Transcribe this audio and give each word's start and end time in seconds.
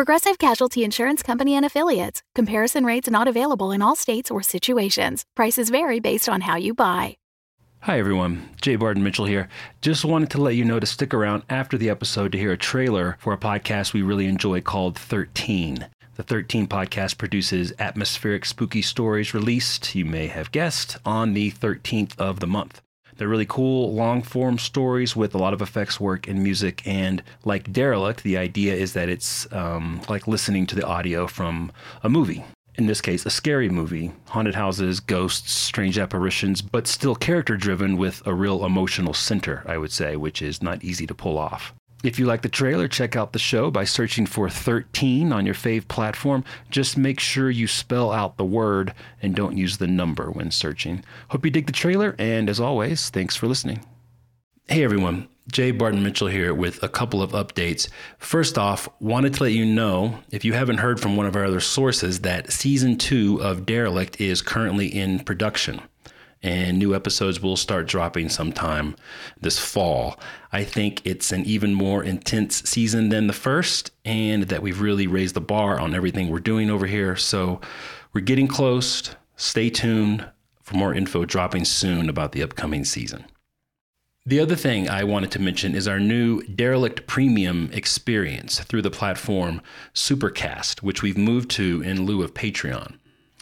Progressive 0.00 0.38
Casualty 0.38 0.82
Insurance 0.82 1.22
Company 1.22 1.54
and 1.54 1.66
Affiliates. 1.66 2.22
Comparison 2.34 2.86
rates 2.86 3.10
not 3.10 3.28
available 3.28 3.70
in 3.70 3.82
all 3.82 3.94
states 3.94 4.30
or 4.30 4.42
situations. 4.42 5.26
Prices 5.36 5.68
vary 5.68 6.00
based 6.00 6.26
on 6.26 6.40
how 6.40 6.56
you 6.56 6.72
buy. 6.72 7.18
Hi, 7.80 7.98
everyone. 7.98 8.48
Jay 8.62 8.76
Barton 8.76 9.02
Mitchell 9.02 9.26
here. 9.26 9.50
Just 9.82 10.06
wanted 10.06 10.30
to 10.30 10.40
let 10.40 10.54
you 10.54 10.64
know 10.64 10.80
to 10.80 10.86
stick 10.86 11.12
around 11.12 11.42
after 11.50 11.76
the 11.76 11.90
episode 11.90 12.32
to 12.32 12.38
hear 12.38 12.50
a 12.50 12.56
trailer 12.56 13.18
for 13.20 13.34
a 13.34 13.38
podcast 13.38 13.92
we 13.92 14.00
really 14.00 14.24
enjoy 14.24 14.62
called 14.62 14.96
13. 14.96 15.86
The 16.16 16.22
13 16.22 16.66
podcast 16.66 17.18
produces 17.18 17.74
atmospheric 17.78 18.46
spooky 18.46 18.80
stories 18.80 19.34
released, 19.34 19.94
you 19.94 20.06
may 20.06 20.28
have 20.28 20.50
guessed, 20.50 20.96
on 21.04 21.34
the 21.34 21.50
13th 21.50 22.18
of 22.18 22.40
the 22.40 22.46
month. 22.46 22.80
They're 23.20 23.28
really 23.28 23.44
cool, 23.44 23.92
long 23.92 24.22
form 24.22 24.56
stories 24.56 25.14
with 25.14 25.34
a 25.34 25.38
lot 25.38 25.52
of 25.52 25.60
effects 25.60 26.00
work 26.00 26.26
and 26.26 26.42
music. 26.42 26.80
And 26.86 27.22
like 27.44 27.70
Derelict, 27.70 28.22
the 28.22 28.38
idea 28.38 28.74
is 28.74 28.94
that 28.94 29.10
it's 29.10 29.46
um, 29.52 30.00
like 30.08 30.26
listening 30.26 30.66
to 30.68 30.74
the 30.74 30.86
audio 30.86 31.26
from 31.26 31.70
a 32.02 32.08
movie. 32.08 32.42
In 32.76 32.86
this 32.86 33.02
case, 33.02 33.26
a 33.26 33.30
scary 33.30 33.68
movie, 33.68 34.12
haunted 34.28 34.54
houses, 34.54 35.00
ghosts, 35.00 35.52
strange 35.52 35.98
apparitions, 35.98 36.62
but 36.62 36.86
still 36.86 37.14
character 37.14 37.58
driven 37.58 37.98
with 37.98 38.26
a 38.26 38.32
real 38.32 38.64
emotional 38.64 39.12
center, 39.12 39.64
I 39.66 39.76
would 39.76 39.92
say, 39.92 40.16
which 40.16 40.40
is 40.40 40.62
not 40.62 40.82
easy 40.82 41.06
to 41.06 41.14
pull 41.14 41.36
off. 41.36 41.74
If 42.02 42.18
you 42.18 42.24
like 42.24 42.40
the 42.40 42.48
trailer, 42.48 42.88
check 42.88 43.14
out 43.14 43.34
the 43.34 43.38
show 43.38 43.70
by 43.70 43.84
searching 43.84 44.24
for 44.24 44.48
13 44.48 45.32
on 45.32 45.44
your 45.44 45.54
fave 45.54 45.86
platform. 45.86 46.44
Just 46.70 46.96
make 46.96 47.20
sure 47.20 47.50
you 47.50 47.66
spell 47.66 48.10
out 48.10 48.38
the 48.38 48.44
word 48.44 48.94
and 49.20 49.34
don't 49.34 49.58
use 49.58 49.76
the 49.76 49.86
number 49.86 50.30
when 50.30 50.50
searching. 50.50 51.04
Hope 51.28 51.44
you 51.44 51.50
dig 51.50 51.66
the 51.66 51.72
trailer, 51.72 52.16
and 52.18 52.48
as 52.48 52.58
always, 52.58 53.10
thanks 53.10 53.36
for 53.36 53.48
listening. 53.48 53.84
Hey 54.66 54.82
everyone, 54.82 55.28
Jay 55.52 55.72
Barton 55.72 56.02
Mitchell 56.02 56.28
here 56.28 56.54
with 56.54 56.82
a 56.82 56.88
couple 56.88 57.22
of 57.22 57.32
updates. 57.32 57.90
First 58.16 58.56
off, 58.56 58.88
wanted 58.98 59.34
to 59.34 59.42
let 59.42 59.52
you 59.52 59.66
know, 59.66 60.20
if 60.30 60.42
you 60.42 60.54
haven't 60.54 60.78
heard 60.78 61.00
from 61.00 61.16
one 61.16 61.26
of 61.26 61.36
our 61.36 61.44
other 61.44 61.60
sources, 61.60 62.20
that 62.20 62.50
season 62.50 62.96
two 62.96 63.42
of 63.42 63.66
Derelict 63.66 64.18
is 64.22 64.40
currently 64.40 64.86
in 64.86 65.18
production 65.18 65.82
and 66.42 66.78
new 66.78 66.94
episodes 66.94 67.40
will 67.40 67.56
start 67.56 67.86
dropping 67.86 68.28
sometime 68.28 68.96
this 69.40 69.58
fall. 69.58 70.18
I 70.52 70.64
think 70.64 71.02
it's 71.04 71.32
an 71.32 71.44
even 71.44 71.74
more 71.74 72.02
intense 72.02 72.62
season 72.68 73.10
than 73.10 73.26
the 73.26 73.32
first, 73.32 73.90
and 74.04 74.44
that 74.44 74.62
we've 74.62 74.80
really 74.80 75.06
raised 75.06 75.34
the 75.34 75.40
bar 75.40 75.78
on 75.78 75.94
everything 75.94 76.28
we're 76.28 76.40
doing 76.40 76.70
over 76.70 76.86
here. 76.86 77.16
So 77.16 77.60
we're 78.12 78.22
getting 78.22 78.48
close. 78.48 79.14
Stay 79.36 79.70
tuned 79.70 80.26
for 80.62 80.76
more 80.76 80.94
info 80.94 81.24
dropping 81.24 81.64
soon 81.64 82.08
about 82.08 82.32
the 82.32 82.42
upcoming 82.42 82.84
season. 82.84 83.24
The 84.26 84.38
other 84.38 84.54
thing 84.54 84.88
I 84.88 85.02
wanted 85.02 85.30
to 85.32 85.40
mention 85.40 85.74
is 85.74 85.88
our 85.88 85.98
new 85.98 86.42
Derelict 86.42 87.06
Premium 87.06 87.70
experience 87.72 88.60
through 88.60 88.82
the 88.82 88.90
platform 88.90 89.62
Supercast, 89.94 90.82
which 90.82 91.02
we've 91.02 91.18
moved 91.18 91.50
to 91.52 91.82
in 91.82 92.04
lieu 92.04 92.22
of 92.22 92.34
Patreon. 92.34 92.99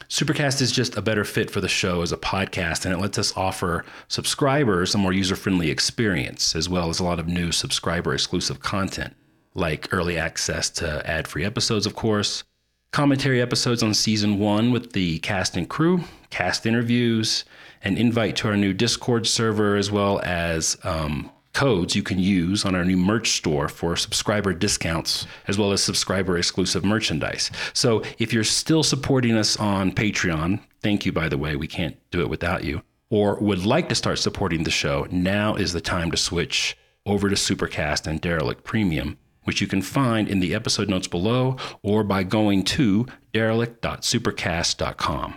Supercast 0.09 0.63
is 0.63 0.73
just 0.73 0.97
a 0.97 1.03
better 1.03 1.23
fit 1.23 1.51
for 1.51 1.61
the 1.61 1.69
show 1.69 2.01
as 2.01 2.13
a 2.13 2.17
podcast, 2.17 2.87
and 2.87 2.95
it 2.95 2.99
lets 2.99 3.19
us 3.19 3.37
offer 3.37 3.85
subscribers 4.09 4.95
a 4.95 4.99
more 4.99 5.13
user 5.13 5.37
friendly 5.37 5.71
experience, 5.71 6.57
as 6.57 6.67
well 6.67 6.89
as 6.89 6.99
a 6.99 7.05
lot 7.05 7.21
of 7.21 7.29
new 7.29 7.53
subscriber 7.53 8.15
exclusive 8.15 8.61
content, 8.61 9.15
like 9.55 9.93
early 9.93 10.17
access 10.17 10.71
to 10.71 11.07
ad 11.09 11.29
free 11.29 11.45
episodes, 11.45 11.85
of 11.85 11.95
course, 11.95 12.43
commentary 12.91 13.43
episodes 13.43 13.83
on 13.83 13.93
season 13.93 14.39
one 14.39 14.73
with 14.73 14.93
the 14.93 15.19
cast 15.19 15.59
and 15.59 15.69
crew, 15.69 16.03
cast 16.31 16.65
interviews, 16.65 17.45
an 17.83 17.99
invite 17.99 18.35
to 18.37 18.49
our 18.49 18.57
new 18.57 18.73
Discord 18.73 19.27
server, 19.27 19.77
as 19.77 19.91
well 19.91 20.21
as 20.25 20.79
um, 20.85 21.31
codes 21.59 21.97
you 21.97 22.05
can 22.05 22.21
use 22.21 22.65
on 22.65 22.77
our 22.77 22.85
new 22.85 22.97
merch 22.97 23.33
store 23.33 23.69
for 23.69 23.97
subscriber 23.97 24.55
discounts 24.55 25.27
as 25.49 25.59
well 25.59 25.73
as 25.73 25.83
subscriber 25.83 26.39
exclusive 26.39 26.85
merchandise. 26.85 27.51
So 27.73 28.05
if 28.21 28.33
you're 28.33 28.45
still 28.45 28.85
supporting 28.85 29.37
us 29.37 29.57
on 29.57 29.91
Patreon, 29.91 30.61
thank 30.83 31.05
you, 31.05 31.11
by 31.11 31.29
the 31.29 31.37
way, 31.37 31.57
we 31.57 31.67
can't 31.67 31.97
do 32.13 32.21
it 32.21 32.31
without 32.31 32.63
you, 32.63 32.83
or 33.11 33.41
would 33.41 33.67
like 33.67 33.89
to 33.89 33.97
start 33.97 34.21
supporting 34.21 34.63
the 34.63 34.71
show, 34.71 35.09
now 35.11 35.57
is 35.57 35.73
the 35.73 35.81
time 35.81 36.13
to 36.13 36.17
switch 36.17 36.79
over 37.05 37.29
to 37.29 37.35
Supercast 37.35 38.07
and 38.07 38.21
Derelict 38.21 38.63
Premium, 38.63 39.19
which 39.43 39.61
you 39.61 39.67
can 39.67 39.83
find 39.83 40.29
in 40.29 40.39
the 40.39 40.55
episode 40.55 40.89
notes 40.89 41.09
below 41.09 41.57
or 41.83 42.05
by 42.05 42.23
going 42.23 42.63
to 42.67 43.05
derelict.supercast.com. 43.33 45.35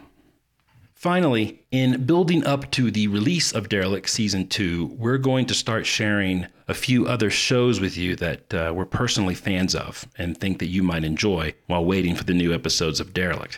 Finally, 1.02 1.64
in 1.72 2.06
building 2.06 2.46
up 2.46 2.70
to 2.70 2.92
the 2.92 3.08
release 3.08 3.52
of 3.54 3.70
Derelict 3.70 4.08
Season 4.08 4.48
2, 4.48 4.86
we're 5.00 5.18
going 5.18 5.48
to 5.48 5.54
start 5.56 5.88
sharing 5.88 6.46
a 6.68 6.76
few 6.76 7.08
other 7.08 7.32
shows 7.32 7.80
with 7.80 7.98
you 7.98 8.16
that 8.18 8.54
uh, 8.54 8.72
we're 8.72 8.86
personally 8.86 9.34
fans 9.34 9.74
of 9.74 10.08
and 10.20 10.38
think 10.38 10.60
that 10.60 10.68
you 10.68 10.84
might 10.84 11.04
enjoy 11.04 11.56
while 11.66 11.84
waiting 11.84 12.14
for 12.14 12.24
the 12.24 12.36
new 12.36 12.54
episodes 12.54 13.00
of 13.00 13.16
Derelict. 13.16 13.58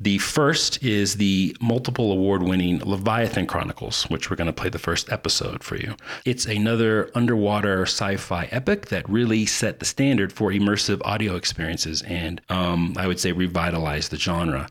The 0.00 0.16
first 0.16 0.82
is 0.82 1.16
the 1.16 1.54
multiple 1.60 2.10
award 2.10 2.42
winning 2.42 2.78
Leviathan 2.78 3.46
Chronicles, 3.46 4.04
which 4.04 4.30
we're 4.30 4.36
going 4.36 4.46
to 4.46 4.52
play 4.54 4.70
the 4.70 4.78
first 4.78 5.12
episode 5.12 5.62
for 5.62 5.76
you. 5.76 5.94
It's 6.24 6.46
another 6.46 7.10
underwater 7.14 7.82
sci 7.82 8.16
fi 8.16 8.46
epic 8.46 8.86
that 8.86 9.06
really 9.10 9.44
set 9.44 9.80
the 9.80 9.84
standard 9.84 10.32
for 10.32 10.50
immersive 10.52 11.02
audio 11.04 11.36
experiences 11.36 12.00
and 12.00 12.40
um, 12.48 12.94
I 12.96 13.06
would 13.06 13.20
say 13.20 13.32
revitalized 13.32 14.10
the 14.10 14.16
genre. 14.16 14.70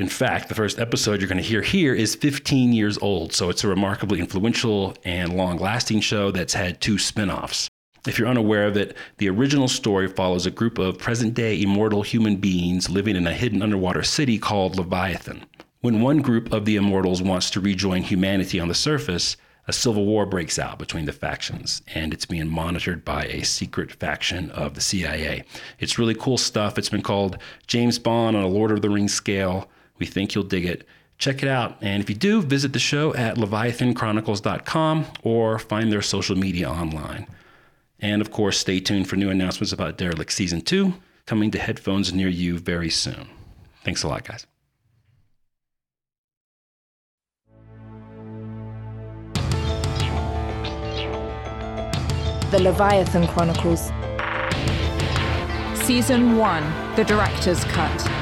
In 0.00 0.08
fact, 0.08 0.48
the 0.48 0.54
first 0.54 0.78
episode 0.78 1.20
you're 1.20 1.28
going 1.28 1.42
to 1.42 1.46
hear 1.46 1.60
here 1.60 1.92
is 1.92 2.14
15 2.14 2.72
years 2.72 2.96
old, 3.02 3.34
so 3.34 3.50
it's 3.50 3.64
a 3.64 3.68
remarkably 3.68 4.18
influential 4.18 4.96
and 5.04 5.36
long 5.36 5.58
lasting 5.58 6.00
show 6.00 6.30
that's 6.30 6.54
had 6.54 6.80
two 6.80 6.96
spin 6.96 7.30
offs. 7.30 7.68
If 8.08 8.18
you're 8.18 8.26
unaware 8.26 8.66
of 8.66 8.78
it, 8.78 8.96
the 9.18 9.28
original 9.28 9.68
story 9.68 10.08
follows 10.08 10.46
a 10.46 10.50
group 10.50 10.78
of 10.78 10.98
present 10.98 11.34
day 11.34 11.60
immortal 11.60 12.00
human 12.00 12.36
beings 12.36 12.88
living 12.88 13.14
in 13.14 13.26
a 13.26 13.34
hidden 13.34 13.60
underwater 13.60 14.02
city 14.02 14.38
called 14.38 14.78
Leviathan. 14.78 15.44
When 15.82 16.00
one 16.00 16.22
group 16.22 16.50
of 16.50 16.64
the 16.64 16.76
immortals 16.76 17.20
wants 17.20 17.50
to 17.50 17.60
rejoin 17.60 18.00
humanity 18.00 18.58
on 18.58 18.68
the 18.68 18.74
surface, 18.74 19.36
a 19.68 19.72
civil 19.74 20.06
war 20.06 20.24
breaks 20.24 20.58
out 20.58 20.78
between 20.78 21.04
the 21.04 21.12
factions, 21.12 21.82
and 21.94 22.14
it's 22.14 22.24
being 22.24 22.48
monitored 22.48 23.04
by 23.04 23.24
a 23.24 23.44
secret 23.44 23.92
faction 23.92 24.50
of 24.52 24.72
the 24.72 24.80
CIA. 24.80 25.44
It's 25.78 25.98
really 25.98 26.14
cool 26.14 26.38
stuff. 26.38 26.78
It's 26.78 26.88
been 26.88 27.02
called 27.02 27.36
James 27.66 27.98
Bond 27.98 28.34
on 28.34 28.42
a 28.42 28.48
Lord 28.48 28.70
of 28.70 28.80
the 28.80 28.88
Rings 28.88 29.12
scale. 29.12 29.68
We 30.00 30.06
think 30.06 30.34
you'll 30.34 30.42
dig 30.42 30.64
it. 30.64 30.88
Check 31.18 31.42
it 31.42 31.48
out. 31.48 31.76
And 31.82 32.02
if 32.02 32.08
you 32.08 32.16
do, 32.16 32.42
visit 32.42 32.72
the 32.72 32.78
show 32.78 33.14
at 33.14 33.36
leviathanchronicles.com 33.36 35.06
or 35.22 35.58
find 35.58 35.92
their 35.92 36.02
social 36.02 36.36
media 36.36 36.68
online. 36.68 37.28
And 38.00 38.22
of 38.22 38.30
course, 38.30 38.58
stay 38.58 38.80
tuned 38.80 39.08
for 39.08 39.16
new 39.16 39.30
announcements 39.30 39.72
about 39.72 39.98
Derelict 39.98 40.32
Season 40.32 40.62
2 40.62 40.94
coming 41.26 41.50
to 41.50 41.58
headphones 41.58 42.12
near 42.12 42.28
you 42.28 42.58
very 42.58 42.90
soon. 42.90 43.28
Thanks 43.84 44.02
a 44.02 44.08
lot, 44.08 44.24
guys. 44.24 44.46
The 52.50 52.58
Leviathan 52.58 53.28
Chronicles. 53.28 53.92
Season 55.84 56.36
1 56.36 56.96
The 56.96 57.04
Director's 57.04 57.62
Cut. 57.64 58.19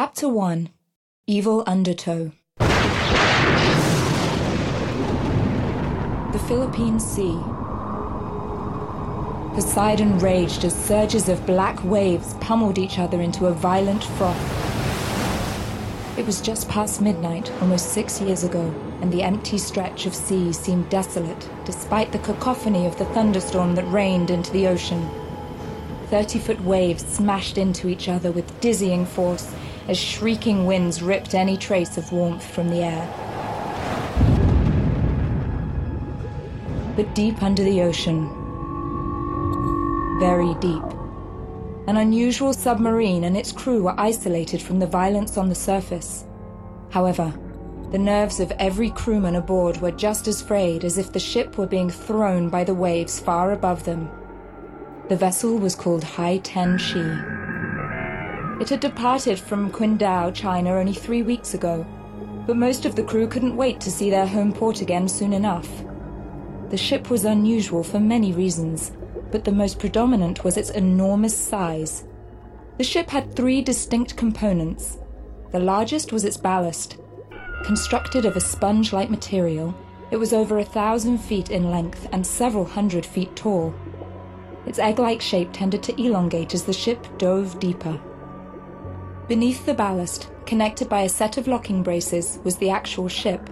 Chapter 0.00 0.28
1 0.28 0.68
Evil 1.26 1.64
Undertow 1.66 2.30
The 2.60 2.68
Philippine 6.46 7.00
Sea. 7.00 7.36
Poseidon 9.56 10.20
raged 10.20 10.64
as 10.64 10.84
surges 10.84 11.28
of 11.28 11.44
black 11.46 11.82
waves 11.82 12.34
pummeled 12.34 12.78
each 12.78 13.00
other 13.00 13.20
into 13.20 13.46
a 13.46 13.52
violent 13.52 14.04
froth. 14.04 14.36
It 16.16 16.24
was 16.24 16.40
just 16.40 16.68
past 16.68 17.00
midnight, 17.00 17.50
almost 17.60 17.92
six 17.92 18.20
years 18.20 18.44
ago, 18.44 18.72
and 19.00 19.12
the 19.12 19.24
empty 19.24 19.58
stretch 19.58 20.06
of 20.06 20.14
sea 20.14 20.52
seemed 20.52 20.88
desolate, 20.90 21.50
despite 21.64 22.12
the 22.12 22.20
cacophony 22.20 22.86
of 22.86 22.96
the 22.98 23.06
thunderstorm 23.06 23.74
that 23.74 23.90
rained 23.90 24.30
into 24.30 24.52
the 24.52 24.68
ocean. 24.68 25.10
Thirty 26.06 26.38
foot 26.38 26.60
waves 26.60 27.04
smashed 27.04 27.58
into 27.58 27.88
each 27.88 28.08
other 28.08 28.30
with 28.30 28.60
dizzying 28.60 29.04
force 29.04 29.52
as 29.88 29.98
shrieking 29.98 30.66
winds 30.66 31.02
ripped 31.02 31.34
any 31.34 31.56
trace 31.56 31.96
of 31.96 32.12
warmth 32.12 32.44
from 32.44 32.68
the 32.68 32.82
air. 32.82 33.08
But 36.94 37.14
deep 37.14 37.42
under 37.42 37.64
the 37.64 37.82
ocean, 37.82 38.28
very 40.20 40.54
deep, 40.60 40.82
an 41.86 41.96
unusual 41.96 42.52
submarine 42.52 43.24
and 43.24 43.36
its 43.36 43.50
crew 43.50 43.84
were 43.84 43.98
isolated 43.98 44.60
from 44.60 44.78
the 44.78 44.86
violence 44.86 45.38
on 45.38 45.48
the 45.48 45.54
surface. 45.54 46.26
However, 46.90 47.32
the 47.90 47.98
nerves 47.98 48.40
of 48.40 48.52
every 48.58 48.90
crewman 48.90 49.36
aboard 49.36 49.80
were 49.80 49.90
just 49.90 50.28
as 50.28 50.42
frayed 50.42 50.84
as 50.84 50.98
if 50.98 51.12
the 51.12 51.18
ship 51.18 51.56
were 51.56 51.66
being 51.66 51.88
thrown 51.88 52.50
by 52.50 52.62
the 52.62 52.74
waves 52.74 53.18
far 53.18 53.52
above 53.52 53.84
them. 53.84 54.10
The 55.08 55.16
vessel 55.16 55.56
was 55.56 55.74
called 55.74 56.04
Hai 56.04 56.36
Ten 56.38 56.76
Shi. 56.76 57.47
It 58.60 58.70
had 58.70 58.80
departed 58.80 59.38
from 59.38 59.70
Qingdao, 59.70 60.34
China, 60.34 60.72
only 60.74 60.92
three 60.92 61.22
weeks 61.22 61.54
ago, 61.54 61.86
but 62.44 62.56
most 62.56 62.84
of 62.84 62.96
the 62.96 63.04
crew 63.04 63.28
couldn't 63.28 63.56
wait 63.56 63.80
to 63.80 63.90
see 63.90 64.10
their 64.10 64.26
home 64.26 64.52
port 64.52 64.80
again 64.80 65.06
soon 65.06 65.32
enough. 65.32 65.68
The 66.70 66.76
ship 66.76 67.08
was 67.08 67.24
unusual 67.24 67.84
for 67.84 68.00
many 68.00 68.32
reasons, 68.32 68.90
but 69.30 69.44
the 69.44 69.52
most 69.52 69.78
predominant 69.78 70.42
was 70.42 70.56
its 70.56 70.70
enormous 70.70 71.36
size. 71.36 72.04
The 72.78 72.84
ship 72.84 73.08
had 73.10 73.34
three 73.34 73.62
distinct 73.62 74.16
components. 74.16 74.98
The 75.52 75.60
largest 75.60 76.12
was 76.12 76.24
its 76.24 76.36
ballast. 76.36 76.98
Constructed 77.64 78.24
of 78.24 78.36
a 78.36 78.40
sponge 78.40 78.92
like 78.92 79.08
material, 79.08 79.72
it 80.10 80.16
was 80.16 80.32
over 80.32 80.58
a 80.58 80.64
thousand 80.64 81.18
feet 81.18 81.50
in 81.50 81.70
length 81.70 82.08
and 82.12 82.26
several 82.26 82.64
hundred 82.64 83.06
feet 83.06 83.36
tall. 83.36 83.72
Its 84.66 84.80
egg 84.80 84.98
like 84.98 85.20
shape 85.20 85.50
tended 85.52 85.82
to 85.84 86.02
elongate 86.02 86.54
as 86.54 86.64
the 86.64 86.72
ship 86.72 87.06
dove 87.18 87.60
deeper. 87.60 88.00
Beneath 89.28 89.66
the 89.66 89.74
ballast, 89.74 90.30
connected 90.46 90.88
by 90.88 91.02
a 91.02 91.08
set 91.10 91.36
of 91.36 91.46
locking 91.46 91.82
braces, 91.82 92.38
was 92.44 92.56
the 92.56 92.70
actual 92.70 93.08
ship. 93.08 93.50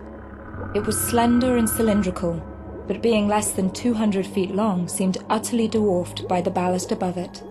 It 0.74 0.86
was 0.86 0.98
slender 0.98 1.58
and 1.58 1.68
cylindrical, 1.68 2.42
but 2.88 3.02
being 3.02 3.28
less 3.28 3.52
than 3.52 3.70
200 3.70 4.26
feet 4.26 4.54
long, 4.54 4.88
seemed 4.88 5.18
utterly 5.28 5.68
dwarfed 5.68 6.26
by 6.28 6.40
the 6.40 6.50
ballast 6.50 6.92
above 6.92 7.18
it. 7.18 7.42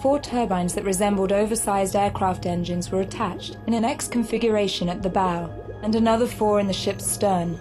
Four 0.00 0.20
turbines 0.20 0.74
that 0.74 0.84
resembled 0.84 1.32
oversized 1.32 1.96
aircraft 1.96 2.46
engines 2.46 2.92
were 2.92 3.00
attached 3.00 3.58
in 3.66 3.74
an 3.74 3.84
X 3.84 4.06
configuration 4.06 4.88
at 4.88 5.02
the 5.02 5.10
bow, 5.10 5.50
and 5.82 5.96
another 5.96 6.28
four 6.28 6.60
in 6.60 6.68
the 6.68 6.72
ship's 6.72 7.04
stern. 7.04 7.58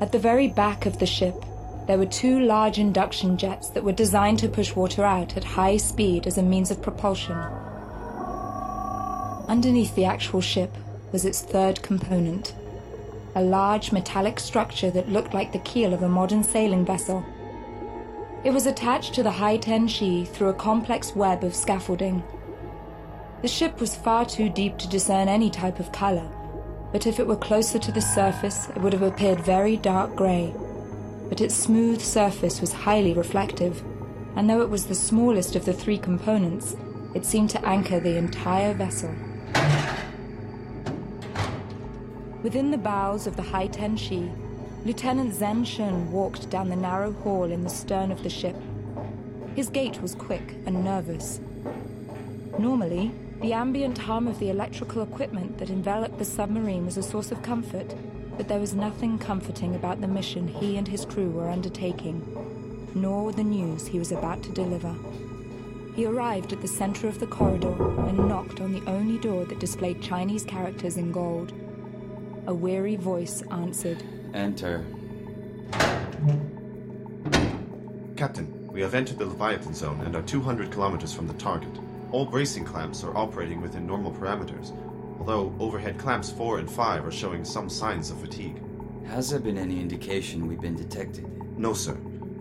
At 0.00 0.12
the 0.12 0.18
very 0.20 0.46
back 0.46 0.86
of 0.86 1.00
the 1.00 1.06
ship, 1.06 1.44
there 1.88 1.98
were 1.98 2.06
two 2.06 2.38
large 2.38 2.78
induction 2.78 3.36
jets 3.36 3.70
that 3.70 3.82
were 3.82 3.90
designed 3.90 4.38
to 4.38 4.48
push 4.48 4.76
water 4.76 5.04
out 5.04 5.36
at 5.36 5.42
high 5.42 5.76
speed 5.76 6.28
as 6.28 6.38
a 6.38 6.42
means 6.44 6.70
of 6.70 6.80
propulsion. 6.80 7.36
Underneath 9.50 9.96
the 9.96 10.04
actual 10.04 10.40
ship 10.40 10.76
was 11.10 11.24
its 11.24 11.40
third 11.40 11.82
component 11.82 12.54
a 13.34 13.42
large 13.42 13.90
metallic 13.90 14.38
structure 14.38 14.92
that 14.92 15.08
looked 15.08 15.34
like 15.34 15.50
the 15.52 15.58
keel 15.70 15.92
of 15.92 16.04
a 16.04 16.08
modern 16.08 16.44
sailing 16.44 16.84
vessel. 16.84 17.24
It 18.44 18.52
was 18.52 18.66
attached 18.66 19.12
to 19.14 19.24
the 19.24 19.30
Hai 19.32 19.56
Ten 19.56 19.88
Shi 19.88 20.24
through 20.24 20.50
a 20.50 20.54
complex 20.54 21.16
web 21.16 21.42
of 21.42 21.54
scaffolding. 21.54 22.22
The 23.42 23.48
ship 23.48 23.80
was 23.80 23.96
far 23.96 24.24
too 24.24 24.48
deep 24.48 24.78
to 24.78 24.88
discern 24.88 25.28
any 25.28 25.50
type 25.50 25.80
of 25.80 25.90
color, 25.90 26.28
but 26.92 27.06
if 27.06 27.18
it 27.18 27.26
were 27.26 27.36
closer 27.36 27.78
to 27.80 27.92
the 27.92 28.00
surface, 28.00 28.68
it 28.68 28.78
would 28.78 28.92
have 28.92 29.02
appeared 29.02 29.40
very 29.40 29.76
dark 29.76 30.14
gray. 30.14 30.54
But 31.28 31.40
its 31.40 31.56
smooth 31.56 32.00
surface 32.00 32.60
was 32.60 32.72
highly 32.72 33.14
reflective, 33.14 33.82
and 34.36 34.48
though 34.48 34.60
it 34.60 34.70
was 34.70 34.86
the 34.86 34.94
smallest 34.94 35.56
of 35.56 35.64
the 35.64 35.72
three 35.72 35.98
components, 35.98 36.76
it 37.14 37.24
seemed 37.24 37.50
to 37.50 37.66
anchor 37.66 37.98
the 37.98 38.16
entire 38.16 38.74
vessel. 38.74 39.12
Within 42.42 42.70
the 42.70 42.78
bows 42.78 43.26
of 43.26 43.36
the 43.36 43.42
Hai 43.42 43.66
Ten 43.66 43.98
Shi, 43.98 44.30
Lieutenant 44.86 45.34
Zhen 45.34 45.66
Shun 45.66 46.10
walked 46.10 46.48
down 46.48 46.70
the 46.70 46.76
narrow 46.76 47.12
hall 47.12 47.44
in 47.44 47.64
the 47.64 47.68
stern 47.68 48.10
of 48.10 48.22
the 48.22 48.30
ship. 48.30 48.56
His 49.54 49.68
gait 49.68 50.00
was 50.00 50.14
quick 50.14 50.54
and 50.64 50.82
nervous. 50.82 51.38
Normally, 52.58 53.10
the 53.42 53.52
ambient 53.52 53.98
hum 53.98 54.26
of 54.26 54.38
the 54.38 54.48
electrical 54.48 55.02
equipment 55.02 55.58
that 55.58 55.68
enveloped 55.68 56.18
the 56.18 56.24
submarine 56.24 56.86
was 56.86 56.96
a 56.96 57.02
source 57.02 57.30
of 57.30 57.42
comfort, 57.42 57.94
but 58.38 58.48
there 58.48 58.58
was 58.58 58.72
nothing 58.74 59.18
comforting 59.18 59.74
about 59.74 60.00
the 60.00 60.08
mission 60.08 60.48
he 60.48 60.78
and 60.78 60.88
his 60.88 61.04
crew 61.04 61.28
were 61.30 61.50
undertaking, 61.50 62.88
nor 62.94 63.32
the 63.32 63.44
news 63.44 63.86
he 63.86 63.98
was 63.98 64.12
about 64.12 64.42
to 64.44 64.52
deliver. 64.52 64.94
He 65.94 66.06
arrived 66.06 66.54
at 66.54 66.62
the 66.62 66.68
center 66.68 67.06
of 67.06 67.20
the 67.20 67.26
corridor 67.26 67.74
and 68.08 68.28
knocked 68.28 68.62
on 68.62 68.72
the 68.72 68.88
only 68.90 69.18
door 69.18 69.44
that 69.44 69.58
displayed 69.60 70.00
Chinese 70.00 70.44
characters 70.44 70.96
in 70.96 71.12
gold. 71.12 71.52
A 72.50 72.52
weary 72.52 72.96
voice 72.96 73.44
answered. 73.52 74.02
Enter. 74.34 74.84
Captain, 78.16 78.66
we 78.72 78.80
have 78.80 78.92
entered 78.92 79.20
the 79.20 79.26
Leviathan 79.26 79.72
zone 79.72 80.00
and 80.00 80.16
are 80.16 80.22
200 80.22 80.72
kilometers 80.72 81.12
from 81.12 81.28
the 81.28 81.34
target. 81.34 81.70
All 82.10 82.24
bracing 82.24 82.64
clamps 82.64 83.04
are 83.04 83.16
operating 83.16 83.60
within 83.60 83.86
normal 83.86 84.10
parameters, 84.10 84.72
although 85.20 85.54
overhead 85.60 85.96
clamps 85.96 86.32
4 86.32 86.58
and 86.58 86.68
5 86.68 87.06
are 87.06 87.12
showing 87.12 87.44
some 87.44 87.70
signs 87.70 88.10
of 88.10 88.20
fatigue. 88.20 88.60
Has 89.06 89.30
there 89.30 89.38
been 89.38 89.56
any 89.56 89.80
indication 89.80 90.48
we've 90.48 90.60
been 90.60 90.74
detected? 90.74 91.30
No, 91.56 91.72
sir. 91.72 91.94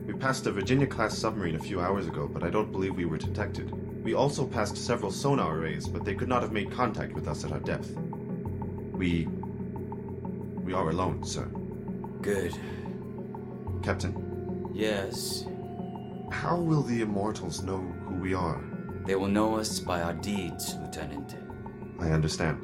We 0.08 0.14
passed 0.14 0.48
a 0.48 0.52
Virginia 0.52 0.88
class 0.88 1.16
submarine 1.16 1.56
a 1.56 1.60
few 1.60 1.82
hours 1.82 2.08
ago, 2.08 2.28
but 2.28 2.42
I 2.42 2.50
don't 2.50 2.72
believe 2.72 2.96
we 2.96 3.06
were 3.06 3.20
detected. 3.20 3.72
We 4.04 4.16
also 4.16 4.48
passed 4.48 4.76
several 4.76 5.12
sonar 5.12 5.56
arrays, 5.56 5.88
but 5.88 6.04
they 6.04 6.16
could 6.16 6.30
not 6.30 6.42
have 6.42 6.52
made 6.52 6.72
contact 6.72 7.14
with 7.14 7.28
us 7.28 7.46
at 7.46 7.52
our 7.52 7.60
depth. 7.60 7.96
We 8.92 9.28
we 10.70 10.76
are 10.76 10.92
alone, 10.92 11.24
sir. 11.24 11.46
Good. 12.22 12.54
Captain, 13.82 14.14
Yes. 14.72 15.48
how 16.32 16.58
will 16.58 16.84
the 16.84 17.02
Immortals 17.02 17.64
know 17.64 17.82
who 18.06 18.18
we 18.18 18.36
are? 18.36 18.62
They 19.08 19.16
will 19.16 19.30
know 19.40 19.58
us 19.58 19.80
by 19.80 20.04
our 20.04 20.14
deeds, 20.14 20.76
Lieutenant. 20.80 21.38
I 22.00 22.12
understand. 22.12 22.58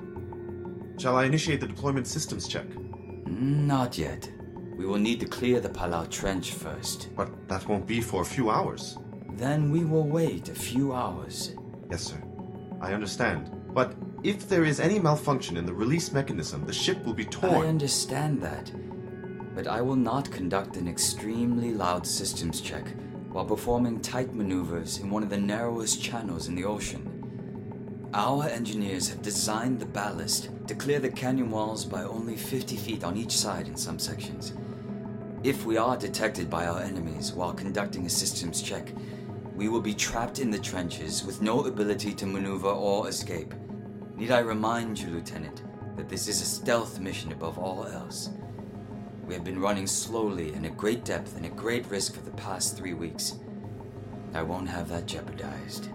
Shall 0.99 1.15
I 1.15 1.25
initiate 1.25 1.61
the 1.61 1.67
deployment 1.67 2.05
systems 2.05 2.47
check? 2.47 2.67
Not 3.25 3.97
yet. 3.97 4.29
We 4.77 4.85
will 4.85 4.99
need 4.99 5.19
to 5.21 5.25
clear 5.25 5.59
the 5.59 5.69
Palau 5.69 6.07
Trench 6.07 6.51
first. 6.51 7.09
But 7.15 7.29
that 7.47 7.67
won't 7.67 7.87
be 7.87 8.01
for 8.01 8.21
a 8.21 8.31
few 8.35 8.51
hours. 8.51 8.99
Then 9.31 9.71
we 9.71 9.83
will 9.83 10.07
wait 10.07 10.49
a 10.49 10.53
few 10.69 10.93
hours. 10.93 11.55
Yes, 11.89 12.03
sir. 12.03 12.21
I 12.79 12.93
understand. 12.93 13.49
But 13.73 13.95
if 14.25 14.49
there 14.49 14.65
is 14.65 14.79
any 14.79 14.97
malfunction 14.97 15.55
in 15.55 15.67
the 15.67 15.73
release 15.73 16.11
mechanism, 16.11 16.65
the 16.65 16.73
ship 16.73 17.05
will 17.05 17.13
be 17.13 17.25
torn. 17.25 17.53
I 17.53 17.67
understand 17.67 18.41
that. 18.41 18.71
But 19.53 19.67
I 19.67 19.81
will 19.81 19.95
not 19.95 20.31
conduct 20.31 20.77
an 20.77 20.87
extremely 20.87 21.71
loud 21.75 22.07
systems 22.07 22.59
check 22.59 22.87
while 23.29 23.45
performing 23.45 24.01
tight 24.01 24.33
maneuvers 24.33 24.97
in 24.97 25.11
one 25.11 25.21
of 25.21 25.29
the 25.29 25.37
narrowest 25.37 26.01
channels 26.01 26.47
in 26.47 26.55
the 26.55 26.65
ocean. 26.65 28.09
Our 28.15 28.45
engineers 28.45 29.09
have 29.09 29.21
designed 29.21 29.79
the 29.79 29.85
ballast 29.85 30.49
to 30.67 30.73
clear 30.73 30.99
the 30.99 31.09
canyon 31.09 31.51
walls 31.51 31.85
by 31.85 32.01
only 32.01 32.35
50 32.35 32.77
feet 32.77 33.03
on 33.03 33.17
each 33.17 33.31
side 33.31 33.67
in 33.67 33.77
some 33.77 33.99
sections. 33.99 34.53
If 35.43 35.65
we 35.65 35.77
are 35.77 35.97
detected 35.97 36.49
by 36.49 36.65
our 36.65 36.79
enemies 36.79 37.31
while 37.31 37.53
conducting 37.53 38.07
a 38.07 38.09
systems 38.09 38.63
check, 38.63 38.91
we 39.53 39.69
will 39.69 39.81
be 39.81 39.93
trapped 39.93 40.39
in 40.39 40.49
the 40.49 40.57
trenches 40.57 41.23
with 41.23 41.43
no 41.43 41.65
ability 41.65 42.15
to 42.15 42.25
maneuver 42.25 42.69
or 42.69 43.07
escape. 43.07 43.53
Need 44.17 44.31
I 44.31 44.39
remind 44.39 44.97
you, 44.97 45.09
Lieutenant, 45.09 45.63
that 45.97 46.07
this 46.07 46.29
is 46.29 46.41
a 46.41 46.45
stealth 46.45 46.99
mission 47.01 47.33
above 47.33 47.59
all 47.59 47.85
else? 47.85 48.29
We 49.27 49.33
have 49.33 49.43
been 49.43 49.59
running 49.59 49.87
slowly 49.87 50.53
and 50.53 50.65
at 50.65 50.77
great 50.77 51.03
depth 51.03 51.35
and 51.35 51.45
at 51.45 51.57
great 51.57 51.85
risk 51.87 52.13
for 52.13 52.21
the 52.21 52.31
past 52.31 52.77
three 52.77 52.93
weeks. 52.93 53.35
I 54.33 54.41
won't 54.41 54.69
have 54.69 54.87
that 54.89 55.05
jeopardized. 55.05 55.89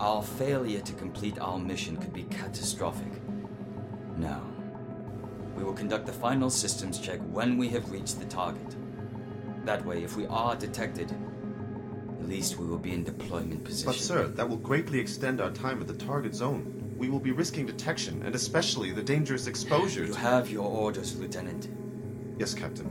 Our 0.00 0.22
failure 0.22 0.80
to 0.80 0.92
complete 0.94 1.38
our 1.38 1.58
mission 1.58 1.98
could 1.98 2.14
be 2.14 2.24
catastrophic. 2.24 3.12
No. 4.16 4.40
We 5.54 5.62
will 5.62 5.74
conduct 5.74 6.06
the 6.06 6.12
final 6.12 6.48
systems 6.48 6.98
check 6.98 7.20
when 7.30 7.58
we 7.58 7.68
have 7.70 7.90
reached 7.90 8.20
the 8.20 8.26
target. 8.26 8.74
That 9.66 9.84
way, 9.84 10.02
if 10.02 10.16
we 10.16 10.26
are 10.28 10.56
detected, 10.56 11.10
at 12.20 12.28
least 12.28 12.56
we 12.56 12.66
will 12.66 12.78
be 12.78 12.92
in 12.92 13.04
deployment 13.04 13.64
position. 13.64 13.92
But, 13.92 13.96
sir, 13.96 14.28
that 14.28 14.48
will 14.48 14.56
greatly 14.56 14.98
extend 14.98 15.42
our 15.42 15.50
time 15.50 15.80
at 15.82 15.88
the 15.88 15.94
target 15.94 16.34
zone. 16.34 16.85
We 16.96 17.08
will 17.10 17.20
be 17.20 17.30
risking 17.32 17.66
detection, 17.66 18.22
and 18.24 18.34
especially 18.34 18.90
the 18.90 19.02
dangerous 19.02 19.46
exposure 19.46 20.06
You 20.06 20.12
to- 20.14 20.18
have 20.18 20.50
your 20.50 20.66
orders, 20.66 21.16
Lieutenant. 21.18 21.68
Yes, 22.38 22.54
Captain. 22.54 22.88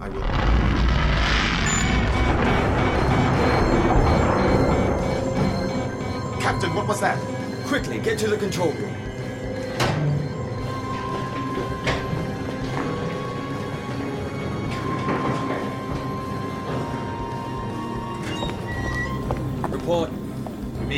I 0.00 0.08
will. 0.08 0.22
Captain, 6.40 6.74
what 6.74 6.86
was 6.86 7.00
that? 7.00 7.18
Quickly, 7.66 7.98
get 7.98 8.18
to 8.20 8.28
the 8.28 8.36
control 8.36 8.70
room. 8.72 8.94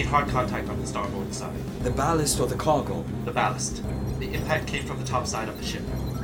Hard 0.09 0.29
contact 0.29 0.69
on 0.71 0.81
the 0.81 0.87
starboard 0.87 1.33
side. 1.35 1.55
The 1.83 1.91
ballast 1.91 2.41
or 2.41 2.47
the 2.47 2.55
cargo? 2.57 3.05
The 3.25 3.31
ballast. 3.31 3.83
The 4.19 4.33
impact 4.33 4.67
came 4.67 4.85
from 4.85 4.99
the 4.99 5.05
top 5.05 5.27
side 5.27 5.49
of 5.49 5.59
the 5.59 5.65
ship. 5.65 5.83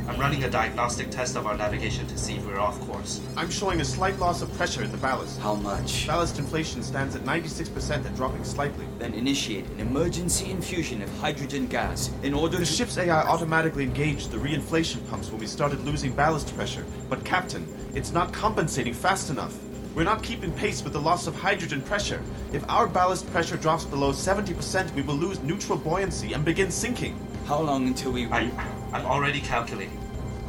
I'm 0.08 0.18
running 0.20 0.44
a 0.44 0.50
diagnostic 0.50 1.10
test 1.10 1.34
of 1.36 1.46
our 1.46 1.56
navigation 1.56 2.06
to 2.08 2.18
see 2.18 2.34
if 2.36 2.46
we're 2.46 2.58
off 2.58 2.78
course. 2.82 3.20
I'm 3.38 3.50
showing 3.50 3.80
a 3.80 3.84
slight 3.84 4.18
loss 4.18 4.42
of 4.42 4.52
pressure 4.54 4.82
in 4.82 4.90
the 4.90 4.98
ballast. 4.98 5.38
How 5.40 5.54
much? 5.54 6.06
Ballast 6.06 6.38
inflation 6.38 6.82
stands 6.82 7.14
at 7.16 7.22
96% 7.24 8.04
and 8.04 8.16
dropping 8.16 8.44
slightly. 8.44 8.84
Then 8.98 9.14
initiate 9.14 9.66
an 9.70 9.80
emergency 9.80 10.50
infusion 10.50 11.00
of 11.00 11.08
hydrogen 11.20 11.66
gas 11.68 12.10
in 12.22 12.34
order 12.34 12.58
The 12.58 12.66
to. 12.66 12.70
ship's 12.72 12.98
AI 12.98 13.22
automatically 13.22 13.84
engaged 13.84 14.30
the 14.30 14.36
reinflation 14.38 15.08
pumps 15.08 15.30
when 15.30 15.40
we 15.40 15.46
started 15.46 15.80
losing 15.86 16.12
ballast 16.12 16.54
pressure. 16.54 16.84
But, 17.08 17.24
Captain, 17.24 17.66
it's 17.94 18.12
not 18.12 18.32
compensating 18.32 18.92
fast 18.92 19.30
enough. 19.30 19.56
We're 19.94 20.04
not 20.04 20.22
keeping 20.22 20.50
pace 20.52 20.82
with 20.82 20.92
the 20.92 21.00
loss 21.00 21.26
of 21.26 21.36
hydrogen 21.36 21.80
pressure. 21.80 22.20
If 22.52 22.68
our 22.68 22.88
ballast 22.88 23.30
pressure 23.30 23.56
drops 23.56 23.84
below 23.84 24.12
70%, 24.12 24.92
we 24.94 25.02
will 25.02 25.14
lose 25.14 25.40
neutral 25.42 25.78
buoyancy 25.78 26.32
and 26.32 26.44
begin 26.44 26.70
sinking. 26.70 27.16
How 27.46 27.60
long 27.60 27.86
until 27.86 28.10
we. 28.12 28.26
I, 28.26 28.50
I'm 28.92 29.06
already 29.06 29.40
calculating. 29.40 30.00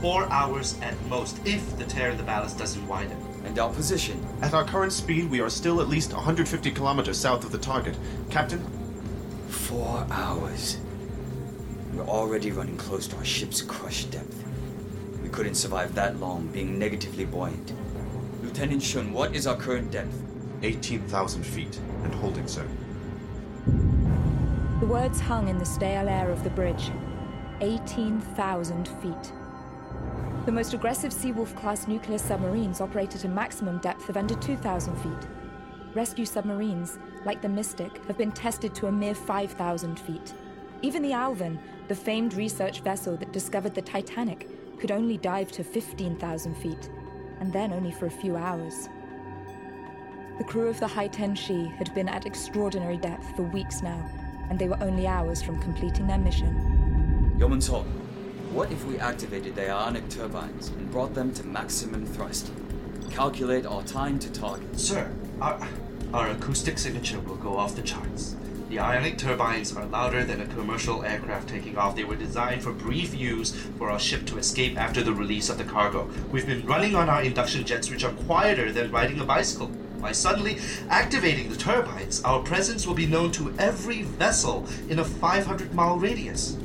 Four 0.01 0.27
hours 0.31 0.79
at 0.81 0.99
most, 1.07 1.39
if 1.45 1.77
the 1.77 1.85
tear 1.85 2.09
in 2.09 2.17
the 2.17 2.23
ballast 2.23 2.57
doesn't 2.57 2.87
widen. 2.87 3.17
And 3.43 3.57
our 3.59 3.71
position? 3.71 4.25
At 4.41 4.53
our 4.53 4.65
current 4.65 4.93
speed, 4.93 5.29
we 5.29 5.41
are 5.41 5.49
still 5.49 5.79
at 5.79 5.89
least 5.89 6.13
150 6.13 6.71
kilometers 6.71 7.17
south 7.17 7.43
of 7.43 7.51
the 7.51 7.57
target. 7.57 7.95
Captain, 8.31 8.65
Four 9.47 10.05
hours. 10.09 10.77
We're 11.93 12.03
already 12.03 12.51
running 12.51 12.77
close 12.77 13.07
to 13.07 13.15
our 13.17 13.25
ship's 13.25 13.61
crush 13.61 14.05
depth. 14.05 14.43
We 15.23 15.29
couldn't 15.29 15.55
survive 15.55 15.95
that 15.95 16.19
long 16.19 16.47
being 16.47 16.77
negatively 16.77 17.25
buoyant. 17.25 17.73
Lieutenant 18.55 18.83
Shun, 18.83 19.11
what 19.11 19.35
is 19.35 19.47
our 19.47 19.57
current 19.57 19.91
depth? 19.91 20.17
18,000 20.63 21.43
feet 21.43 21.77
and 22.03 22.15
holding, 22.15 22.47
sir. 22.47 22.65
The 24.79 24.85
words 24.85 25.19
hung 25.19 25.49
in 25.49 25.57
the 25.57 25.65
stale 25.65 26.07
air 26.07 26.31
of 26.31 26.41
the 26.45 26.49
bridge 26.51 26.89
18,000 27.59 28.87
feet. 28.87 29.33
The 30.45 30.53
most 30.53 30.73
aggressive 30.73 31.11
Seawolf 31.11 31.53
class 31.57 31.85
nuclear 31.89 32.17
submarines 32.17 32.79
operate 32.79 33.13
at 33.13 33.25
a 33.25 33.27
maximum 33.27 33.79
depth 33.79 34.07
of 34.07 34.15
under 34.15 34.35
2,000 34.35 34.95
feet. 34.99 35.29
Rescue 35.93 36.25
submarines, 36.25 36.97
like 37.25 37.41
the 37.41 37.49
Mystic, 37.49 38.05
have 38.05 38.17
been 38.17 38.31
tested 38.31 38.73
to 38.75 38.87
a 38.87 38.91
mere 38.91 39.15
5,000 39.15 39.99
feet. 39.99 40.33
Even 40.81 41.01
the 41.01 41.11
Alvin, 41.11 41.59
the 41.89 41.95
famed 41.95 42.33
research 42.33 42.79
vessel 42.79 43.17
that 43.17 43.33
discovered 43.33 43.75
the 43.75 43.81
Titanic, 43.81 44.47
could 44.79 44.91
only 44.91 45.17
dive 45.17 45.51
to 45.51 45.61
15,000 45.61 46.55
feet, 46.55 46.89
and 47.39 47.51
then 47.51 47.73
only 47.73 47.91
for 47.91 48.05
a 48.05 48.11
few 48.11 48.35
hours. 48.35 48.89
The 50.37 50.43
crew 50.43 50.67
of 50.67 50.79
the 50.79 50.87
High 50.87 51.07
Tenshi 51.07 51.73
had 51.77 51.93
been 51.93 52.09
at 52.09 52.25
extraordinary 52.25 52.97
depth 52.97 53.35
for 53.35 53.43
weeks 53.43 53.81
now, 53.81 54.09
and 54.49 54.59
they 54.59 54.67
were 54.67 54.81
only 54.83 55.07
hours 55.07 55.41
from 55.41 55.61
completing 55.61 56.07
their 56.07 56.17
mission. 56.17 57.35
Yeoman 57.37 57.61
Sol, 57.61 57.83
what 58.51 58.71
if 58.71 58.85
we 58.85 58.99
activated 58.99 59.55
the 59.55 59.69
ionic 59.69 60.07
turbines 60.09 60.69
and 60.69 60.91
brought 60.91 61.13
them 61.13 61.33
to 61.33 61.45
maximum 61.45 62.05
thrust? 62.05 62.51
Calculate 63.11 63.65
our 63.65 63.83
time 63.83 64.19
to 64.19 64.31
target. 64.31 64.79
Sir, 64.79 65.11
our, 65.41 65.67
our 66.13 66.29
acoustic 66.29 66.77
signature 66.77 67.19
will 67.21 67.35
go 67.35 67.57
off 67.57 67.75
the 67.75 67.81
charts. 67.81 68.35
The 68.75 68.81
ionic 68.81 69.17
turbines 69.17 69.73
are 69.73 69.85
louder 69.85 70.25
than 70.25 70.41
a 70.41 70.47
commercial 70.47 71.05
aircraft 71.05 71.47
taking 71.47 71.77
off. 71.77 71.95
They 71.95 72.03
were 72.03 72.17
designed 72.17 72.61
for 72.61 72.73
brief 72.73 73.15
use 73.15 73.53
for 73.77 73.89
our 73.89 73.97
ship 73.97 74.25
to 74.25 74.37
escape 74.37 74.77
after 74.77 75.01
the 75.01 75.13
release 75.13 75.49
of 75.49 75.57
the 75.57 75.63
cargo. 75.63 76.09
We've 76.29 76.45
been 76.45 76.65
running 76.65 76.93
on 76.93 77.07
our 77.07 77.23
induction 77.23 77.63
jets, 77.63 77.89
which 77.89 78.03
are 78.03 78.11
quieter 78.11 78.73
than 78.73 78.91
riding 78.91 79.21
a 79.21 79.23
bicycle. 79.23 79.67
By 80.01 80.11
suddenly 80.11 80.57
activating 80.89 81.47
the 81.47 81.55
turbines, 81.55 82.21
our 82.23 82.41
presence 82.41 82.85
will 82.85 82.95
be 82.95 83.05
known 83.05 83.31
to 83.31 83.55
every 83.57 84.01
vessel 84.01 84.67
in 84.89 84.99
a 84.99 85.05
500 85.05 85.73
mile 85.73 85.97
radius. 85.97 86.57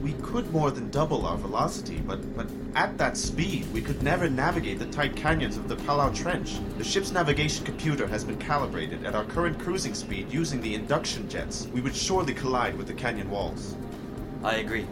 We 0.00 0.12
could 0.22 0.52
more 0.52 0.70
than 0.70 0.90
double 0.90 1.26
our 1.26 1.36
velocity, 1.36 1.98
but, 1.98 2.36
but 2.36 2.46
at 2.74 2.98
that 2.98 3.16
speed, 3.16 3.66
we 3.72 3.80
could 3.80 4.02
never 4.02 4.28
navigate 4.28 4.78
the 4.78 4.86
tight 4.86 5.16
canyons 5.16 5.56
of 5.56 5.68
the 5.68 5.76
Palau 5.76 6.14
Trench. 6.14 6.58
The 6.76 6.84
ship's 6.84 7.12
navigation 7.12 7.64
computer 7.64 8.06
has 8.06 8.24
been 8.24 8.38
calibrated 8.38 9.04
at 9.04 9.14
our 9.14 9.24
current 9.24 9.58
cruising 9.58 9.94
speed 9.94 10.32
using 10.32 10.60
the 10.60 10.74
induction 10.74 11.28
jets. 11.28 11.66
We 11.72 11.80
would 11.80 11.94
surely 11.94 12.34
collide 12.34 12.76
with 12.76 12.86
the 12.86 12.94
canyon 12.94 13.30
walls. 13.30 13.74
I 14.44 14.56
agree. 14.56 14.86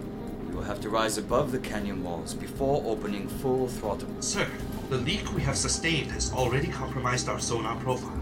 We 0.49 0.55
will 0.55 0.65
have 0.65 0.81
to 0.81 0.89
rise 0.89 1.19
above 1.19 1.53
the 1.53 1.59
canyon 1.59 2.03
walls 2.03 2.35
before 2.35 2.83
opening 2.85 3.29
full 3.29 3.69
throttle. 3.69 4.09
Sir, 4.21 4.49
the 4.91 4.97
leak 4.97 5.33
we 5.35 5.43
have 5.43 5.57
sustained 5.57 6.11
has 6.13 6.33
already 6.33 6.69
compromised 6.69 7.29
our 7.29 7.39
sonar 7.39 7.77
profile. 7.81 8.21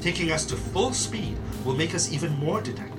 Taking 0.00 0.30
us 0.30 0.44
to 0.46 0.56
full 0.56 0.92
speed 0.92 1.36
will 1.64 1.74
make 1.74 1.94
us 1.94 2.12
even 2.12 2.32
more 2.38 2.60
detectable. 2.60 2.93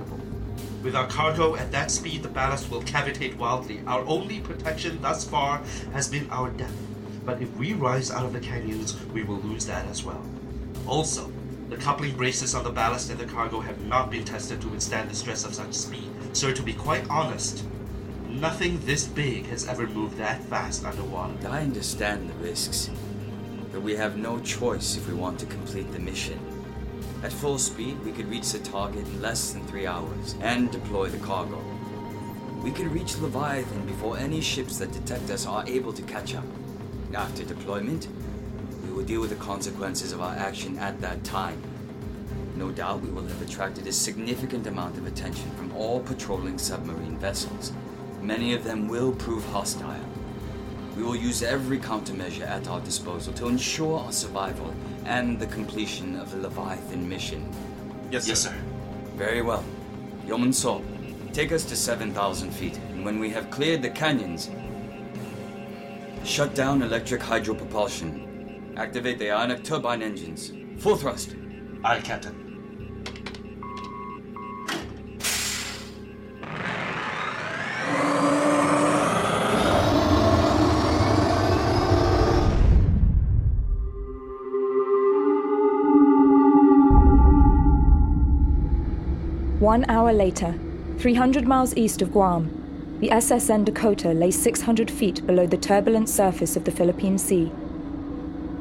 With 0.86 0.94
our 0.94 1.08
cargo 1.08 1.56
at 1.56 1.72
that 1.72 1.90
speed, 1.90 2.22
the 2.22 2.28
ballast 2.28 2.70
will 2.70 2.80
cavitate 2.82 3.36
wildly. 3.36 3.80
Our 3.88 4.06
only 4.06 4.38
protection 4.38 5.02
thus 5.02 5.24
far 5.24 5.60
has 5.92 6.06
been 6.06 6.30
our 6.30 6.48
depth. 6.50 6.76
But 7.24 7.42
if 7.42 7.52
we 7.56 7.72
rise 7.72 8.12
out 8.12 8.24
of 8.24 8.32
the 8.32 8.38
canyons, 8.38 8.96
we 9.06 9.24
will 9.24 9.38
lose 9.38 9.66
that 9.66 9.84
as 9.88 10.04
well. 10.04 10.24
Also, 10.86 11.32
the 11.70 11.76
coupling 11.76 12.16
braces 12.16 12.54
on 12.54 12.62
the 12.62 12.70
ballast 12.70 13.10
and 13.10 13.18
the 13.18 13.24
cargo 13.24 13.58
have 13.58 13.84
not 13.86 14.12
been 14.12 14.24
tested 14.24 14.60
to 14.60 14.68
withstand 14.68 15.10
the 15.10 15.16
stress 15.16 15.44
of 15.44 15.56
such 15.56 15.72
speed. 15.72 16.08
Sir, 16.34 16.52
to 16.52 16.62
be 16.62 16.72
quite 16.72 17.10
honest, 17.10 17.64
nothing 18.28 18.78
this 18.86 19.06
big 19.06 19.46
has 19.46 19.66
ever 19.66 19.88
moved 19.88 20.16
that 20.18 20.40
fast 20.44 20.84
underwater. 20.84 21.48
I 21.48 21.62
understand 21.62 22.30
the 22.30 22.34
risks, 22.34 22.90
but 23.72 23.82
we 23.82 23.96
have 23.96 24.18
no 24.18 24.38
choice 24.38 24.96
if 24.96 25.08
we 25.08 25.14
want 25.14 25.40
to 25.40 25.46
complete 25.46 25.90
the 25.90 25.98
mission. 25.98 26.38
At 27.22 27.32
full 27.32 27.58
speed, 27.58 27.98
we 28.04 28.12
could 28.12 28.28
reach 28.28 28.52
the 28.52 28.58
target 28.58 29.06
in 29.06 29.22
less 29.22 29.52
than 29.52 29.66
three 29.66 29.86
hours 29.86 30.34
and 30.40 30.70
deploy 30.70 31.08
the 31.08 31.18
cargo. 31.18 31.62
We 32.62 32.70
could 32.70 32.88
reach 32.88 33.16
Leviathan 33.18 33.86
before 33.86 34.18
any 34.18 34.40
ships 34.40 34.78
that 34.78 34.92
detect 34.92 35.30
us 35.30 35.46
are 35.46 35.66
able 35.66 35.92
to 35.92 36.02
catch 36.02 36.34
up. 36.34 36.44
After 37.14 37.44
deployment, 37.44 38.08
we 38.84 38.92
will 38.92 39.04
deal 39.04 39.20
with 39.20 39.30
the 39.30 39.36
consequences 39.36 40.12
of 40.12 40.20
our 40.20 40.34
action 40.34 40.78
at 40.78 41.00
that 41.00 41.24
time. 41.24 41.62
No 42.56 42.70
doubt 42.70 43.02
we 43.02 43.10
will 43.10 43.26
have 43.26 43.42
attracted 43.42 43.86
a 43.86 43.92
significant 43.92 44.66
amount 44.66 44.96
of 44.96 45.06
attention 45.06 45.50
from 45.52 45.72
all 45.76 46.00
patrolling 46.00 46.58
submarine 46.58 47.18
vessels. 47.18 47.72
Many 48.22 48.54
of 48.54 48.64
them 48.64 48.88
will 48.88 49.12
prove 49.12 49.44
hostile. 49.46 49.95
We 50.96 51.02
will 51.02 51.16
use 51.16 51.42
every 51.42 51.78
countermeasure 51.78 52.48
at 52.48 52.66
our 52.68 52.80
disposal 52.80 53.34
to 53.34 53.48
ensure 53.48 53.98
our 54.00 54.12
survival 54.12 54.72
and 55.04 55.38
the 55.38 55.46
completion 55.46 56.16
of 56.16 56.30
the 56.30 56.38
Leviathan 56.38 57.06
mission. 57.06 57.46
Yes, 58.10 58.26
Yes, 58.26 58.40
sir. 58.40 58.54
Very 59.16 59.42
well. 59.42 59.62
Yeoman 60.26 60.52
Sol, 60.52 60.82
take 61.34 61.52
us 61.52 61.64
to 61.66 61.76
7,000 61.76 62.50
feet, 62.50 62.78
and 62.90 63.04
when 63.04 63.18
we 63.18 63.28
have 63.30 63.50
cleared 63.50 63.82
the 63.82 63.90
canyons, 63.90 64.50
shut 66.24 66.54
down 66.54 66.82
electric 66.82 67.20
hydropropulsion. 67.20 68.76
Activate 68.78 69.18
the 69.18 69.30
ionic 69.30 69.64
turbine 69.64 70.02
engines. 70.02 70.52
Full 70.78 70.96
thrust. 70.96 71.36
Aye, 71.84 72.00
Captain. 72.00 72.45
One 89.66 89.84
hour 89.88 90.12
later, 90.12 90.54
300 90.98 91.44
miles 91.44 91.76
east 91.76 92.00
of 92.00 92.12
Guam, 92.12 92.98
the 93.00 93.08
SSN 93.08 93.64
Dakota 93.64 94.12
lay 94.12 94.30
600 94.30 94.88
feet 94.88 95.26
below 95.26 95.44
the 95.44 95.56
turbulent 95.56 96.08
surface 96.08 96.54
of 96.54 96.62
the 96.62 96.70
Philippine 96.70 97.18
Sea. 97.18 97.50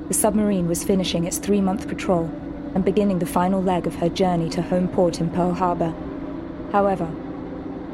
The 0.07 0.15
submarine 0.15 0.67
was 0.67 0.83
finishing 0.83 1.25
its 1.25 1.37
three 1.37 1.61
month 1.61 1.87
patrol 1.87 2.23
and 2.73 2.83
beginning 2.83 3.19
the 3.19 3.27
final 3.27 3.61
leg 3.61 3.85
of 3.85 3.93
her 3.97 4.09
journey 4.09 4.49
to 4.49 4.63
home 4.63 4.87
port 4.87 5.21
in 5.21 5.29
Pearl 5.29 5.53
Harbor. 5.53 5.93
However, 6.71 7.07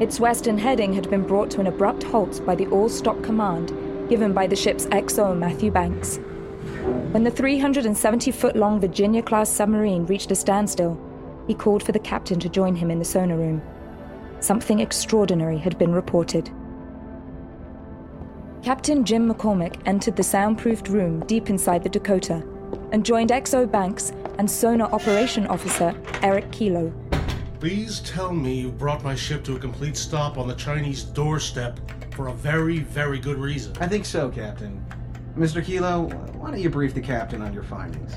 its 0.00 0.18
western 0.18 0.56
heading 0.56 0.94
had 0.94 1.10
been 1.10 1.26
brought 1.26 1.50
to 1.50 1.60
an 1.60 1.66
abrupt 1.66 2.04
halt 2.04 2.40
by 2.46 2.54
the 2.54 2.68
all 2.68 2.88
stop 2.88 3.22
command 3.22 4.08
given 4.08 4.32
by 4.32 4.46
the 4.46 4.56
ship's 4.56 4.86
XO 4.86 5.36
Matthew 5.38 5.70
Banks. 5.70 6.16
When 7.10 7.24
the 7.24 7.30
370 7.30 8.30
foot 8.30 8.56
long 8.56 8.80
Virginia 8.80 9.20
class 9.20 9.50
submarine 9.50 10.06
reached 10.06 10.30
a 10.30 10.34
standstill, 10.34 10.98
he 11.52 11.58
called 11.58 11.82
for 11.82 11.92
the 11.92 11.98
captain 11.98 12.40
to 12.40 12.48
join 12.48 12.74
him 12.74 12.90
in 12.90 12.98
the 12.98 13.04
sonar 13.04 13.36
room. 13.36 13.60
Something 14.40 14.80
extraordinary 14.80 15.58
had 15.58 15.76
been 15.76 15.92
reported. 15.92 16.50
Captain 18.62 19.04
Jim 19.04 19.30
McCormick 19.30 19.78
entered 19.84 20.16
the 20.16 20.22
soundproofed 20.22 20.88
room 20.88 21.20
deep 21.26 21.50
inside 21.50 21.82
the 21.82 21.90
Dakota 21.90 22.42
and 22.92 23.04
joined 23.04 23.28
XO 23.28 23.70
Banks 23.70 24.14
and 24.38 24.50
sonar 24.50 24.90
operation 24.92 25.46
officer 25.48 25.94
Eric 26.22 26.50
Kilo. 26.52 26.90
Please 27.60 28.00
tell 28.00 28.32
me 28.32 28.54
you 28.54 28.72
brought 28.72 29.04
my 29.04 29.14
ship 29.14 29.44
to 29.44 29.54
a 29.56 29.58
complete 29.58 29.98
stop 29.98 30.38
on 30.38 30.48
the 30.48 30.54
Chinese 30.54 31.04
doorstep 31.04 31.78
for 32.14 32.28
a 32.28 32.32
very, 32.32 32.78
very 32.78 33.18
good 33.18 33.36
reason. 33.36 33.76
I 33.78 33.88
think 33.88 34.06
so, 34.06 34.30
Captain. 34.30 34.82
Mr. 35.36 35.62
Kilo, 35.62 36.04
why 36.38 36.50
don't 36.50 36.60
you 36.60 36.70
brief 36.70 36.94
the 36.94 37.02
captain 37.02 37.42
on 37.42 37.52
your 37.52 37.64
findings? 37.64 38.16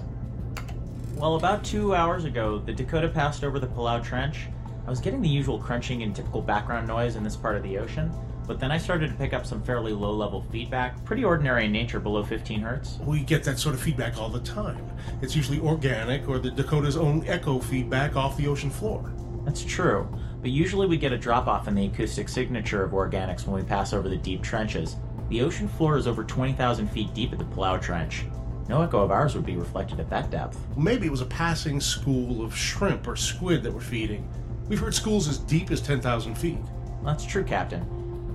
Well, 1.25 1.38
about 1.38 1.63
two 1.63 1.96
hours 1.96 2.25
ago, 2.25 2.60
the 2.60 2.72
Dakota 2.72 3.10
passed 3.10 3.44
over 3.44 3.58
the 3.58 3.65
Palau 3.65 4.03
Trench 4.03 4.41
I 4.86 4.91
was 4.91 5.00
getting 5.00 5.24
the 5.24 5.27
usual 5.27 5.58
crunching 5.58 6.03
and 6.03 6.15
typical 6.15 6.39
background 6.39 6.88
noise 6.88 7.15
in 7.15 7.24
this 7.24 7.36
part 7.36 7.55
of 7.55 7.63
the 7.63 7.79
ocean, 7.79 8.12
but 8.46 8.60
then 8.60 8.72
I 8.72 8.77
started 8.77 9.10
to 9.10 9.15
pick 9.15 9.34
up 9.34 9.44
some 9.44 9.63
fairly 9.63 9.91
low 9.91 10.12
level 10.12 10.44
feedback, 10.51 11.03
pretty 11.03 11.24
ordinary 11.24 11.65
in 11.65 11.72
nature 11.72 12.00
below 12.00 12.24
15 12.24 12.62
hertz. 12.62 13.00
We 13.00 13.22
get 13.22 13.44
that 13.46 13.58
sort 13.58 13.74
of 13.74 13.82
feedback 13.82 14.20
all 14.20 14.29
the 14.29 14.39
time. 14.41 14.88
It's 15.24 15.36
usually 15.36 15.60
organic 15.60 16.29
or 16.29 16.38
the 16.38 16.51
Dakota's 16.51 16.96
own 16.96 17.25
echo 17.25 17.58
feedback 17.58 18.15
off 18.15 18.38
the 18.38 18.48
ocean 18.48 18.70
floor. 18.70 19.12
That's 19.46 19.63
true, 19.63 20.08
but 20.41 20.51
usually 20.51 20.86
we 20.86 20.96
get 20.96 21.12
a 21.12 21.17
drop 21.17 21.48
off 21.48 21.67
in 21.67 21.74
the 21.74 21.88
acoustic 21.88 22.29
signature 22.29 22.84
of 22.84 22.91
organics 22.91 23.48
when 23.48 23.60
we 23.60 23.67
pass 23.67 23.94
over 23.94 24.10
the 24.10 24.17
deep 24.17 24.44
trenches. 24.44 24.98
The 25.29 25.41
ocean 25.41 25.67
floor 25.70 25.98
is 25.98 26.05
over 26.05 26.24
20,000 26.24 26.88
feet 26.88 27.15
deep 27.15 27.34
at 27.34 27.39
the 27.39 27.46
Palau 27.46 27.82
Trench. 27.82 28.25
No 28.68 28.82
echo 28.82 29.00
of 29.00 29.12
ours 29.12 29.36
would 29.36 29.46
be 29.46 29.58
reflected 29.58 30.00
at 30.00 30.10
that 30.10 30.32
depth. 30.32 30.58
Maybe 30.76 31.06
it 31.06 31.12
was 31.12 31.22
a 31.22 31.26
passing 31.26 31.80
school 31.80 32.44
of 32.44 32.56
shrimp 32.56 33.08
or 33.08 33.16
squid 33.16 33.62
that 33.62 33.72
we're 33.72 33.80
feeding. 33.80 34.28
We've 34.68 34.80
heard 34.80 34.96
schools 34.96 35.28
as 35.28 35.38
deep 35.38 35.70
as 35.70 35.82
10,000 35.82 36.34
feet. 36.36 36.58
That's 37.04 37.26
true, 37.26 37.44
Captain. 37.44 37.82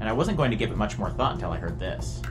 And 0.00 0.08
I 0.08 0.12
wasn't 0.12 0.36
going 0.36 0.52
to 0.52 0.56
give 0.56 0.70
it 0.70 0.76
much 0.76 0.98
more 0.98 1.10
thought 1.10 1.34
until 1.34 1.50
I 1.50 1.58
heard 1.58 1.80
this. 1.80 2.22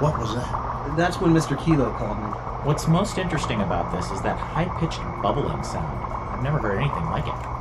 What 0.00 0.18
was 0.18 0.34
that? 0.36 0.96
That's 0.96 1.20
when 1.20 1.32
Mr. 1.32 1.62
Kilo 1.64 1.92
called 1.94 2.18
me. 2.18 2.24
What's 2.64 2.86
most 2.86 3.18
interesting 3.18 3.60
about 3.60 3.92
this 3.92 4.08
is 4.12 4.22
that 4.22 4.38
high 4.38 4.66
pitched 4.78 5.00
bubbling 5.20 5.64
sound. 5.64 6.04
I've 6.32 6.42
never 6.44 6.58
heard 6.58 6.78
anything 6.78 7.04
like 7.06 7.26
it. 7.26 7.51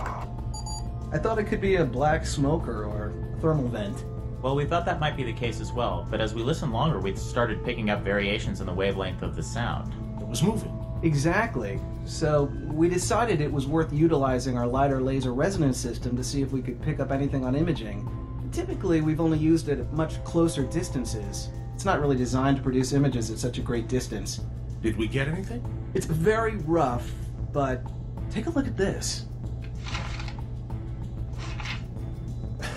I 1.14 1.18
thought 1.18 1.38
it 1.40 1.44
could 1.44 1.60
be 1.60 1.76
a 1.76 1.84
black 1.84 2.26
smoker 2.26 2.86
or 2.86 3.14
thermal 3.42 3.68
vent. 3.68 4.06
Well, 4.42 4.56
we 4.56 4.64
thought 4.66 4.86
that 4.86 5.02
might 5.02 5.18
be 5.18 5.24
the 5.24 5.34
case 5.34 5.60
as 5.60 5.74
well, 5.74 6.08
but 6.10 6.22
as 6.22 6.34
we 6.34 6.42
listened 6.42 6.72
longer, 6.72 7.00
we 7.00 7.14
started 7.18 7.66
picking 7.66 7.90
up 7.90 8.02
variations 8.02 8.62
in 8.62 8.66
the 8.66 8.74
wavelength 8.74 9.22
of 9.22 9.36
the 9.36 9.44
sound. 9.44 9.94
It 10.22 10.28
was 10.28 10.42
moving. 10.42 10.74
Exactly. 11.04 11.82
So 12.06 12.46
we 12.66 12.88
decided 12.88 13.42
it 13.42 13.52
was 13.52 13.68
worth 13.68 13.92
utilizing 13.92 14.58
our 14.58 14.66
LiDAR 14.66 15.02
laser 15.02 15.34
resonance 15.34 15.78
system 15.78 16.16
to 16.16 16.24
see 16.24 16.42
if 16.42 16.54
we 16.54 16.62
could 16.62 16.82
pick 16.82 17.02
up 17.02 17.12
anything 17.12 17.44
on 17.44 17.56
imaging. 17.56 18.08
Typically, 18.54 19.02
we've 19.02 19.20
only 19.20 19.38
used 19.38 19.68
it 19.68 19.80
at 19.80 19.92
much 19.92 20.24
closer 20.24 20.64
distances. 20.64 21.50
It's 21.76 21.84
not 21.84 22.00
really 22.00 22.18
designed 22.18 22.56
to 22.58 22.64
produce 22.64 22.94
images 22.94 23.30
at 23.30 23.38
such 23.38 23.58
a 23.58 23.62
great 23.62 23.90
distance. 23.90 24.42
Did 24.82 24.96
we 24.96 25.08
get 25.08 25.28
anything? 25.28 25.62
It's 25.94 26.06
very 26.06 26.56
rough, 26.56 27.12
but 27.52 27.84
take 28.32 28.46
a 28.46 28.50
look 28.52 28.66
at 28.66 28.78
this. 28.78 29.26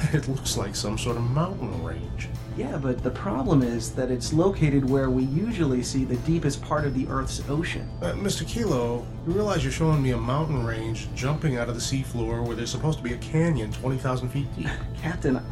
It 0.12 0.28
looks 0.28 0.56
like 0.56 0.74
some 0.76 0.98
sort 0.98 1.16
of 1.16 1.22
mountain 1.30 1.82
range. 1.84 2.28
Yeah, 2.56 2.76
but 2.78 3.02
the 3.02 3.10
problem 3.10 3.62
is 3.62 3.92
that 3.94 4.10
it's 4.10 4.32
located 4.32 4.88
where 4.88 5.10
we 5.10 5.24
usually 5.24 5.82
see 5.82 6.04
the 6.04 6.16
deepest 6.18 6.62
part 6.62 6.84
of 6.84 6.94
the 6.94 7.06
Earth's 7.08 7.42
ocean. 7.48 7.88
Uh, 8.00 8.12
Mr. 8.12 8.46
Kilo, 8.46 9.04
you 9.26 9.32
realize 9.32 9.64
you're 9.64 9.72
showing 9.72 10.00
me 10.02 10.10
a 10.12 10.16
mountain 10.16 10.64
range 10.64 11.08
jumping 11.14 11.56
out 11.56 11.68
of 11.68 11.74
the 11.74 11.80
seafloor 11.80 12.46
where 12.46 12.54
there's 12.54 12.70
supposed 12.70 12.98
to 12.98 13.04
be 13.04 13.12
a 13.14 13.18
canyon 13.18 13.72
20,000 13.72 14.28
feet 14.28 14.46
deep. 14.56 14.68
Captain, 15.02 15.36
I- 15.36 15.42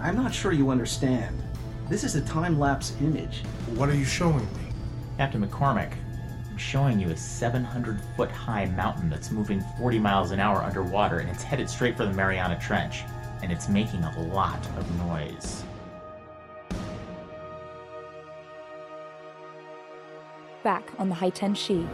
I'm 0.00 0.16
not 0.16 0.34
sure 0.34 0.52
you 0.52 0.70
understand. 0.70 1.40
This 1.88 2.02
is 2.04 2.14
a 2.16 2.20
time 2.22 2.58
lapse 2.58 2.92
image. 3.00 3.42
What 3.74 3.88
are 3.88 3.94
you 3.94 4.04
showing 4.04 4.44
me? 4.54 4.72
Captain 5.16 5.46
McCormick, 5.46 5.92
I'm 6.50 6.58
showing 6.58 6.98
you 7.00 7.10
a 7.10 7.16
700 7.16 8.00
foot 8.16 8.30
high 8.30 8.66
mountain 8.66 9.08
that's 9.10 9.30
moving 9.30 9.62
40 9.78 9.98
miles 9.98 10.30
an 10.32 10.40
hour 10.40 10.62
underwater 10.62 11.18
and 11.20 11.28
it's 11.30 11.42
headed 11.42 11.68
straight 11.70 11.96
for 11.96 12.04
the 12.04 12.12
Mariana 12.12 12.58
Trench. 12.60 13.02
And 13.42 13.52
it's 13.52 13.68
making 13.68 14.02
a 14.02 14.20
lot 14.22 14.66
of 14.76 14.98
noise. 14.98 15.62
Back 20.62 20.90
on 20.98 21.08
the 21.08 21.14
High 21.14 21.30
Tenshi, 21.30 21.88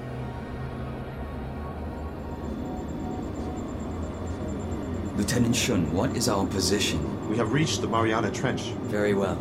Lieutenant 5.17 5.55
Shun, 5.55 5.93
what 5.93 6.17
is 6.17 6.29
our 6.29 6.45
position? 6.45 7.31
We 7.31 7.37
have 7.37 7.53
reached 7.53 7.81
the 7.81 7.87
Mariana 7.87 8.33
Trench. 8.33 8.63
Very 8.91 9.15
well. 9.15 9.37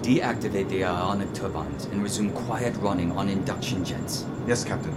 Deactivate 0.00 0.70
the 0.70 0.84
ionic 0.84 1.34
turbines 1.34 1.84
and 1.84 2.02
resume 2.02 2.32
quiet 2.32 2.74
running 2.76 3.12
on 3.12 3.28
induction 3.28 3.84
jets. 3.84 4.24
Yes, 4.46 4.64
Captain. 4.64 4.94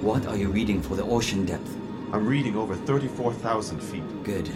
What 0.00 0.26
are 0.26 0.36
you 0.36 0.48
reading 0.48 0.80
for 0.80 0.96
the 0.96 1.04
ocean 1.04 1.44
depth? 1.44 1.83
I'm 2.14 2.28
reading 2.28 2.54
over 2.56 2.76
34,000 2.76 3.80
feet. 3.80 4.22
Good. 4.22 4.48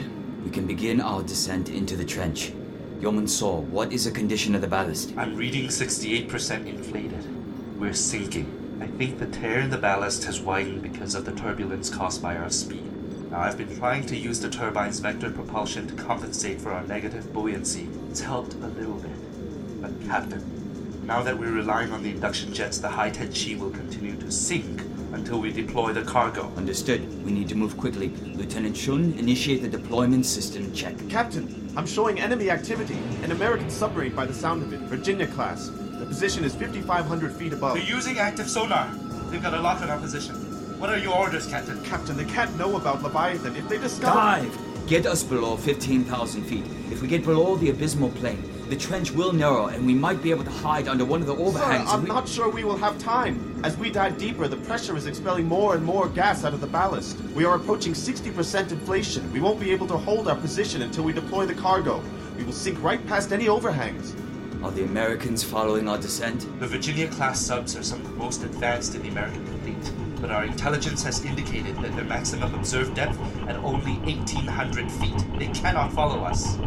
We 0.44 0.50
can 0.52 0.64
begin 0.64 1.00
our 1.00 1.24
descent 1.24 1.70
into 1.70 1.96
the 1.96 2.04
trench. 2.04 2.52
Yeoman 3.00 3.26
Saw, 3.26 3.62
what 3.62 3.92
is 3.92 4.04
the 4.04 4.12
condition 4.12 4.54
of 4.54 4.60
the 4.60 4.68
ballast? 4.68 5.12
I'm 5.16 5.34
reading 5.34 5.66
68% 5.66 6.68
inflated. 6.68 7.80
We're 7.80 7.94
sinking. 7.94 8.78
I 8.80 8.86
think 8.86 9.18
the 9.18 9.26
tear 9.26 9.58
in 9.58 9.70
the 9.70 9.76
ballast 9.76 10.22
has 10.26 10.40
widened 10.40 10.82
because 10.82 11.16
of 11.16 11.24
the 11.24 11.32
turbulence 11.32 11.90
caused 11.90 12.22
by 12.22 12.36
our 12.36 12.48
speed. 12.48 12.92
Now, 13.32 13.40
I've 13.40 13.58
been 13.58 13.76
trying 13.76 14.06
to 14.06 14.16
use 14.16 14.38
the 14.38 14.50
turbine's 14.50 15.00
vector 15.00 15.28
propulsion 15.28 15.88
to 15.88 16.00
compensate 16.00 16.60
for 16.60 16.70
our 16.70 16.86
negative 16.86 17.32
buoyancy. 17.32 17.88
It's 18.08 18.20
helped 18.20 18.54
a 18.54 18.68
little 18.68 19.00
bit. 19.00 19.82
But, 19.82 20.00
Captain, 20.06 21.04
now 21.04 21.24
that 21.24 21.36
we're 21.36 21.50
relying 21.50 21.90
on 21.90 22.04
the 22.04 22.10
induction 22.10 22.54
jets, 22.54 22.78
the 22.78 22.88
high 22.88 23.10
tenshi 23.10 23.58
will 23.58 23.70
continue 23.70 24.14
to 24.14 24.30
sink 24.30 24.80
until 25.12 25.40
we 25.40 25.52
deploy 25.52 25.92
the 25.92 26.02
cargo. 26.02 26.52
Understood. 26.56 27.24
We 27.24 27.32
need 27.32 27.48
to 27.48 27.54
move 27.54 27.76
quickly. 27.76 28.08
Lieutenant 28.34 28.76
Shun, 28.76 29.14
initiate 29.18 29.62
the 29.62 29.68
deployment 29.68 30.26
system 30.26 30.72
check. 30.72 30.94
Captain, 31.08 31.72
I'm 31.76 31.86
showing 31.86 32.20
enemy 32.20 32.50
activity. 32.50 32.98
An 33.22 33.32
American 33.32 33.70
submarine 33.70 34.14
by 34.14 34.26
the 34.26 34.34
sound 34.34 34.62
of 34.62 34.72
it, 34.72 34.80
Virginia 34.80 35.26
class. 35.26 35.68
The 35.68 36.06
position 36.06 36.44
is 36.44 36.54
5,500 36.54 37.32
feet 37.32 37.52
above. 37.52 37.74
They're 37.74 37.84
using 37.84 38.18
active 38.18 38.48
sonar. 38.48 38.88
They've 39.30 39.42
got 39.42 39.54
a 39.54 39.60
lock 39.60 39.80
on 39.82 39.90
our 39.90 39.98
position. 39.98 40.34
What 40.78 40.90
are 40.90 40.98
your 40.98 41.16
orders, 41.16 41.46
Captain? 41.46 41.82
Captain, 41.84 42.16
they 42.16 42.24
can't 42.24 42.56
know 42.56 42.76
about 42.76 43.02
Leviathan. 43.02 43.56
If 43.56 43.68
they 43.68 43.78
discover. 43.78 44.14
Dive! 44.14 44.58
Get 44.86 45.06
us 45.06 45.22
below 45.22 45.56
15,000 45.56 46.44
feet. 46.44 46.64
If 46.90 47.02
we 47.02 47.08
get 47.08 47.24
below 47.24 47.56
the 47.56 47.70
abysmal 47.70 48.10
plain, 48.10 48.42
the 48.68 48.76
trench 48.76 49.10
will 49.12 49.32
narrow 49.32 49.66
and 49.66 49.86
we 49.86 49.94
might 49.94 50.22
be 50.22 50.30
able 50.30 50.44
to 50.44 50.50
hide 50.50 50.88
under 50.88 51.04
one 51.04 51.20
of 51.20 51.26
the 51.26 51.34
overhangs. 51.34 51.54
Sir, 51.56 51.62
overhangs. 51.64 51.92
I'm 51.92 52.02
we- 52.02 52.08
not 52.08 52.28
sure 52.28 52.48
we 52.48 52.64
will 52.64 52.76
have 52.76 52.98
time. 52.98 53.60
As 53.64 53.76
we 53.76 53.90
dive 53.90 54.18
deeper, 54.18 54.46
the 54.46 54.56
pressure 54.58 54.96
is 54.96 55.06
expelling 55.06 55.46
more 55.46 55.74
and 55.74 55.84
more 55.84 56.08
gas 56.08 56.44
out 56.44 56.54
of 56.54 56.60
the 56.60 56.66
ballast. 56.66 57.18
We 57.34 57.44
are 57.44 57.54
approaching 57.56 57.94
60% 57.94 58.70
inflation. 58.70 59.32
We 59.32 59.40
won't 59.40 59.58
be 59.58 59.70
able 59.70 59.86
to 59.88 59.96
hold 59.96 60.28
our 60.28 60.36
position 60.36 60.82
until 60.82 61.04
we 61.04 61.12
deploy 61.12 61.46
the 61.46 61.54
cargo. 61.54 62.02
We 62.36 62.44
will 62.44 62.52
sink 62.52 62.80
right 62.82 63.04
past 63.08 63.32
any 63.32 63.48
overhangs. 63.48 64.14
Are 64.62 64.70
the 64.72 64.84
Americans 64.84 65.42
following 65.42 65.88
our 65.88 65.98
descent? 65.98 66.46
The 66.60 66.66
Virginia 66.66 67.08
class 67.08 67.40
subs 67.40 67.76
are 67.76 67.82
some 67.82 68.00
of 68.00 68.10
the 68.10 68.16
most 68.16 68.42
advanced 68.42 68.94
in 68.94 69.02
the 69.02 69.08
American 69.08 69.46
fleet, 69.62 69.92
but 70.20 70.30
our 70.30 70.44
intelligence 70.44 71.02
has 71.04 71.24
indicated 71.24 71.76
that 71.76 71.94
their 71.94 72.04
maximum 72.04 72.52
observed 72.54 72.94
depth 72.94 73.18
at 73.48 73.56
only 73.56 73.94
1,800 74.00 74.90
feet. 74.90 75.24
They 75.38 75.46
cannot 75.48 75.92
follow 75.92 76.24
us. 76.24 76.58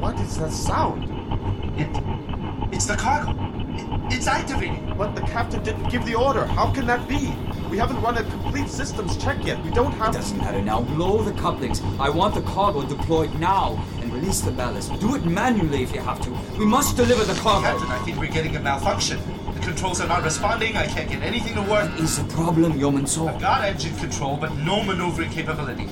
What 0.00 0.18
is 0.20 0.38
that 0.38 0.50
sound? 0.50 1.04
It, 1.78 1.88
it's 2.74 2.86
the 2.86 2.96
cargo. 2.96 3.32
It, 3.76 4.14
it's 4.14 4.26
activating. 4.26 4.94
But 4.96 5.14
the 5.14 5.20
captain 5.20 5.62
didn't 5.62 5.90
give 5.90 6.06
the 6.06 6.14
order. 6.14 6.46
How 6.46 6.72
can 6.72 6.86
that 6.86 7.06
be? 7.06 7.34
We 7.70 7.76
haven't 7.76 8.00
run 8.00 8.16
a 8.16 8.24
complete 8.24 8.70
systems 8.70 9.18
check 9.18 9.44
yet. 9.44 9.62
We 9.62 9.70
don't 9.70 9.92
have. 9.92 10.14
Doesn't 10.14 10.38
matter 10.38 10.62
now. 10.62 10.80
Blow 10.80 11.22
the 11.22 11.38
couplings. 11.38 11.82
I 11.98 12.08
want 12.08 12.34
the 12.34 12.40
cargo 12.40 12.82
deployed 12.82 13.34
now 13.38 13.76
and 14.00 14.10
release 14.10 14.40
the 14.40 14.52
ballast. 14.52 14.98
Do 15.00 15.14
it 15.16 15.26
manually 15.26 15.82
if 15.82 15.94
you 15.94 16.00
have 16.00 16.20
to. 16.22 16.30
We 16.58 16.64
must 16.64 16.96
deliver 16.96 17.24
the 17.24 17.38
cargo. 17.38 17.78
Captain, 17.78 17.90
I 17.90 17.98
think 17.98 18.18
we're 18.18 18.32
getting 18.32 18.56
a 18.56 18.60
malfunction. 18.60 19.20
The 19.52 19.60
controls 19.60 20.00
are 20.00 20.08
not 20.08 20.24
responding. 20.24 20.78
I 20.78 20.86
can't 20.86 21.10
get 21.10 21.22
anything 21.22 21.54
to 21.56 21.62
work. 21.70 21.90
Is 22.00 22.16
the 22.16 22.24
problem, 22.32 22.78
Yeoman 22.78 23.06
Saw? 23.06 23.28
I've 23.28 23.40
got 23.40 23.64
engine 23.64 23.94
control, 23.96 24.38
but 24.38 24.54
no 24.56 24.82
maneuvering 24.82 25.30
capability. 25.30 25.88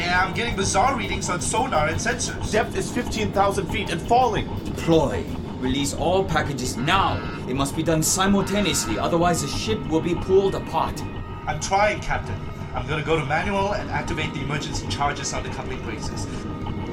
And 0.00 0.14
I'm 0.14 0.32
getting 0.32 0.56
bizarre 0.56 0.96
readings 0.96 1.28
on 1.28 1.42
sonar 1.42 1.88
and 1.88 2.00
sensors. 2.00 2.50
Depth 2.50 2.74
is 2.74 2.90
15,000 2.90 3.66
feet 3.66 3.90
and 3.90 4.00
falling. 4.00 4.46
Deploy. 4.64 5.22
Release 5.58 5.92
all 5.92 6.24
packages 6.24 6.78
now. 6.78 7.20
It 7.46 7.54
must 7.54 7.76
be 7.76 7.82
done 7.82 8.02
simultaneously, 8.02 8.98
otherwise 8.98 9.42
the 9.42 9.48
ship 9.48 9.78
will 9.88 10.00
be 10.00 10.14
pulled 10.14 10.54
apart. 10.54 11.02
I'm 11.46 11.60
trying, 11.60 12.00
Captain. 12.00 12.34
I'm 12.74 12.86
gonna 12.88 13.04
go 13.04 13.18
to 13.18 13.26
manual 13.26 13.74
and 13.74 13.90
activate 13.90 14.32
the 14.32 14.40
emergency 14.40 14.88
charges 14.88 15.34
on 15.34 15.42
the 15.42 15.50
coupling 15.50 15.82
braces. 15.82 16.26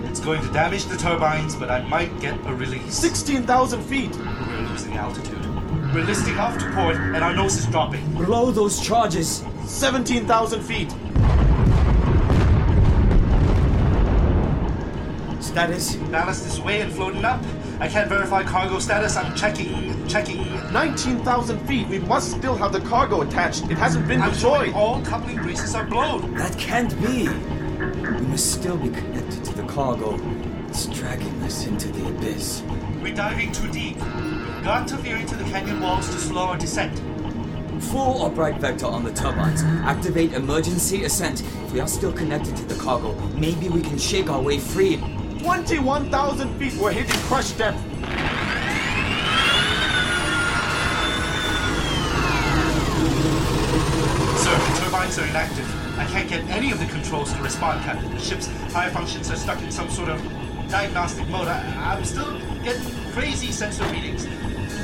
It's 0.04 0.20
going 0.20 0.42
to 0.42 0.52
damage 0.52 0.86
the 0.86 0.98
turbines, 0.98 1.56
but 1.56 1.72
I 1.72 1.88
might 1.88 2.20
get 2.20 2.34
a 2.46 2.54
release. 2.54 2.94
16,000 2.94 3.84
feet. 3.84 4.14
We're 4.18 4.68
losing 4.68 4.98
altitude. 4.98 5.46
We're 5.94 6.04
listing 6.04 6.38
off 6.38 6.58
to 6.58 6.70
port, 6.74 6.98
and 6.98 7.24
our 7.24 7.34
nose 7.34 7.56
is 7.56 7.68
dropping. 7.68 8.06
Blow 8.16 8.52
those 8.52 8.82
charges. 8.82 9.46
17,000 9.66 10.62
feet. 10.62 10.94
Status? 15.58 15.96
Ballast 16.12 16.46
is 16.46 16.62
way 16.62 16.82
and 16.82 16.94
floating 16.94 17.26
up. 17.26 17.44
I 17.80 17.88
can't 17.88 18.08
verify 18.08 18.44
cargo 18.44 18.78
status. 18.78 19.16
I'm 19.18 19.36
checking, 19.36 20.08
checking. 20.08 20.46
19,000 20.72 21.58
feet. 21.66 21.88
We 21.88 21.98
must 21.98 22.30
still 22.30 22.56
have 22.58 22.72
the 22.72 22.82
cargo 22.82 23.22
attached. 23.22 23.64
It 23.64 23.76
hasn't 23.80 24.08
been 24.08 24.22
I'm 24.22 24.36
showing 24.36 24.66
destroyed. 24.66 24.76
all 24.76 25.02
coupling 25.02 25.38
braces 25.38 25.74
are 25.74 25.84
blown. 25.84 26.36
That 26.36 26.56
can't 26.60 26.92
be. 27.02 27.28
We 27.28 28.28
must 28.28 28.52
still 28.52 28.78
be 28.78 28.90
connected 28.90 29.44
to 29.46 29.54
the 29.56 29.64
cargo. 29.64 30.20
It's 30.68 30.86
dragging 30.86 31.42
us 31.42 31.66
into 31.66 31.88
the 31.88 32.08
abyss. 32.08 32.62
We're 33.02 33.16
diving 33.16 33.52
too 33.52 33.72
deep. 33.72 33.96
We've 33.96 34.64
got 34.64 34.88
to 34.90 34.98
veer 34.98 35.18
into 35.18 35.36
the 35.36 35.46
canyon 35.46 35.82
walls 35.82 36.06
to 36.10 36.20
slow 36.20 36.50
our 36.50 36.58
descent. 36.60 37.02
Full 37.86 38.24
upright 38.28 38.62
vector 38.62 38.86
on 38.86 39.04
the 39.04 39.12
turbines. 39.12 39.64
Activate 39.64 40.34
emergency 40.34 41.06
ascent. 41.06 41.42
If 41.42 41.74
we 41.74 41.80
are 41.80 41.88
still 41.88 42.14
connected 42.14 42.56
to 42.58 42.66
the 42.66 42.76
cargo, 42.76 43.16
maybe 43.30 43.70
we 43.70 43.82
can 43.82 43.98
shake 43.98 44.30
our 44.30 44.40
way 44.40 44.60
free. 44.60 45.02
21,000 45.48 46.60
feet, 46.60 46.74
we're 46.74 46.92
hitting 46.92 47.16
crush 47.22 47.52
depth. 47.52 47.78
Sir, 54.44 54.58
the 54.58 54.80
turbines 54.82 55.18
are 55.18 55.26
inactive. 55.26 55.98
I 55.98 56.06
can't 56.08 56.28
get 56.28 56.44
any 56.50 56.74
of 56.74 56.80
the 56.80 56.86
controls 56.88 57.32
to 57.32 57.42
respond, 57.42 57.82
Captain. 57.86 58.14
The 58.14 58.20
ship's 58.20 58.48
fire 58.74 58.90
functions 58.90 59.32
are 59.32 59.38
stuck 59.38 59.62
in 59.62 59.72
some 59.72 59.90
sort 59.90 60.10
of 60.10 60.22
diagnostic 60.68 61.26
mode. 61.30 61.48
I, 61.48 61.94
I'm 61.94 62.04
still 62.04 62.38
getting 62.62 62.84
crazy 63.14 63.54
sensor 63.54 63.86
readings. 63.86 64.28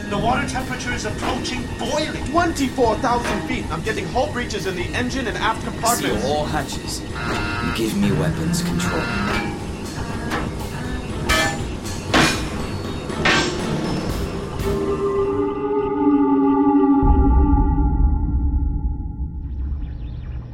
The 0.09 0.17
water 0.17 0.47
temperature 0.47 0.93
is 0.93 1.03
approaching 1.03 1.67
boiling. 1.77 2.25
24,000 2.27 3.47
feet. 3.49 3.69
I'm 3.69 3.83
getting 3.83 4.07
hull 4.07 4.31
breaches 4.31 4.65
in 4.65 4.77
the 4.77 4.85
engine 4.95 5.27
and 5.27 5.37
aft 5.39 5.61
compartments. 5.65 6.23
Seal 6.23 6.37
compartments. 6.45 6.79
all 6.79 7.01
hatches. 7.01 7.77
Give 7.77 7.97
me 7.97 8.13
weapons 8.13 8.61
control. 8.61 9.52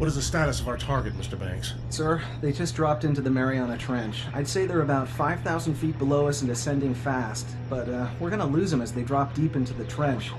Is 0.09 0.15
the 0.15 0.21
status 0.23 0.59
of 0.59 0.67
our 0.67 0.75
target, 0.75 1.13
Mr. 1.13 1.39
Banks? 1.39 1.75
Sir, 1.91 2.19
they 2.41 2.51
just 2.51 2.75
dropped 2.75 3.03
into 3.03 3.21
the 3.21 3.29
Mariana 3.29 3.77
Trench. 3.77 4.23
I'd 4.33 4.47
say 4.47 4.65
they're 4.65 4.81
about 4.81 5.07
5,000 5.07 5.75
feet 5.75 5.99
below 5.99 6.27
us 6.27 6.41
and 6.41 6.49
descending 6.49 6.95
fast, 6.95 7.45
but 7.69 7.87
uh, 7.87 8.09
we're 8.19 8.31
gonna 8.31 8.47
lose 8.47 8.71
them 8.71 8.81
as 8.81 8.91
they 8.91 9.03
drop 9.03 9.35
deep 9.35 9.55
into 9.55 9.71
the 9.73 9.85
trench. 9.85 10.31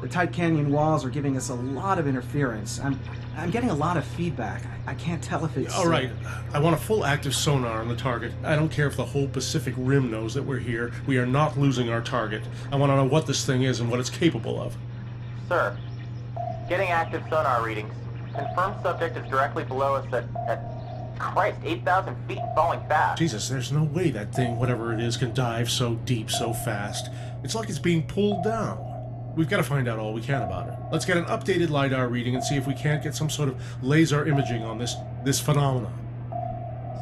The 0.00 0.06
tight 0.06 0.32
canyon 0.32 0.70
walls 0.70 1.04
are 1.04 1.10
giving 1.10 1.36
us 1.36 1.48
a 1.48 1.54
lot 1.54 1.98
of 1.98 2.06
interference. 2.06 2.78
I'm, 2.78 2.96
I'm 3.36 3.50
getting 3.50 3.70
a 3.70 3.74
lot 3.74 3.96
of 3.96 4.04
feedback. 4.04 4.62
I, 4.86 4.92
I 4.92 4.94
can't 4.94 5.20
tell 5.20 5.44
if 5.44 5.56
it's. 5.56 5.74
All 5.74 5.88
right, 5.88 6.12
I 6.54 6.60
want 6.60 6.76
a 6.76 6.78
full 6.78 7.04
active 7.04 7.34
sonar 7.34 7.80
on 7.80 7.88
the 7.88 7.96
target. 7.96 8.30
I 8.44 8.54
don't 8.54 8.70
care 8.70 8.86
if 8.86 8.96
the 8.96 9.04
whole 9.04 9.26
Pacific 9.26 9.74
Rim 9.76 10.12
knows 10.12 10.32
that 10.34 10.44
we're 10.44 10.60
here. 10.60 10.92
We 11.08 11.18
are 11.18 11.26
not 11.26 11.58
losing 11.58 11.90
our 11.90 12.02
target. 12.02 12.44
I 12.70 12.76
want 12.76 12.90
to 12.90 12.96
know 12.96 13.04
what 13.04 13.26
this 13.26 13.44
thing 13.44 13.62
is 13.62 13.80
and 13.80 13.90
what 13.90 13.98
it's 13.98 14.10
capable 14.10 14.62
of. 14.62 14.76
Sir, 15.48 15.76
getting 16.68 16.90
active 16.90 17.24
sonar 17.28 17.64
readings. 17.64 17.92
Confirmed 18.38 18.76
subject 18.82 19.16
is 19.16 19.28
directly 19.28 19.64
below 19.64 19.94
us 19.96 20.06
at, 20.12 20.24
at 20.48 20.62
Christ, 21.18 21.58
8,000 21.64 22.16
feet 22.28 22.38
falling 22.54 22.80
fast. 22.88 23.18
Jesus, 23.18 23.48
there's 23.48 23.72
no 23.72 23.84
way 23.84 24.10
that 24.10 24.32
thing, 24.34 24.56
whatever 24.58 24.92
it 24.92 25.00
is, 25.00 25.16
can 25.16 25.34
dive 25.34 25.68
so 25.68 25.96
deep 26.04 26.30
so 26.30 26.52
fast. 26.52 27.10
It's 27.42 27.54
like 27.54 27.68
it's 27.68 27.78
being 27.78 28.04
pulled 28.06 28.44
down. 28.44 28.84
We've 29.36 29.48
got 29.48 29.58
to 29.58 29.62
find 29.62 29.88
out 29.88 29.98
all 29.98 30.12
we 30.12 30.20
can 30.20 30.42
about 30.42 30.68
it. 30.68 30.74
Let's 30.92 31.04
get 31.04 31.16
an 31.16 31.24
updated 31.24 31.70
LiDAR 31.70 32.08
reading 32.08 32.34
and 32.34 32.42
see 32.42 32.56
if 32.56 32.66
we 32.66 32.74
can't 32.74 33.02
get 33.02 33.14
some 33.14 33.30
sort 33.30 33.48
of 33.48 33.60
laser 33.82 34.26
imaging 34.26 34.62
on 34.62 34.78
this 34.78 34.94
this 35.24 35.40
phenomenon. 35.40 35.92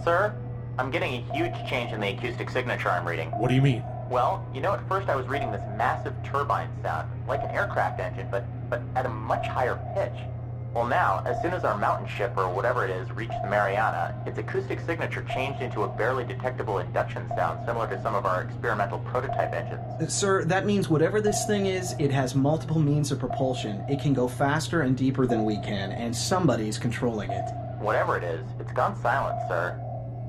Sir, 0.04 0.34
I'm 0.78 0.90
getting 0.90 1.14
a 1.14 1.32
huge 1.34 1.54
change 1.68 1.92
in 1.92 2.00
the 2.00 2.08
acoustic 2.08 2.50
signature 2.50 2.90
I'm 2.90 3.06
reading. 3.06 3.30
What 3.30 3.48
do 3.48 3.54
you 3.54 3.62
mean? 3.62 3.82
Well, 4.10 4.46
you 4.54 4.60
know, 4.60 4.72
at 4.72 4.86
first 4.88 5.08
I 5.08 5.16
was 5.16 5.26
reading 5.26 5.50
this 5.50 5.62
massive 5.76 6.14
turbine 6.24 6.68
sound, 6.82 7.10
like 7.26 7.42
an 7.42 7.50
aircraft 7.50 8.00
engine, 8.00 8.28
but, 8.30 8.44
but 8.70 8.82
at 8.94 9.06
a 9.06 9.08
much 9.08 9.46
higher 9.46 9.80
pitch. 9.94 10.26
Well 10.76 10.84
now, 10.84 11.22
as 11.24 11.40
soon 11.40 11.54
as 11.54 11.64
our 11.64 11.78
mountain 11.78 12.06
ship, 12.06 12.34
or 12.36 12.50
whatever 12.50 12.84
it 12.84 12.90
is, 12.90 13.10
reached 13.12 13.40
the 13.42 13.48
Mariana, 13.48 14.14
its 14.26 14.36
acoustic 14.36 14.78
signature 14.80 15.22
changed 15.22 15.62
into 15.62 15.84
a 15.84 15.88
barely 15.88 16.22
detectable 16.22 16.80
induction 16.80 17.26
sound 17.34 17.64
similar 17.64 17.88
to 17.88 18.02
some 18.02 18.14
of 18.14 18.26
our 18.26 18.42
experimental 18.42 18.98
prototype 18.98 19.54
engines. 19.54 19.80
Uh, 19.98 20.06
Sir, 20.06 20.44
that 20.44 20.66
means 20.66 20.90
whatever 20.90 21.22
this 21.22 21.46
thing 21.46 21.64
is, 21.64 21.94
it 21.98 22.10
has 22.10 22.34
multiple 22.34 22.78
means 22.78 23.10
of 23.10 23.18
propulsion. 23.18 23.82
It 23.88 24.02
can 24.02 24.12
go 24.12 24.28
faster 24.28 24.82
and 24.82 24.94
deeper 24.94 25.26
than 25.26 25.46
we 25.46 25.56
can, 25.62 25.92
and 25.92 26.14
somebody's 26.14 26.76
controlling 26.76 27.30
it. 27.30 27.50
Whatever 27.78 28.18
it 28.18 28.24
is, 28.24 28.44
it's 28.60 28.72
gone 28.72 29.00
silent, 29.00 29.38
sir. 29.48 29.80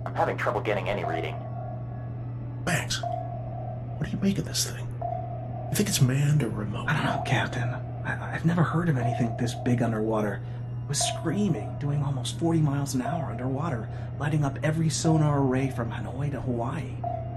I'm 0.05 0.15
having 0.15 0.37
trouble 0.37 0.61
getting 0.61 0.87
any 0.87 1.03
reading. 1.03 1.35
Banks, 2.63 3.01
what 3.97 4.05
do 4.05 4.11
you 4.11 4.23
make 4.23 4.37
of 4.37 4.45
this 4.45 4.71
thing? 4.71 4.87
You 5.71 5.75
think 5.75 5.89
it's 5.89 6.01
manned 6.01 6.41
or 6.41 6.47
remote? 6.47 6.87
I 6.87 6.93
don't 6.93 7.03
know, 7.03 7.23
Captain. 7.25 7.86
I- 8.07 8.33
I've 8.33 8.45
never 8.45 8.63
heard 8.63 8.89
of 8.89 8.97
anything 8.97 9.35
this 9.37 9.53
big 9.53 9.81
underwater. 9.81 10.35
It 10.35 10.89
was 10.89 10.99
screaming, 10.99 11.75
doing 11.79 12.01
almost 12.03 12.39
40 12.39 12.61
miles 12.61 12.95
an 12.95 13.01
hour 13.01 13.25
underwater, 13.29 13.89
lighting 14.19 14.45
up 14.45 14.57
every 14.63 14.89
sonar 14.89 15.39
array 15.41 15.69
from 15.69 15.91
Hanoi 15.91 16.31
to 16.31 16.39
Hawaii. 16.41 16.93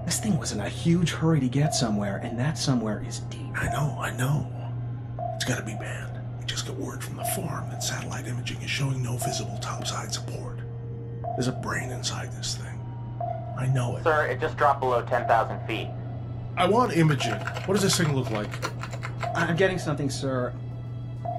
This 0.06 0.20
thing 0.20 0.38
was 0.38 0.52
in 0.52 0.60
a 0.60 0.68
huge 0.68 1.10
hurry 1.12 1.40
to 1.40 1.48
get 1.48 1.74
somewhere, 1.74 2.18
and 2.22 2.38
that 2.38 2.56
somewhere 2.56 3.02
is 3.06 3.18
deep. 3.20 3.40
I 3.60 3.66
know, 3.72 3.98
I 4.00 4.10
know. 4.16 4.46
It's 5.34 5.44
got 5.44 5.58
to 5.58 5.64
be 5.64 5.74
banned. 5.74 6.18
We 6.38 6.46
just 6.46 6.66
got 6.66 6.76
word 6.76 7.02
from 7.02 7.16
the 7.16 7.24
farm 7.24 7.68
that 7.70 7.82
satellite 7.82 8.26
imaging 8.26 8.62
is 8.62 8.70
showing 8.70 9.02
no 9.02 9.16
visible 9.16 9.58
topside 9.60 10.12
support. 10.12 10.58
There's 11.34 11.48
a 11.48 11.52
brain 11.52 11.90
inside 11.90 12.32
this 12.32 12.54
thing. 12.56 12.78
I 13.58 13.66
know 13.66 13.96
it. 13.96 14.04
Sir, 14.04 14.26
it 14.26 14.40
just 14.40 14.56
dropped 14.56 14.80
below 14.80 15.02
10,000 15.02 15.60
feet. 15.66 15.88
I 16.56 16.66
want 16.66 16.96
imaging. 16.96 17.34
What 17.66 17.74
does 17.74 17.82
this 17.82 17.96
thing 17.96 18.14
look 18.14 18.30
like? 18.30 18.50
I'm 19.34 19.56
getting 19.56 19.78
something, 19.78 20.10
sir. 20.10 20.52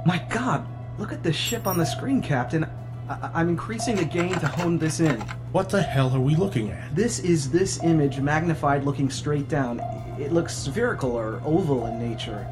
My 0.05 0.23
god, 0.29 0.65
look 0.97 1.11
at 1.11 1.23
the 1.23 1.33
ship 1.33 1.67
on 1.67 1.77
the 1.77 1.85
screen, 1.85 2.21
Captain. 2.21 2.65
I- 3.09 3.29
I'm 3.33 3.49
increasing 3.49 3.95
the 3.95 4.05
gain 4.05 4.33
to 4.39 4.47
hone 4.47 4.77
this 4.77 4.99
in. 4.99 5.19
What 5.51 5.69
the 5.69 5.81
hell 5.81 6.13
are 6.15 6.19
we 6.19 6.35
looking 6.35 6.71
at? 6.71 6.95
This 6.95 7.19
is 7.19 7.49
this 7.51 7.83
image 7.83 8.19
magnified 8.19 8.83
looking 8.85 9.09
straight 9.09 9.49
down. 9.49 9.81
It 10.19 10.31
looks 10.31 10.55
spherical 10.55 11.11
or 11.11 11.41
oval 11.45 11.85
in 11.87 11.99
nature. 11.99 12.47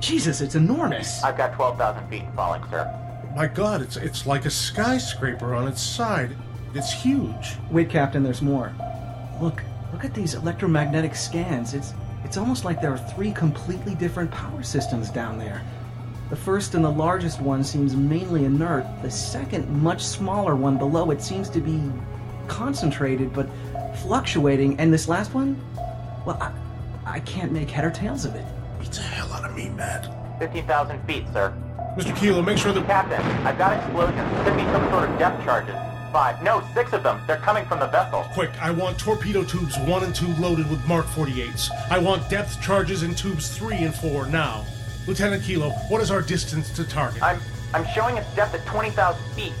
Jesus, 0.00 0.40
it's 0.40 0.54
enormous. 0.54 1.22
I've 1.22 1.36
got 1.36 1.52
12,000 1.54 2.08
feet 2.08 2.24
falling, 2.34 2.62
sir. 2.70 2.88
My 3.36 3.46
god, 3.46 3.82
it's 3.82 3.96
it's 3.96 4.26
like 4.26 4.46
a 4.46 4.50
skyscraper 4.50 5.54
on 5.54 5.68
its 5.68 5.82
side. 5.82 6.36
It's 6.74 6.92
huge. 6.92 7.56
Wait, 7.70 7.90
Captain, 7.90 8.22
there's 8.22 8.42
more. 8.42 8.72
Look, 9.40 9.62
look 9.92 10.04
at 10.04 10.14
these 10.14 10.34
electromagnetic 10.34 11.14
scans. 11.14 11.74
It's 11.74 11.92
it's 12.28 12.36
almost 12.36 12.66
like 12.66 12.82
there 12.82 12.92
are 12.92 12.98
three 12.98 13.32
completely 13.32 13.94
different 13.94 14.30
power 14.30 14.62
systems 14.62 15.08
down 15.08 15.38
there. 15.38 15.62
The 16.28 16.36
first 16.36 16.74
and 16.74 16.84
the 16.84 16.90
largest 16.90 17.40
one 17.40 17.64
seems 17.64 17.96
mainly 17.96 18.44
inert. 18.44 18.84
The 19.00 19.10
second, 19.10 19.66
much 19.82 20.04
smaller 20.04 20.54
one 20.54 20.76
below 20.76 21.10
it 21.10 21.22
seems 21.22 21.48
to 21.48 21.60
be 21.62 21.80
concentrated 22.46 23.32
but 23.32 23.48
fluctuating. 24.02 24.78
And 24.78 24.92
this 24.92 25.08
last 25.08 25.32
one? 25.32 25.58
Well, 26.26 26.36
I, 26.38 26.52
I 27.06 27.20
can't 27.20 27.50
make 27.50 27.70
head 27.70 27.86
or 27.86 27.90
tails 27.90 28.26
of 28.26 28.34
it. 28.34 28.44
Beats 28.78 28.98
the 28.98 29.04
hell 29.04 29.32
out 29.32 29.48
of 29.48 29.56
me, 29.56 29.70
Matt. 29.70 30.38
15,000 30.38 31.02
feet, 31.06 31.24
sir. 31.32 31.54
Mr. 31.96 32.14
Kilo, 32.14 32.42
make 32.42 32.58
sure 32.58 32.74
that 32.74 32.84
Captain, 32.84 33.22
I've 33.46 33.56
got 33.56 33.72
explosions. 33.72 34.44
Could 34.44 34.54
be 34.54 34.64
some 34.64 34.86
sort 34.90 35.08
of 35.08 35.18
depth 35.18 35.42
charges. 35.44 35.87
Five, 36.12 36.42
no, 36.42 36.66
six 36.74 36.92
of 36.92 37.02
them. 37.02 37.20
They're 37.26 37.36
coming 37.36 37.66
from 37.66 37.80
the 37.80 37.86
vessel. 37.86 38.22
Quick, 38.32 38.50
I 38.62 38.70
want 38.70 38.98
torpedo 38.98 39.44
tubes 39.44 39.78
1 39.78 40.04
and 40.04 40.14
2 40.14 40.26
loaded 40.34 40.70
with 40.70 40.84
Mark 40.86 41.06
48s. 41.06 41.70
I 41.90 41.98
want 41.98 42.28
depth 42.30 42.60
charges 42.62 43.02
in 43.02 43.14
tubes 43.14 43.56
3 43.56 43.76
and 43.76 43.94
4 43.94 44.26
now. 44.26 44.64
Lieutenant 45.06 45.42
Kilo, 45.42 45.70
what 45.88 46.00
is 46.00 46.10
our 46.10 46.22
distance 46.22 46.70
to 46.70 46.84
target? 46.84 47.22
I'm 47.22 47.40
I'm 47.74 47.86
showing 47.94 48.16
its 48.16 48.34
depth 48.34 48.54
at 48.54 48.64
20,000 48.66 49.22
feet. 49.34 49.52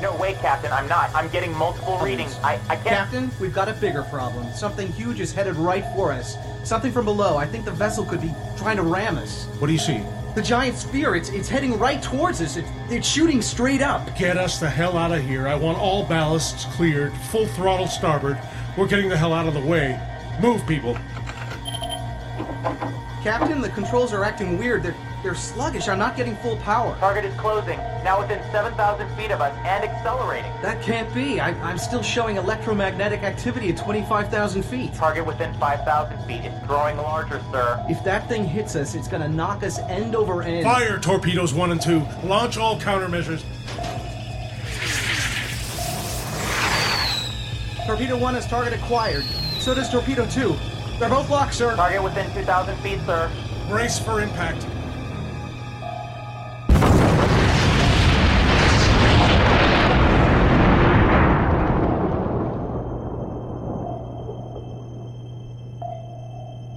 No 0.00 0.14
way, 0.16 0.34
Captain, 0.34 0.70
I'm 0.70 0.88
not. 0.88 1.12
I'm 1.14 1.28
getting 1.30 1.56
multiple 1.56 1.98
readings. 1.98 2.36
I, 2.42 2.60
I 2.68 2.76
can't... 2.76 2.86
Captain, 2.86 3.30
we've 3.40 3.54
got 3.54 3.68
a 3.68 3.72
bigger 3.74 4.02
problem. 4.04 4.52
Something 4.52 4.92
huge 4.92 5.20
is 5.20 5.32
headed 5.32 5.56
right 5.56 5.84
for 5.94 6.12
us. 6.12 6.36
Something 6.66 6.90
from 6.90 7.04
below. 7.04 7.36
I 7.36 7.46
think 7.46 7.64
the 7.64 7.70
vessel 7.70 8.04
could 8.04 8.20
be 8.20 8.34
trying 8.56 8.76
to 8.76 8.82
ram 8.82 9.18
us. 9.18 9.44
What 9.60 9.68
do 9.68 9.72
you 9.72 9.78
see? 9.78 10.02
The 10.34 10.42
giant 10.42 10.76
sphere, 10.76 11.14
it's, 11.14 11.28
it's 11.28 11.48
heading 11.48 11.78
right 11.78 12.02
towards 12.02 12.42
us. 12.42 12.56
It's, 12.56 12.68
it's 12.90 13.06
shooting 13.06 13.40
straight 13.40 13.82
up. 13.82 14.18
Get 14.18 14.36
us 14.36 14.58
the 14.58 14.68
hell 14.68 14.98
out 14.98 15.12
of 15.12 15.22
here. 15.22 15.46
I 15.46 15.54
want 15.54 15.78
all 15.78 16.04
ballasts 16.04 16.68
cleared, 16.72 17.16
full 17.30 17.46
throttle 17.46 17.86
starboard. 17.86 18.36
We're 18.76 18.88
getting 18.88 19.08
the 19.08 19.16
hell 19.16 19.32
out 19.32 19.46
of 19.46 19.54
the 19.54 19.60
way. 19.60 19.96
Move, 20.40 20.66
people. 20.66 20.94
Captain, 23.22 23.60
the 23.60 23.70
controls 23.72 24.12
are 24.12 24.24
acting 24.24 24.58
weird. 24.58 24.82
They're, 24.82 24.96
they're 25.22 25.34
sluggish. 25.34 25.88
I'm 25.88 25.98
not 25.98 26.16
getting 26.16 26.36
full 26.36 26.56
power. 26.58 26.96
Target 26.98 27.24
is 27.24 27.34
closing. 27.38 27.78
Now 28.04 28.20
within 28.20 28.40
7,000 28.52 29.08
feet 29.16 29.30
of 29.30 29.40
us 29.40 29.56
and 29.64 29.84
accelerating. 29.84 30.52
That 30.62 30.82
can't 30.82 31.12
be. 31.14 31.40
I, 31.40 31.50
I'm 31.68 31.78
still 31.78 32.02
showing 32.02 32.36
electromagnetic 32.36 33.22
activity 33.22 33.70
at 33.70 33.76
25,000 33.76 34.62
feet. 34.62 34.94
Target 34.94 35.26
within 35.26 35.52
5,000 35.54 36.26
feet. 36.26 36.44
It's 36.44 36.66
growing 36.66 36.96
larger, 36.96 37.40
sir. 37.50 37.84
If 37.88 38.04
that 38.04 38.28
thing 38.28 38.44
hits 38.44 38.76
us, 38.76 38.94
it's 38.94 39.08
gonna 39.08 39.28
knock 39.28 39.62
us 39.62 39.78
end 39.80 40.14
over 40.14 40.42
end. 40.42 40.64
Fire 40.64 40.98
torpedoes 40.98 41.52
1 41.52 41.72
and 41.72 41.80
2. 41.80 42.02
Launch 42.24 42.56
all 42.56 42.78
countermeasures. 42.78 43.42
Torpedo 47.86 48.16
1 48.18 48.34
has 48.34 48.46
target 48.46 48.72
acquired. 48.72 49.24
So 49.60 49.74
does 49.74 49.88
Torpedo 49.90 50.26
2. 50.26 50.56
They're 50.98 51.08
both 51.08 51.30
locked, 51.30 51.54
sir. 51.54 51.74
Target 51.76 52.02
within 52.02 52.32
2,000 52.32 52.76
feet, 52.78 53.00
sir. 53.06 53.30
Brace 53.68 53.98
for 53.98 54.20
impact. 54.20 54.66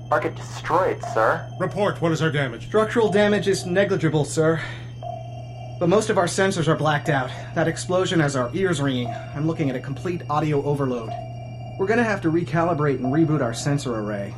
Target 0.09 0.35
destroyed, 0.35 1.03
sir. 1.13 1.47
Report, 1.59 2.01
what 2.01 2.11
is 2.11 2.21
our 2.21 2.31
damage? 2.31 2.65
Structural 2.67 3.11
damage 3.11 3.47
is 3.47 3.65
negligible, 3.65 4.25
sir. 4.25 4.59
But 5.79 5.87
most 5.87 6.09
of 6.09 6.17
our 6.17 6.25
sensors 6.25 6.67
are 6.67 6.75
blacked 6.75 7.09
out. 7.09 7.29
That 7.53 7.67
explosion 7.67 8.19
has 8.19 8.35
our 8.35 8.49
ears 8.53 8.81
ringing. 8.81 9.07
I'm 9.35 9.45
looking 9.45 9.69
at 9.69 9.75
a 9.75 9.79
complete 9.79 10.23
audio 10.29 10.63
overload. 10.63 11.11
We're 11.77 11.87
gonna 11.87 12.03
have 12.03 12.21
to 12.21 12.31
recalibrate 12.31 12.95
and 12.95 13.05
reboot 13.05 13.41
our 13.41 13.53
sensor 13.53 13.95
array. 13.95 14.31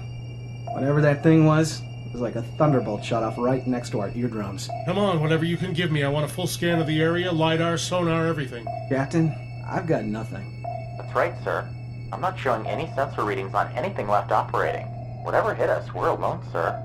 Whatever 0.73 1.01
that 1.01 1.23
thing 1.23 1.45
was, 1.45 1.81
it 2.05 2.11
was 2.11 2.21
like 2.21 2.35
a 2.35 2.43
thunderbolt 2.43 3.03
shot 3.03 3.23
off 3.23 3.35
right 3.37 3.65
next 3.65 3.91
to 3.91 4.01
our 4.01 4.11
eardrums. 4.13 4.69
Come 4.85 4.97
on, 4.97 5.21
whatever 5.21 5.45
you 5.45 5.57
can 5.57 5.73
give 5.73 5.91
me. 5.91 6.03
I 6.03 6.09
want 6.09 6.29
a 6.29 6.33
full 6.33 6.47
scan 6.47 6.79
of 6.79 6.85
the 6.85 7.01
area, 7.01 7.31
LiDAR, 7.31 7.77
sonar, 7.77 8.27
everything. 8.27 8.65
Captain, 8.89 9.33
I've 9.67 9.87
got 9.87 10.03
nothing. 10.03 10.61
That's 10.97 11.15
right, 11.15 11.33
sir. 11.43 11.67
I'm 12.11 12.21
not 12.21 12.37
showing 12.37 12.67
any 12.67 12.91
sensor 12.93 13.23
readings 13.23 13.53
on 13.53 13.71
anything 13.71 14.07
left 14.07 14.31
operating. 14.31 14.90
Whatever 15.23 15.53
hit 15.53 15.69
us, 15.69 15.93
we're 15.93 16.07
alone, 16.07 16.41
sir. 16.51 16.75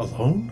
Alone? 0.00 0.50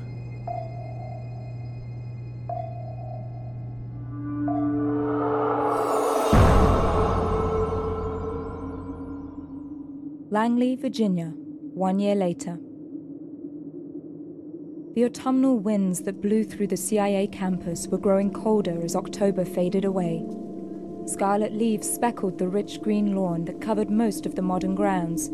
Langley, 10.31 10.77
Virginia, 10.77 11.35
one 11.75 11.99
year 11.99 12.15
later. 12.15 12.59
The 14.95 15.05
autumnal 15.05 15.59
winds 15.59 16.03
that 16.03 16.23
blew 16.23 16.45
through 16.45 16.69
the 16.69 16.77
CIA 16.77 17.27
campus 17.27 17.89
were 17.89 17.99
growing 17.99 18.33
colder 18.33 18.83
as 18.83 18.95
October 18.95 19.45
faded 19.45 19.85
away. 19.85 20.25
Scarlet 21.07 21.53
leaves 21.53 21.93
speckled 21.93 22.39
the 22.39 22.49
rich 22.49 22.81
green 22.81 23.17
lawn 23.17 23.45
that 23.47 23.61
covered 23.61 23.91
most 23.91 24.25
of 24.25 24.35
the 24.35 24.43
modern 24.43 24.75
grounds. 24.75 25.31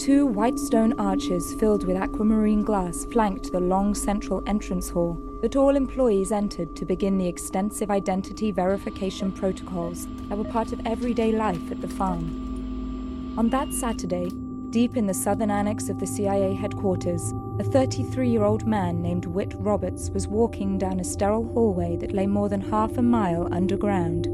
Two 0.00 0.24
white 0.24 0.58
stone 0.58 0.94
arches 0.98 1.52
filled 1.56 1.86
with 1.86 1.98
aquamarine 1.98 2.62
glass 2.62 3.04
flanked 3.04 3.52
the 3.52 3.60
long 3.60 3.94
central 3.94 4.42
entrance 4.46 4.88
hall 4.88 5.20
that 5.42 5.56
all 5.56 5.76
employees 5.76 6.32
entered 6.32 6.74
to 6.76 6.86
begin 6.86 7.18
the 7.18 7.28
extensive 7.28 7.90
identity 7.90 8.50
verification 8.50 9.30
protocols 9.30 10.06
that 10.30 10.38
were 10.38 10.44
part 10.44 10.72
of 10.72 10.80
everyday 10.86 11.32
life 11.32 11.70
at 11.70 11.82
the 11.82 11.86
farm. 11.86 13.34
On 13.36 13.50
that 13.50 13.74
Saturday, 13.74 14.30
deep 14.70 14.96
in 14.96 15.06
the 15.06 15.12
southern 15.12 15.50
annex 15.50 15.90
of 15.90 16.00
the 16.00 16.06
CIA 16.06 16.54
headquarters, 16.54 17.34
a 17.58 17.64
33 17.64 18.26
year 18.26 18.44
old 18.44 18.66
man 18.66 19.02
named 19.02 19.26
Whit 19.26 19.52
Roberts 19.58 20.08
was 20.08 20.26
walking 20.26 20.78
down 20.78 21.00
a 21.00 21.04
sterile 21.04 21.52
hallway 21.52 21.98
that 21.98 22.14
lay 22.14 22.26
more 22.26 22.48
than 22.48 22.62
half 22.62 22.96
a 22.96 23.02
mile 23.02 23.52
underground. 23.52 24.28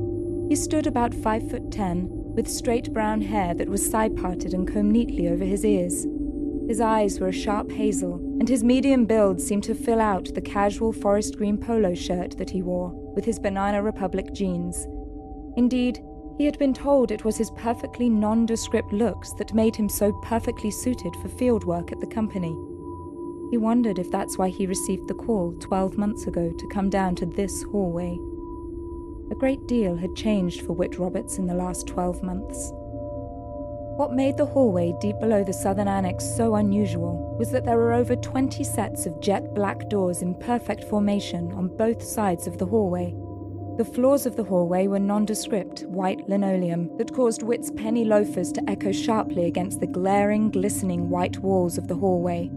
He 0.48 0.54
stood 0.54 0.86
about 0.86 1.12
5 1.12 1.50
foot 1.50 1.72
10, 1.72 2.25
with 2.36 2.46
straight 2.46 2.92
brown 2.92 3.22
hair 3.22 3.54
that 3.54 3.68
was 3.68 3.90
side 3.90 4.14
parted 4.14 4.52
and 4.52 4.70
combed 4.70 4.92
neatly 4.92 5.26
over 5.26 5.44
his 5.44 5.64
ears. 5.64 6.06
His 6.68 6.80
eyes 6.80 7.18
were 7.18 7.28
a 7.28 7.32
sharp 7.32 7.72
hazel, 7.72 8.16
and 8.38 8.48
his 8.48 8.62
medium 8.62 9.06
build 9.06 9.40
seemed 9.40 9.64
to 9.64 9.74
fill 9.74 10.00
out 10.00 10.34
the 10.34 10.40
casual 10.42 10.92
forest 10.92 11.38
green 11.38 11.56
polo 11.56 11.94
shirt 11.94 12.36
that 12.36 12.50
he 12.50 12.60
wore 12.60 12.90
with 13.14 13.24
his 13.24 13.38
Banana 13.38 13.82
Republic 13.82 14.34
jeans. 14.34 14.86
Indeed, 15.56 16.00
he 16.36 16.44
had 16.44 16.58
been 16.58 16.74
told 16.74 17.10
it 17.10 17.24
was 17.24 17.38
his 17.38 17.50
perfectly 17.52 18.10
nondescript 18.10 18.92
looks 18.92 19.32
that 19.34 19.54
made 19.54 19.74
him 19.74 19.88
so 19.88 20.12
perfectly 20.22 20.70
suited 20.70 21.16
for 21.16 21.28
field 21.30 21.64
work 21.64 21.92
at 21.92 22.00
the 22.00 22.06
company. 22.06 22.54
He 23.50 23.56
wondered 23.56 23.98
if 23.98 24.10
that's 24.10 24.36
why 24.36 24.50
he 24.50 24.66
received 24.66 25.08
the 25.08 25.14
call 25.14 25.54
12 25.60 25.96
months 25.96 26.26
ago 26.26 26.52
to 26.52 26.68
come 26.68 26.90
down 26.90 27.14
to 27.16 27.26
this 27.26 27.62
hallway. 27.62 28.18
A 29.28 29.34
great 29.34 29.66
deal 29.66 29.96
had 29.96 30.14
changed 30.14 30.62
for 30.62 30.72
Whit 30.72 30.98
Roberts 30.98 31.38
in 31.38 31.46
the 31.46 31.54
last 31.54 31.88
12 31.88 32.22
months. 32.22 32.70
What 33.96 34.12
made 34.12 34.36
the 34.36 34.46
hallway 34.46 34.94
deep 35.00 35.18
below 35.18 35.42
the 35.42 35.52
southern 35.52 35.88
annex 35.88 36.24
so 36.24 36.54
unusual 36.54 37.34
was 37.38 37.50
that 37.50 37.64
there 37.64 37.76
were 37.76 37.92
over 37.92 38.14
20 38.14 38.62
sets 38.62 39.04
of 39.04 39.20
jet 39.20 39.52
black 39.52 39.88
doors 39.88 40.22
in 40.22 40.34
perfect 40.34 40.84
formation 40.84 41.50
on 41.52 41.76
both 41.76 42.02
sides 42.02 42.46
of 42.46 42.58
the 42.58 42.66
hallway. 42.66 43.16
The 43.78 43.84
floors 43.84 44.26
of 44.26 44.36
the 44.36 44.44
hallway 44.44 44.86
were 44.86 45.00
nondescript, 45.00 45.82
white 45.86 46.28
linoleum 46.28 46.96
that 46.98 47.12
caused 47.12 47.42
Whit's 47.42 47.72
penny 47.72 48.04
loafers 48.04 48.52
to 48.52 48.70
echo 48.70 48.92
sharply 48.92 49.46
against 49.46 49.80
the 49.80 49.88
glaring, 49.88 50.50
glistening 50.50 51.10
white 51.10 51.38
walls 51.40 51.78
of 51.78 51.88
the 51.88 51.96
hallway. 51.96 52.48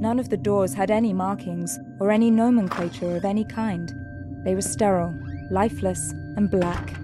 None 0.00 0.18
of 0.18 0.28
the 0.28 0.36
doors 0.36 0.74
had 0.74 0.90
any 0.90 1.12
markings 1.12 1.78
or 1.98 2.10
any 2.10 2.30
nomenclature 2.30 3.16
of 3.16 3.24
any 3.24 3.44
kind. 3.44 3.92
They 4.44 4.54
were 4.54 4.62
sterile, 4.62 5.14
lifeless, 5.50 6.12
and 6.36 6.50
black. 6.50 6.94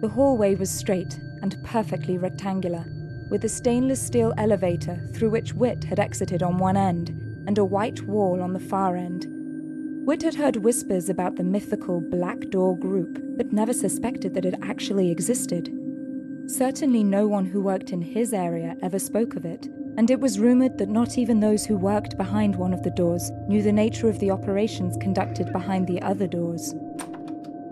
The 0.00 0.08
hallway 0.08 0.54
was 0.54 0.70
straight 0.70 1.20
and 1.42 1.62
perfectly 1.62 2.18
rectangular, 2.18 2.84
with 3.28 3.44
a 3.44 3.48
stainless 3.48 4.00
steel 4.00 4.32
elevator 4.36 5.00
through 5.12 5.30
which 5.30 5.54
Whit 5.54 5.84
had 5.84 6.00
exited 6.00 6.42
on 6.42 6.58
one 6.58 6.76
end 6.76 7.10
and 7.46 7.58
a 7.58 7.64
white 7.64 8.02
wall 8.02 8.42
on 8.42 8.52
the 8.52 8.60
far 8.60 8.96
end. 8.96 9.26
Whit 10.06 10.22
had 10.22 10.34
heard 10.34 10.56
whispers 10.56 11.08
about 11.08 11.36
the 11.36 11.44
mythical 11.44 12.00
Black 12.00 12.40
Door 12.50 12.78
group, 12.78 13.22
but 13.36 13.52
never 13.52 13.72
suspected 13.72 14.34
that 14.34 14.44
it 14.44 14.54
actually 14.62 15.10
existed. 15.10 15.70
Certainly, 16.46 17.04
no 17.04 17.28
one 17.28 17.44
who 17.44 17.60
worked 17.60 17.90
in 17.90 18.02
his 18.02 18.32
area 18.32 18.76
ever 18.82 18.98
spoke 18.98 19.36
of 19.36 19.44
it, 19.44 19.66
and 19.96 20.10
it 20.10 20.18
was 20.18 20.40
rumored 20.40 20.78
that 20.78 20.88
not 20.88 21.18
even 21.18 21.40
those 21.40 21.66
who 21.66 21.76
worked 21.76 22.16
behind 22.16 22.56
one 22.56 22.72
of 22.72 22.82
the 22.82 22.90
doors 22.90 23.30
knew 23.46 23.62
the 23.62 23.70
nature 23.70 24.08
of 24.08 24.18
the 24.18 24.30
operations 24.30 24.96
conducted 25.00 25.52
behind 25.52 25.86
the 25.86 26.00
other 26.02 26.26
doors. 26.26 26.74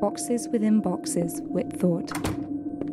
Boxes 0.01 0.49
within 0.49 0.81
boxes, 0.81 1.41
Whit 1.45 1.73
thought. 1.73 2.11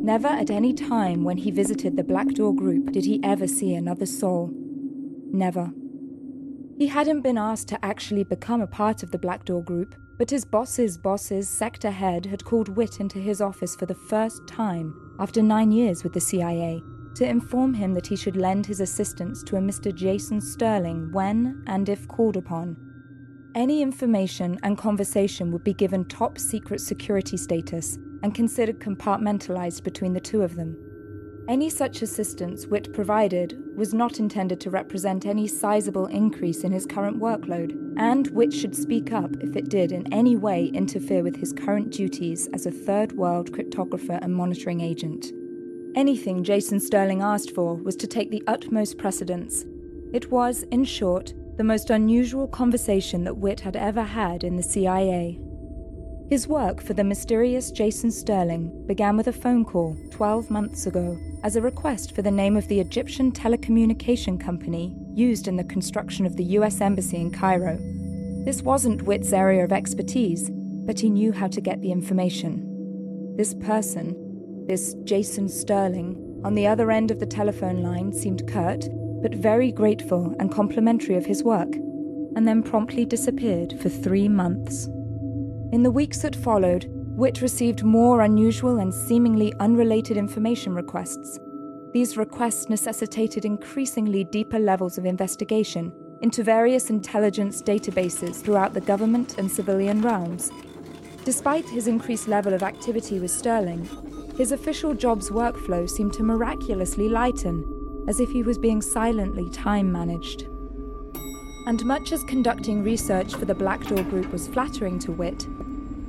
Never 0.02 0.28
at 0.28 0.50
any 0.50 0.72
time 0.72 1.24
when 1.24 1.36
he 1.36 1.50
visited 1.50 1.96
the 1.96 2.04
Black 2.04 2.28
Door 2.28 2.56
group 2.56 2.92
did 2.92 3.04
he 3.04 3.20
ever 3.22 3.46
see 3.46 3.74
another 3.74 4.06
soul. 4.06 4.50
Never. 5.32 5.72
He 6.78 6.88
hadn't 6.88 7.22
been 7.22 7.38
asked 7.38 7.68
to 7.68 7.84
actually 7.84 8.24
become 8.24 8.60
a 8.60 8.66
part 8.66 9.02
of 9.02 9.10
the 9.10 9.18
Black 9.18 9.44
Door 9.44 9.64
group, 9.64 9.94
but 10.18 10.30
his 10.30 10.44
boss's 10.44 10.98
boss's 10.98 11.48
sector 11.48 11.90
head 11.90 12.26
had 12.26 12.44
called 12.44 12.76
Whit 12.76 13.00
into 13.00 13.18
his 13.18 13.40
office 13.40 13.74
for 13.74 13.86
the 13.86 13.94
first 13.94 14.46
time 14.46 14.94
after 15.18 15.42
nine 15.42 15.72
years 15.72 16.04
with 16.04 16.12
the 16.12 16.20
CIA 16.20 16.82
to 17.16 17.26
inform 17.26 17.72
him 17.72 17.94
that 17.94 18.06
he 18.06 18.14
should 18.14 18.36
lend 18.36 18.66
his 18.66 18.80
assistance 18.80 19.42
to 19.44 19.56
a 19.56 19.60
Mr. 19.60 19.94
Jason 19.94 20.40
Sterling 20.40 21.10
when 21.12 21.64
and 21.66 21.88
if 21.88 22.06
called 22.08 22.36
upon. 22.36 22.85
Any 23.56 23.80
information 23.80 24.60
and 24.62 24.76
conversation 24.76 25.50
would 25.50 25.64
be 25.64 25.72
given 25.72 26.04
top 26.04 26.38
secret 26.38 26.78
security 26.78 27.38
status 27.38 27.96
and 28.22 28.34
considered 28.34 28.80
compartmentalized 28.80 29.82
between 29.82 30.12
the 30.12 30.20
two 30.20 30.42
of 30.42 30.56
them. 30.56 30.76
Any 31.48 31.70
such 31.70 32.02
assistance 32.02 32.66
Whit 32.66 32.92
provided 32.92 33.56
was 33.74 33.94
not 33.94 34.20
intended 34.20 34.60
to 34.60 34.68
represent 34.68 35.24
any 35.24 35.46
sizable 35.46 36.04
increase 36.04 36.64
in 36.64 36.72
his 36.72 36.84
current 36.84 37.18
workload, 37.18 37.94
and 37.96 38.26
Whit 38.28 38.52
should 38.52 38.76
speak 38.76 39.10
up 39.10 39.34
if 39.40 39.56
it 39.56 39.70
did 39.70 39.90
in 39.90 40.12
any 40.12 40.36
way 40.36 40.66
interfere 40.66 41.22
with 41.22 41.36
his 41.36 41.54
current 41.54 41.90
duties 41.90 42.50
as 42.52 42.66
a 42.66 42.70
third 42.70 43.12
world 43.12 43.52
cryptographer 43.52 44.18
and 44.20 44.34
monitoring 44.34 44.82
agent. 44.82 45.32
Anything 45.94 46.44
Jason 46.44 46.78
Sterling 46.78 47.22
asked 47.22 47.54
for 47.54 47.76
was 47.76 47.96
to 47.96 48.06
take 48.06 48.30
the 48.30 48.42
utmost 48.46 48.98
precedence. 48.98 49.64
It 50.12 50.30
was, 50.30 50.64
in 50.64 50.84
short, 50.84 51.32
the 51.56 51.64
most 51.64 51.88
unusual 51.88 52.46
conversation 52.46 53.24
that 53.24 53.38
Whit 53.38 53.60
had 53.60 53.76
ever 53.76 54.02
had 54.02 54.44
in 54.44 54.56
the 54.56 54.62
CIA. 54.62 55.40
His 56.28 56.48
work 56.48 56.82
for 56.82 56.92
the 56.92 57.04
mysterious 57.04 57.70
Jason 57.70 58.10
Sterling 58.10 58.84
began 58.86 59.16
with 59.16 59.28
a 59.28 59.32
phone 59.32 59.64
call 59.64 59.96
12 60.10 60.50
months 60.50 60.86
ago 60.86 61.16
as 61.44 61.56
a 61.56 61.62
request 61.62 62.14
for 62.14 62.22
the 62.22 62.30
name 62.30 62.56
of 62.56 62.66
the 62.68 62.80
Egyptian 62.80 63.30
telecommunication 63.30 64.38
company 64.38 64.94
used 65.14 65.46
in 65.46 65.56
the 65.56 65.64
construction 65.64 66.26
of 66.26 66.36
the 66.36 66.44
US 66.58 66.80
Embassy 66.80 67.18
in 67.18 67.30
Cairo. 67.30 67.78
This 68.44 68.60
wasn't 68.60 69.02
Whit's 69.02 69.32
area 69.32 69.64
of 69.64 69.72
expertise, 69.72 70.50
but 70.50 71.00
he 71.00 71.08
knew 71.08 71.32
how 71.32 71.46
to 71.46 71.60
get 71.60 71.80
the 71.80 71.92
information. 71.92 73.34
This 73.36 73.54
person, 73.54 74.64
this 74.66 74.94
Jason 75.04 75.48
Sterling, 75.48 76.42
on 76.44 76.54
the 76.54 76.66
other 76.66 76.90
end 76.90 77.10
of 77.10 77.20
the 77.20 77.26
telephone 77.26 77.82
line 77.82 78.12
seemed 78.12 78.46
curt, 78.48 78.88
but 79.26 79.34
very 79.34 79.72
grateful 79.72 80.32
and 80.38 80.52
complimentary 80.52 81.16
of 81.16 81.26
his 81.26 81.42
work, 81.42 81.74
and 82.36 82.46
then 82.46 82.62
promptly 82.62 83.04
disappeared 83.04 83.74
for 83.80 83.88
three 83.88 84.28
months. 84.28 84.86
In 85.72 85.82
the 85.82 85.90
weeks 85.90 86.18
that 86.18 86.36
followed, 86.36 86.84
Whit 87.16 87.42
received 87.42 87.82
more 87.82 88.20
unusual 88.20 88.78
and 88.78 88.94
seemingly 88.94 89.52
unrelated 89.58 90.16
information 90.16 90.76
requests. 90.76 91.40
These 91.92 92.16
requests 92.16 92.68
necessitated 92.68 93.44
increasingly 93.44 94.22
deeper 94.22 94.60
levels 94.60 94.96
of 94.96 95.06
investigation 95.06 95.92
into 96.20 96.44
various 96.44 96.88
intelligence 96.88 97.60
databases 97.62 98.40
throughout 98.40 98.74
the 98.74 98.80
government 98.80 99.38
and 99.38 99.50
civilian 99.50 100.02
realms. 100.02 100.52
Despite 101.24 101.68
his 101.68 101.88
increased 101.88 102.28
level 102.28 102.54
of 102.54 102.62
activity 102.62 103.18
with 103.18 103.32
Sterling, 103.32 103.88
his 104.36 104.52
official 104.52 104.94
job's 104.94 105.30
workflow 105.30 105.90
seemed 105.90 106.12
to 106.12 106.22
miraculously 106.22 107.08
lighten, 107.08 107.75
as 108.06 108.20
if 108.20 108.30
he 108.30 108.42
was 108.42 108.58
being 108.58 108.80
silently 108.80 109.50
time 109.50 109.90
managed. 109.90 110.48
And 111.66 111.84
much 111.84 112.12
as 112.12 112.22
conducting 112.24 112.84
research 112.84 113.34
for 113.34 113.44
the 113.44 113.54
Black 113.54 113.84
Door 113.86 114.04
Group 114.04 114.30
was 114.30 114.46
flattering 114.46 114.98
to 115.00 115.12
Whit, 115.12 115.46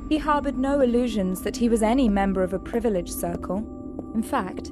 he 0.10 0.18
harbored 0.18 0.58
no 0.58 0.82
illusions 0.82 1.42
that 1.42 1.58
he 1.58 1.68
was 1.68 1.82
any 1.82 2.08
member 2.08 2.44
of 2.44 2.54
a 2.54 2.60
privileged 2.60 3.14
circle. 3.14 3.58
In 4.14 4.24
fact, 4.24 4.72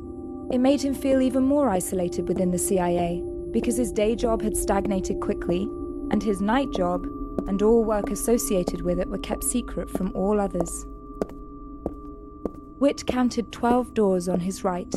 it 0.51 0.59
made 0.59 0.81
him 0.81 0.93
feel 0.93 1.21
even 1.21 1.43
more 1.43 1.69
isolated 1.69 2.27
within 2.27 2.51
the 2.51 2.57
CIA, 2.57 3.21
because 3.51 3.77
his 3.77 3.91
day 3.91 4.15
job 4.15 4.41
had 4.41 4.55
stagnated 4.55 5.19
quickly, 5.19 5.63
and 6.11 6.21
his 6.21 6.39
night 6.39 6.71
job 6.71 7.05
and 7.47 7.61
all 7.61 7.83
work 7.83 8.11
associated 8.11 8.81
with 8.81 8.99
it 8.99 9.09
were 9.09 9.17
kept 9.17 9.43
secret 9.43 9.89
from 9.89 10.11
all 10.15 10.39
others. 10.39 10.85
Whit 12.79 13.05
counted 13.07 13.51
12 13.51 13.93
doors 13.93 14.29
on 14.29 14.41
his 14.41 14.63
right, 14.63 14.93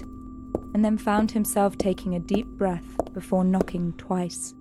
and 0.74 0.84
then 0.84 0.98
found 0.98 1.30
himself 1.30 1.78
taking 1.78 2.14
a 2.14 2.20
deep 2.20 2.46
breath 2.46 2.98
before 3.12 3.44
knocking 3.44 3.92
twice. 3.94 4.54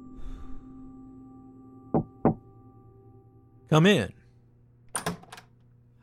Come 3.69 3.85
in. 3.85 4.13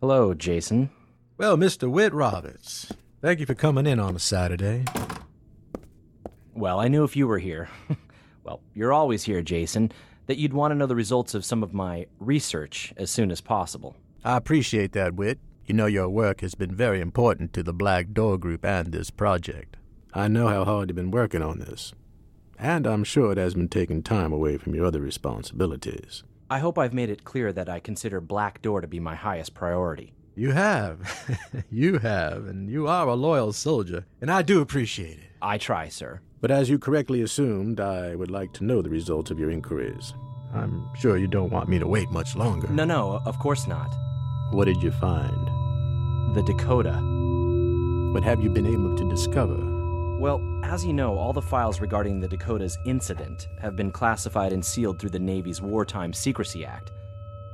Hello, 0.00 0.34
Jason. 0.34 0.90
Well, 1.38 1.56
Mr. 1.56 1.90
Whit 1.90 2.12
Roberts, 2.12 2.92
thank 3.22 3.40
you 3.40 3.46
for 3.46 3.54
coming 3.54 3.86
in 3.86 3.98
on 3.98 4.14
a 4.14 4.18
Saturday. 4.18 4.84
Well, 6.52 6.78
I 6.78 6.88
knew 6.88 7.04
if 7.04 7.16
you 7.16 7.26
were 7.26 7.38
here, 7.38 7.68
well, 8.44 8.60
you're 8.74 8.92
always 8.92 9.24
here, 9.24 9.42
Jason, 9.42 9.90
that 10.26 10.36
you'd 10.36 10.52
want 10.52 10.72
to 10.72 10.74
know 10.74 10.86
the 10.86 10.94
results 10.94 11.34
of 11.34 11.44
some 11.44 11.62
of 11.62 11.72
my 11.72 12.06
research 12.20 12.92
as 12.96 13.10
soon 13.10 13.30
as 13.30 13.40
possible. 13.40 13.96
I 14.24 14.36
appreciate 14.36 14.92
that, 14.92 15.14
Whit. 15.14 15.38
You 15.66 15.74
know 15.74 15.86
your 15.86 16.10
work 16.10 16.42
has 16.42 16.54
been 16.54 16.74
very 16.74 17.00
important 17.00 17.54
to 17.54 17.62
the 17.62 17.72
Black 17.72 18.12
Door 18.12 18.38
Group 18.38 18.64
and 18.64 18.92
this 18.92 19.10
project. 19.10 19.76
I 20.16 20.28
know 20.28 20.46
how 20.46 20.64
hard 20.64 20.88
you've 20.88 20.96
been 20.96 21.10
working 21.10 21.42
on 21.42 21.58
this. 21.58 21.92
And 22.56 22.86
I'm 22.86 23.02
sure 23.02 23.32
it 23.32 23.38
has 23.38 23.54
been 23.54 23.68
taking 23.68 24.00
time 24.00 24.32
away 24.32 24.58
from 24.58 24.72
your 24.72 24.86
other 24.86 25.00
responsibilities. 25.00 26.22
I 26.48 26.60
hope 26.60 26.78
I've 26.78 26.94
made 26.94 27.10
it 27.10 27.24
clear 27.24 27.52
that 27.52 27.68
I 27.68 27.80
consider 27.80 28.20
Black 28.20 28.62
Door 28.62 28.82
to 28.82 28.86
be 28.86 29.00
my 29.00 29.16
highest 29.16 29.54
priority. 29.54 30.12
You 30.36 30.52
have. 30.52 31.64
you 31.70 31.98
have, 31.98 32.46
and 32.46 32.70
you 32.70 32.86
are 32.86 33.08
a 33.08 33.14
loyal 33.14 33.52
soldier, 33.52 34.06
and 34.20 34.30
I 34.30 34.42
do 34.42 34.60
appreciate 34.60 35.18
it. 35.18 35.30
I 35.42 35.58
try, 35.58 35.88
sir. 35.88 36.20
But 36.40 36.52
as 36.52 36.70
you 36.70 36.78
correctly 36.78 37.22
assumed, 37.22 37.80
I 37.80 38.14
would 38.14 38.30
like 38.30 38.52
to 38.54 38.64
know 38.64 38.82
the 38.82 38.90
results 38.90 39.32
of 39.32 39.40
your 39.40 39.50
inquiries. 39.50 40.14
I'm 40.52 40.88
sure 40.94 41.16
you 41.16 41.26
don't 41.26 41.50
want 41.50 41.68
me 41.68 41.80
to 41.80 41.88
wait 41.88 42.10
much 42.10 42.36
longer. 42.36 42.68
No, 42.68 42.84
no, 42.84 43.20
of 43.26 43.40
course 43.40 43.66
not. 43.66 43.92
What 44.52 44.66
did 44.66 44.80
you 44.80 44.92
find? 44.92 45.48
The 46.36 46.42
Dakota. 46.42 47.00
What 48.12 48.22
have 48.22 48.40
you 48.40 48.50
been 48.50 48.66
able 48.66 48.96
to 48.96 49.08
discover? 49.10 49.73
Well, 50.18 50.40
as 50.62 50.84
you 50.84 50.92
know, 50.92 51.18
all 51.18 51.32
the 51.32 51.42
files 51.42 51.80
regarding 51.80 52.20
the 52.20 52.28
Dakota's 52.28 52.78
incident 52.86 53.48
have 53.60 53.74
been 53.74 53.90
classified 53.90 54.52
and 54.52 54.64
sealed 54.64 54.98
through 54.98 55.10
the 55.10 55.18
Navy's 55.18 55.60
Wartime 55.60 56.12
Secrecy 56.12 56.64
Act. 56.64 56.92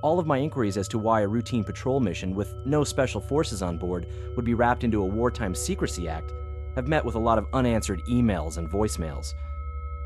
All 0.02 0.18
of 0.18 0.26
my 0.26 0.38
inquiries 0.38 0.76
as 0.76 0.86
to 0.88 0.98
why 0.98 1.22
a 1.22 1.28
routine 1.28 1.64
patrol 1.64 2.00
mission 2.00 2.34
with 2.34 2.54
no 2.66 2.84
special 2.84 3.20
forces 3.20 3.62
on 3.62 3.78
board 3.78 4.06
would 4.36 4.44
be 4.44 4.54
wrapped 4.54 4.84
into 4.84 5.02
a 5.02 5.06
Wartime 5.06 5.54
Secrecy 5.54 6.08
Act 6.08 6.32
have 6.76 6.86
met 6.86 7.04
with 7.04 7.14
a 7.14 7.18
lot 7.18 7.38
of 7.38 7.46
unanswered 7.54 8.02
emails 8.04 8.58
and 8.58 8.70
voicemails. 8.70 9.34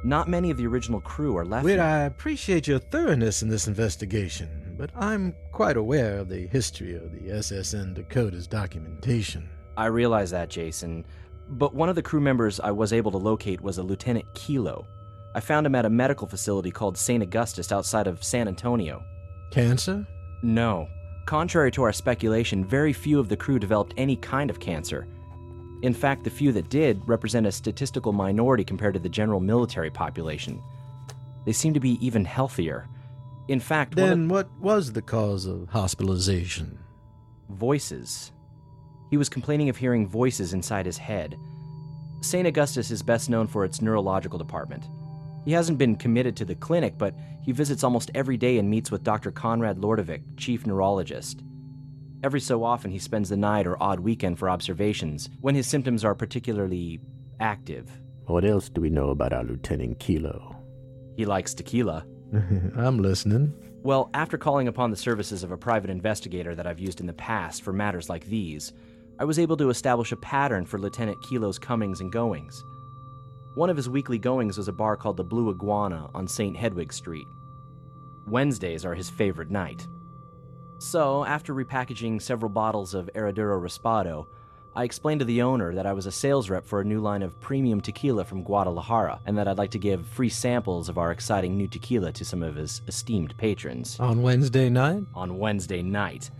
Not 0.04 0.28
many 0.28 0.50
of 0.50 0.56
the 0.56 0.66
original 0.66 1.00
crew 1.00 1.36
are 1.36 1.44
left. 1.44 1.64
Whit, 1.64 1.80
I 1.80 2.04
appreciate 2.04 2.66
your 2.68 2.78
thoroughness 2.78 3.42
in 3.42 3.48
this 3.48 3.66
investigation, 3.68 4.74
but 4.78 4.90
I'm 4.94 5.34
quite 5.50 5.76
aware 5.76 6.18
of 6.18 6.28
the 6.28 6.46
history 6.46 6.94
of 6.94 7.12
the 7.12 7.30
SSN 7.30 7.94
Dakota's 7.94 8.46
documentation. 8.46 9.48
I 9.76 9.86
realize 9.86 10.30
that, 10.30 10.50
Jason. 10.50 11.04
But 11.48 11.74
one 11.74 11.88
of 11.88 11.94
the 11.94 12.02
crew 12.02 12.20
members 12.20 12.60
I 12.60 12.70
was 12.70 12.92
able 12.92 13.10
to 13.12 13.18
locate 13.18 13.60
was 13.60 13.78
a 13.78 13.82
Lieutenant 13.82 14.26
Kilo. 14.34 14.86
I 15.34 15.40
found 15.40 15.66
him 15.66 15.74
at 15.74 15.84
a 15.84 15.90
medical 15.90 16.26
facility 16.26 16.70
called 16.70 16.96
St. 16.96 17.22
Augustus 17.22 17.72
outside 17.72 18.06
of 18.06 18.22
San 18.22 18.48
Antonio. 18.48 19.02
Cancer? 19.50 20.06
No. 20.42 20.88
Contrary 21.26 21.70
to 21.72 21.82
our 21.82 21.92
speculation, 21.92 22.64
very 22.64 22.92
few 22.92 23.18
of 23.18 23.28
the 23.28 23.36
crew 23.36 23.58
developed 23.58 23.94
any 23.96 24.16
kind 24.16 24.50
of 24.50 24.60
cancer. 24.60 25.06
In 25.82 25.92
fact, 25.92 26.24
the 26.24 26.30
few 26.30 26.52
that 26.52 26.70
did 26.70 27.02
represent 27.06 27.46
a 27.46 27.52
statistical 27.52 28.12
minority 28.12 28.64
compared 28.64 28.94
to 28.94 29.00
the 29.00 29.08
general 29.08 29.40
military 29.40 29.90
population. 29.90 30.62
They 31.44 31.52
seem 31.52 31.74
to 31.74 31.80
be 31.80 31.98
even 32.04 32.24
healthier. 32.24 32.88
In 33.48 33.60
fact, 33.60 33.94
then 33.94 34.28
what 34.28 34.48
was 34.58 34.92
the 34.92 35.02
cause 35.02 35.44
of 35.44 35.68
hospitalization? 35.68 36.78
Voices. 37.50 38.32
He 39.14 39.18
was 39.18 39.28
complaining 39.28 39.68
of 39.68 39.76
hearing 39.76 40.08
voices 40.08 40.54
inside 40.54 40.86
his 40.86 40.98
head. 40.98 41.38
St. 42.20 42.48
Augustus 42.48 42.90
is 42.90 43.00
best 43.00 43.30
known 43.30 43.46
for 43.46 43.64
its 43.64 43.80
neurological 43.80 44.40
department. 44.40 44.88
He 45.44 45.52
hasn't 45.52 45.78
been 45.78 45.94
committed 45.94 46.34
to 46.34 46.44
the 46.44 46.56
clinic, 46.56 46.98
but 46.98 47.14
he 47.40 47.52
visits 47.52 47.84
almost 47.84 48.10
every 48.12 48.36
day 48.36 48.58
and 48.58 48.68
meets 48.68 48.90
with 48.90 49.04
Dr. 49.04 49.30
Conrad 49.30 49.78
Lordovic, 49.78 50.22
chief 50.36 50.66
neurologist. 50.66 51.44
Every 52.24 52.40
so 52.40 52.64
often, 52.64 52.90
he 52.90 52.98
spends 52.98 53.28
the 53.28 53.36
night 53.36 53.68
or 53.68 53.80
odd 53.80 54.00
weekend 54.00 54.36
for 54.36 54.50
observations 54.50 55.30
when 55.40 55.54
his 55.54 55.68
symptoms 55.68 56.04
are 56.04 56.16
particularly 56.16 56.98
active. 57.38 57.88
What 58.26 58.44
else 58.44 58.68
do 58.68 58.80
we 58.80 58.90
know 58.90 59.10
about 59.10 59.32
our 59.32 59.44
Lieutenant 59.44 60.00
Kilo? 60.00 60.56
He 61.16 61.24
likes 61.24 61.54
tequila. 61.54 62.04
I'm 62.76 62.98
listening. 62.98 63.54
Well, 63.84 64.10
after 64.12 64.38
calling 64.38 64.66
upon 64.66 64.90
the 64.90 64.96
services 64.96 65.44
of 65.44 65.52
a 65.52 65.56
private 65.56 65.90
investigator 65.90 66.56
that 66.56 66.66
I've 66.66 66.80
used 66.80 67.00
in 67.00 67.06
the 67.06 67.12
past 67.12 67.62
for 67.62 67.72
matters 67.72 68.08
like 68.08 68.24
these, 68.26 68.72
I 69.16 69.24
was 69.24 69.38
able 69.38 69.56
to 69.58 69.70
establish 69.70 70.10
a 70.10 70.16
pattern 70.16 70.66
for 70.66 70.78
Lieutenant 70.78 71.22
Kilo's 71.22 71.58
comings 71.58 72.00
and 72.00 72.10
goings. 72.10 72.64
One 73.54 73.70
of 73.70 73.76
his 73.76 73.88
weekly 73.88 74.18
goings 74.18 74.58
was 74.58 74.66
a 74.66 74.72
bar 74.72 74.96
called 74.96 75.16
the 75.16 75.24
Blue 75.24 75.50
Iguana 75.50 76.10
on 76.14 76.26
St. 76.26 76.56
Hedwig 76.56 76.92
Street. 76.92 77.28
Wednesdays 78.26 78.84
are 78.84 78.94
his 78.94 79.10
favorite 79.10 79.50
night. 79.50 79.86
So, 80.78 81.24
after 81.24 81.54
repackaging 81.54 82.20
several 82.20 82.50
bottles 82.50 82.94
of 82.94 83.08
Herradura 83.14 83.60
Reposado, 83.62 84.26
I 84.74 84.82
explained 84.82 85.20
to 85.20 85.24
the 85.24 85.42
owner 85.42 85.72
that 85.72 85.86
I 85.86 85.92
was 85.92 86.06
a 86.06 86.12
sales 86.12 86.50
rep 86.50 86.66
for 86.66 86.80
a 86.80 86.84
new 86.84 86.98
line 86.98 87.22
of 87.22 87.38
premium 87.40 87.80
tequila 87.80 88.24
from 88.24 88.42
Guadalajara 88.42 89.20
and 89.24 89.38
that 89.38 89.46
I'd 89.46 89.58
like 89.58 89.70
to 89.70 89.78
give 89.78 90.04
free 90.04 90.28
samples 90.28 90.88
of 90.88 90.98
our 90.98 91.12
exciting 91.12 91.56
new 91.56 91.68
tequila 91.68 92.10
to 92.10 92.24
some 92.24 92.42
of 92.42 92.56
his 92.56 92.82
esteemed 92.88 93.36
patrons. 93.36 94.00
On 94.00 94.22
Wednesday 94.22 94.68
night? 94.68 95.04
On 95.14 95.38
Wednesday 95.38 95.82
night. 95.82 96.32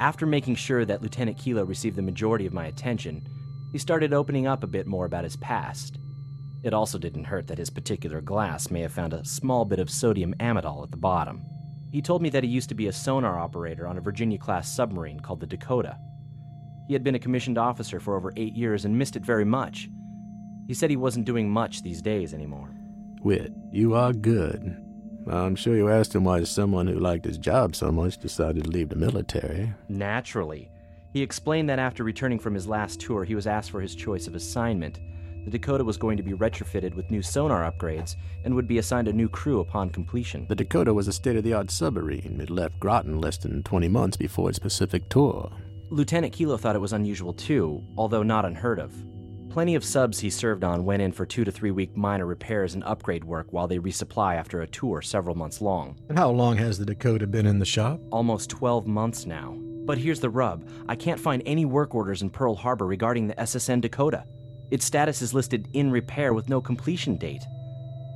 After 0.00 0.26
making 0.26 0.54
sure 0.54 0.84
that 0.84 1.02
Lieutenant 1.02 1.38
Kilo 1.38 1.64
received 1.64 1.96
the 1.96 2.02
majority 2.02 2.46
of 2.46 2.52
my 2.52 2.66
attention, 2.66 3.28
he 3.72 3.78
started 3.78 4.12
opening 4.12 4.46
up 4.46 4.62
a 4.62 4.68
bit 4.68 4.86
more 4.86 5.04
about 5.04 5.24
his 5.24 5.36
past. 5.36 5.98
It 6.62 6.72
also 6.72 6.98
didn't 6.98 7.24
hurt 7.24 7.48
that 7.48 7.58
his 7.58 7.70
particular 7.70 8.20
glass 8.20 8.70
may 8.70 8.80
have 8.80 8.92
found 8.92 9.12
a 9.12 9.24
small 9.24 9.64
bit 9.64 9.80
of 9.80 9.90
sodium 9.90 10.34
amytal 10.38 10.84
at 10.84 10.92
the 10.92 10.96
bottom. 10.96 11.44
He 11.90 12.00
told 12.00 12.22
me 12.22 12.30
that 12.30 12.44
he 12.44 12.50
used 12.50 12.68
to 12.68 12.74
be 12.76 12.86
a 12.86 12.92
sonar 12.92 13.38
operator 13.38 13.88
on 13.88 13.98
a 13.98 14.00
Virginia 14.00 14.38
class 14.38 14.72
submarine 14.72 15.20
called 15.20 15.40
the 15.40 15.46
Dakota. 15.46 15.98
He 16.86 16.92
had 16.92 17.02
been 17.02 17.16
a 17.16 17.20
commissioned 17.20 17.58
officer 17.58 17.98
for 17.98 18.16
over 18.16 18.32
eight 18.36 18.54
years 18.54 18.84
and 18.84 18.96
missed 18.96 19.16
it 19.16 19.24
very 19.24 19.44
much. 19.44 19.88
He 20.68 20.74
said 20.74 20.90
he 20.90 20.96
wasn't 20.96 21.26
doing 21.26 21.50
much 21.50 21.82
these 21.82 22.02
days 22.02 22.34
anymore. 22.34 22.70
Whit, 23.22 23.52
you 23.72 23.94
are 23.94 24.12
good. 24.12 24.76
I'm 25.30 25.56
sure 25.56 25.76
you 25.76 25.88
asked 25.88 26.14
him 26.14 26.24
why 26.24 26.42
someone 26.44 26.86
who 26.86 26.98
liked 26.98 27.24
his 27.24 27.38
job 27.38 27.76
so 27.76 27.92
much 27.92 28.18
decided 28.18 28.64
to 28.64 28.70
leave 28.70 28.88
the 28.88 28.96
military. 28.96 29.72
Naturally. 29.88 30.70
He 31.12 31.22
explained 31.22 31.68
that 31.68 31.78
after 31.78 32.04
returning 32.04 32.38
from 32.38 32.54
his 32.54 32.66
last 32.66 33.00
tour, 33.00 33.24
he 33.24 33.34
was 33.34 33.46
asked 33.46 33.70
for 33.70 33.80
his 33.80 33.94
choice 33.94 34.26
of 34.26 34.34
assignment. 34.34 35.00
The 35.44 35.50
Dakota 35.50 35.84
was 35.84 35.96
going 35.96 36.16
to 36.18 36.22
be 36.22 36.32
retrofitted 36.32 36.94
with 36.94 37.10
new 37.10 37.22
sonar 37.22 37.70
upgrades 37.70 38.16
and 38.44 38.54
would 38.54 38.68
be 38.68 38.78
assigned 38.78 39.08
a 39.08 39.12
new 39.12 39.28
crew 39.28 39.60
upon 39.60 39.88
completion. 39.90 40.46
The 40.48 40.54
Dakota 40.54 40.92
was 40.92 41.08
a 41.08 41.12
state 41.12 41.36
of 41.36 41.44
the 41.44 41.54
art 41.54 41.70
submarine. 41.70 42.38
It 42.40 42.50
left 42.50 42.78
Groton 42.78 43.20
less 43.20 43.38
than 43.38 43.62
20 43.62 43.88
months 43.88 44.16
before 44.16 44.50
its 44.50 44.58
Pacific 44.58 45.08
tour. 45.08 45.50
Lieutenant 45.90 46.34
Kilo 46.34 46.58
thought 46.58 46.76
it 46.76 46.80
was 46.80 46.92
unusual 46.92 47.32
too, 47.32 47.82
although 47.96 48.22
not 48.22 48.44
unheard 48.44 48.78
of. 48.78 48.92
Plenty 49.50 49.74
of 49.74 49.84
subs 49.84 50.20
he 50.20 50.28
served 50.28 50.62
on 50.62 50.84
went 50.84 51.00
in 51.00 51.10
for 51.10 51.24
two 51.24 51.42
to 51.42 51.50
three 51.50 51.70
week 51.70 51.96
minor 51.96 52.26
repairs 52.26 52.74
and 52.74 52.84
upgrade 52.84 53.24
work 53.24 53.46
while 53.50 53.66
they 53.66 53.78
resupply 53.78 54.36
after 54.36 54.60
a 54.60 54.66
tour 54.66 55.00
several 55.00 55.34
months 55.34 55.62
long. 55.62 55.98
And 56.10 56.18
how 56.18 56.30
long 56.30 56.58
has 56.58 56.78
the 56.78 56.84
Dakota 56.84 57.26
been 57.26 57.46
in 57.46 57.58
the 57.58 57.64
shop? 57.64 57.98
Almost 58.12 58.50
12 58.50 58.86
months 58.86 59.24
now. 59.24 59.56
But 59.86 59.96
here's 59.96 60.20
the 60.20 60.28
rub 60.28 60.68
I 60.86 60.94
can't 60.96 61.18
find 61.18 61.42
any 61.46 61.64
work 61.64 61.94
orders 61.94 62.20
in 62.20 62.28
Pearl 62.28 62.54
Harbor 62.54 62.86
regarding 62.86 63.26
the 63.26 63.34
SSN 63.36 63.80
Dakota. 63.80 64.24
Its 64.70 64.84
status 64.84 65.22
is 65.22 65.32
listed 65.32 65.66
in 65.72 65.90
repair 65.90 66.34
with 66.34 66.50
no 66.50 66.60
completion 66.60 67.16
date. 67.16 67.42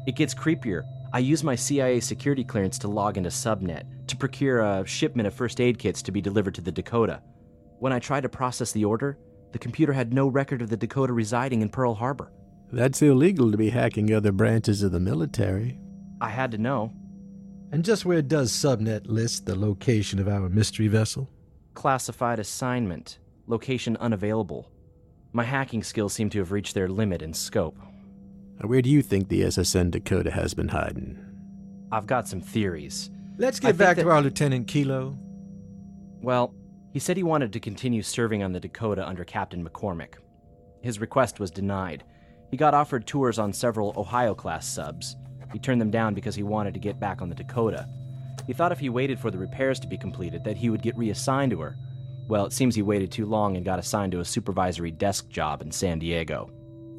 It 0.06 0.16
gets 0.16 0.34
creepier. 0.34 0.82
I 1.14 1.20
use 1.20 1.42
my 1.42 1.54
CIA 1.54 2.00
security 2.00 2.44
clearance 2.44 2.78
to 2.80 2.88
log 2.88 3.16
into 3.16 3.30
Subnet 3.30 3.84
to 4.06 4.16
procure 4.16 4.60
a 4.60 4.86
shipment 4.86 5.26
of 5.26 5.34
first 5.34 5.62
aid 5.62 5.78
kits 5.78 6.02
to 6.02 6.12
be 6.12 6.20
delivered 6.20 6.54
to 6.56 6.60
the 6.60 6.72
Dakota. 6.72 7.22
When 7.78 7.92
I 7.92 7.98
try 7.98 8.20
to 8.20 8.28
process 8.28 8.72
the 8.72 8.84
order, 8.84 9.18
the 9.52 9.58
computer 9.58 9.92
had 9.92 10.12
no 10.12 10.28
record 10.28 10.62
of 10.62 10.70
the 10.70 10.76
Dakota 10.76 11.12
residing 11.12 11.62
in 11.62 11.68
Pearl 11.68 11.94
Harbor. 11.94 12.32
That's 12.72 13.02
illegal 13.02 13.50
to 13.50 13.56
be 13.56 13.70
hacking 13.70 14.12
other 14.12 14.32
branches 14.32 14.82
of 14.82 14.92
the 14.92 15.00
military. 15.00 15.78
I 16.20 16.30
had 16.30 16.50
to 16.52 16.58
know. 16.58 16.92
And 17.70 17.84
just 17.84 18.04
where 18.04 18.22
does 18.22 18.52
Subnet 18.52 19.08
list 19.08 19.46
the 19.46 19.58
location 19.58 20.18
of 20.18 20.28
our 20.28 20.48
mystery 20.48 20.88
vessel? 20.88 21.30
Classified 21.74 22.38
assignment. 22.38 23.18
Location 23.46 23.96
unavailable. 23.98 24.70
My 25.32 25.44
hacking 25.44 25.82
skills 25.82 26.12
seem 26.12 26.30
to 26.30 26.38
have 26.38 26.52
reached 26.52 26.74
their 26.74 26.88
limit 26.88 27.22
in 27.22 27.32
scope. 27.32 27.78
Where 28.60 28.82
do 28.82 28.90
you 28.90 29.02
think 29.02 29.28
the 29.28 29.42
SSN 29.42 29.90
Dakota 29.90 30.30
has 30.30 30.54
been 30.54 30.68
hiding? 30.68 31.18
I've 31.90 32.06
got 32.06 32.28
some 32.28 32.40
theories. 32.40 33.10
Let's 33.38 33.58
get 33.58 33.76
back 33.76 33.96
that... 33.96 34.04
to 34.04 34.10
our 34.10 34.22
Lieutenant 34.22 34.68
Kilo. 34.68 35.18
Well, 36.22 36.54
he 36.92 36.98
said 36.98 37.16
he 37.16 37.22
wanted 37.22 37.52
to 37.52 37.60
continue 37.60 38.02
serving 38.02 38.42
on 38.42 38.52
the 38.52 38.60
Dakota 38.60 39.06
under 39.06 39.24
Captain 39.24 39.66
McCormick. 39.66 40.14
His 40.82 41.00
request 41.00 41.40
was 41.40 41.50
denied. 41.50 42.04
He 42.50 42.56
got 42.56 42.74
offered 42.74 43.06
tours 43.06 43.38
on 43.38 43.52
several 43.52 43.94
Ohio 43.96 44.34
class 44.34 44.68
subs. 44.68 45.16
He 45.52 45.58
turned 45.58 45.80
them 45.80 45.90
down 45.90 46.12
because 46.12 46.34
he 46.34 46.42
wanted 46.42 46.74
to 46.74 46.80
get 46.80 47.00
back 47.00 47.22
on 47.22 47.28
the 47.28 47.34
Dakota. 47.34 47.88
He 48.46 48.52
thought 48.52 48.72
if 48.72 48.78
he 48.78 48.88
waited 48.88 49.18
for 49.18 49.30
the 49.30 49.38
repairs 49.38 49.80
to 49.80 49.86
be 49.86 49.96
completed 49.96 50.44
that 50.44 50.56
he 50.56 50.68
would 50.68 50.82
get 50.82 50.96
reassigned 50.98 51.52
to 51.52 51.60
her. 51.60 51.76
Well, 52.28 52.44
it 52.44 52.52
seems 52.52 52.74
he 52.74 52.82
waited 52.82 53.10
too 53.10 53.26
long 53.26 53.56
and 53.56 53.64
got 53.64 53.78
assigned 53.78 54.12
to 54.12 54.20
a 54.20 54.24
supervisory 54.24 54.90
desk 54.90 55.28
job 55.28 55.62
in 55.62 55.70
San 55.70 55.98
Diego. 55.98 56.50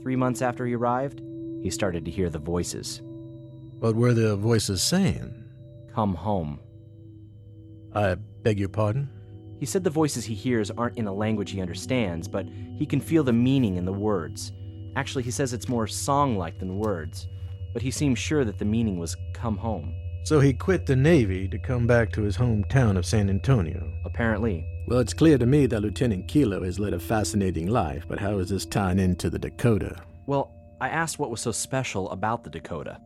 Three 0.01 0.15
months 0.15 0.41
after 0.41 0.65
he 0.65 0.75
arrived, 0.75 1.21
he 1.61 1.69
started 1.69 2.05
to 2.05 2.11
hear 2.11 2.29
the 2.29 2.39
voices. 2.39 3.01
What 3.79 3.95
were 3.95 4.13
the 4.13 4.35
voices 4.35 4.81
saying? 4.81 5.43
Come 5.93 6.15
home. 6.15 6.59
I 7.93 8.15
beg 8.15 8.59
your 8.59 8.69
pardon? 8.69 9.09
He 9.63 9.67
said 9.67 9.85
the 9.85 9.89
voices 9.89 10.25
he 10.25 10.35
hears 10.35 10.71
aren't 10.71 10.97
in 10.97 11.07
a 11.07 11.13
language 11.13 11.51
he 11.51 11.61
understands, 11.61 12.27
but 12.27 12.49
he 12.75 12.85
can 12.85 12.99
feel 12.99 13.23
the 13.23 13.31
meaning 13.31 13.77
in 13.77 13.85
the 13.85 13.93
words. 13.93 14.51
Actually, 14.97 15.23
he 15.23 15.31
says 15.31 15.53
it's 15.53 15.69
more 15.69 15.87
song 15.87 16.37
like 16.37 16.59
than 16.59 16.79
words, 16.79 17.29
but 17.71 17.81
he 17.81 17.89
seems 17.89 18.19
sure 18.19 18.43
that 18.43 18.59
the 18.59 18.65
meaning 18.65 18.99
was 18.99 19.15
come 19.31 19.55
home. 19.55 19.95
So 20.25 20.41
he 20.41 20.51
quit 20.51 20.85
the 20.85 20.97
Navy 20.97 21.47
to 21.47 21.57
come 21.57 21.87
back 21.87 22.11
to 22.11 22.23
his 22.23 22.35
hometown 22.35 22.97
of 22.97 23.05
San 23.05 23.29
Antonio. 23.29 23.89
Apparently. 24.03 24.65
Well, 24.89 24.99
it's 24.99 25.13
clear 25.13 25.37
to 25.37 25.45
me 25.45 25.65
that 25.67 25.79
Lieutenant 25.79 26.27
Kilo 26.27 26.61
has 26.65 26.77
led 26.77 26.93
a 26.93 26.99
fascinating 26.99 27.67
life, 27.67 28.05
but 28.05 28.19
how 28.19 28.39
is 28.39 28.49
this 28.49 28.65
tying 28.65 28.99
into 28.99 29.29
the 29.29 29.39
Dakota? 29.39 29.95
Well, 30.25 30.51
I 30.81 30.89
asked 30.89 31.19
what 31.19 31.31
was 31.31 31.39
so 31.39 31.53
special 31.53 32.11
about 32.11 32.43
the 32.43 32.49
Dakota. 32.49 32.99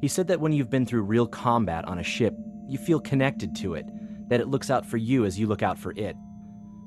He 0.00 0.06
said 0.06 0.28
that 0.28 0.38
when 0.38 0.52
you've 0.52 0.70
been 0.70 0.86
through 0.86 1.02
real 1.02 1.26
combat 1.26 1.84
on 1.88 1.98
a 1.98 2.04
ship, 2.04 2.36
you 2.68 2.78
feel 2.78 3.00
connected 3.00 3.56
to 3.56 3.74
it, 3.74 3.86
that 4.28 4.40
it 4.40 4.48
looks 4.48 4.70
out 4.70 4.86
for 4.86 4.96
you 4.96 5.24
as 5.24 5.38
you 5.38 5.46
look 5.46 5.62
out 5.62 5.78
for 5.78 5.92
it. 5.96 6.16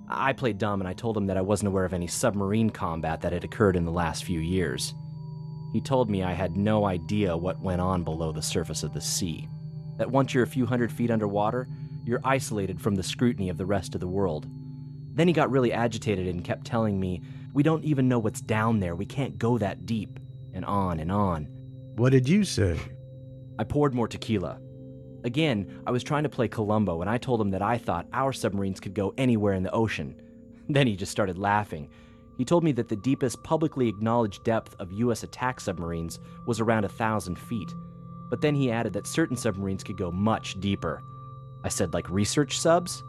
I 0.09 0.33
played 0.33 0.57
dumb 0.57 0.79
and 0.79 0.88
I 0.88 0.93
told 0.93 1.17
him 1.17 1.27
that 1.27 1.38
I 1.38 1.41
wasn't 1.41 1.67
aware 1.67 1.85
of 1.85 1.93
any 1.93 2.07
submarine 2.07 2.69
combat 2.69 3.21
that 3.21 3.33
had 3.33 3.43
occurred 3.43 3.75
in 3.75 3.85
the 3.85 3.91
last 3.91 4.23
few 4.23 4.39
years. 4.39 4.93
He 5.73 5.81
told 5.81 6.09
me 6.09 6.23
I 6.23 6.33
had 6.33 6.55
no 6.55 6.85
idea 6.85 7.35
what 7.35 7.59
went 7.59 7.81
on 7.81 8.03
below 8.03 8.31
the 8.31 8.41
surface 8.41 8.83
of 8.83 8.93
the 8.93 9.01
sea. 9.01 9.47
That 9.97 10.09
once 10.09 10.33
you're 10.33 10.43
a 10.43 10.47
few 10.47 10.65
hundred 10.65 10.91
feet 10.91 11.11
underwater, 11.11 11.67
you're 12.05 12.21
isolated 12.23 12.79
from 12.79 12.95
the 12.95 13.03
scrutiny 13.03 13.49
of 13.49 13.57
the 13.57 13.65
rest 13.65 13.93
of 13.93 14.01
the 14.01 14.07
world. 14.07 14.47
Then 15.13 15.27
he 15.27 15.33
got 15.33 15.51
really 15.51 15.73
agitated 15.73 16.27
and 16.27 16.43
kept 16.43 16.65
telling 16.65 16.99
me, 16.99 17.21
We 17.53 17.63
don't 17.63 17.83
even 17.83 18.07
know 18.07 18.19
what's 18.19 18.39
down 18.39 18.79
there, 18.79 18.95
we 18.95 19.05
can't 19.05 19.38
go 19.38 19.57
that 19.57 19.85
deep, 19.85 20.19
and 20.53 20.63
on 20.63 20.99
and 20.99 21.11
on. 21.11 21.47
What 21.95 22.11
did 22.11 22.29
you 22.29 22.43
say? 22.43 22.79
I 23.59 23.63
poured 23.63 23.93
more 23.93 24.07
tequila. 24.07 24.59
Again, 25.24 25.82
I 25.86 25.91
was 25.91 26.03
trying 26.03 26.24
to 26.24 26.30
play 26.30 26.47
Columbo, 26.47 27.01
and 27.01 27.09
I 27.09 27.18
told 27.18 27.41
him 27.41 27.51
that 27.51 27.61
I 27.61 27.78
thought 27.78 28.07
our 28.13 28.34
submarines 28.34 28.80
could 28.80 28.93
go 28.93 29.13
anywhere 29.18 29.53
in 29.53 29.63
the 29.63 29.72
ocean. 29.72 30.22
Then 30.70 30.86
he 30.86 30.97
just 30.97 31.13
started 31.13 31.38
laughing. 31.38 31.89
He 32.38 32.43
told 32.43 32.63
me 32.63 32.74
that 32.74 32.89
the 32.89 32.97
deepest 32.97 33.41
publicly 33.41 33.88
acknowledged 33.88 34.43
depth 34.43 34.76
of 34.80 34.91
U.S. 34.91 35.24
attack 35.24 35.61
submarines 35.61 36.20
was 36.45 36.59
around 36.59 36.84
a 36.84 36.89
thousand 36.89 37.39
feet. 37.39 37.74
But 38.30 38.41
then 38.41 38.53
he 38.53 38.70
added 38.70 38.91
that 38.93 39.07
certain 39.07 39.38
submarines 39.38 39.84
could 39.84 39.97
go 39.97 40.11
much 40.11 40.59
deeper. 40.59 41.01
I 41.63 41.70
said, 41.70 41.93
like 41.93 42.09
research 42.09 42.59
subs? 42.59 43.01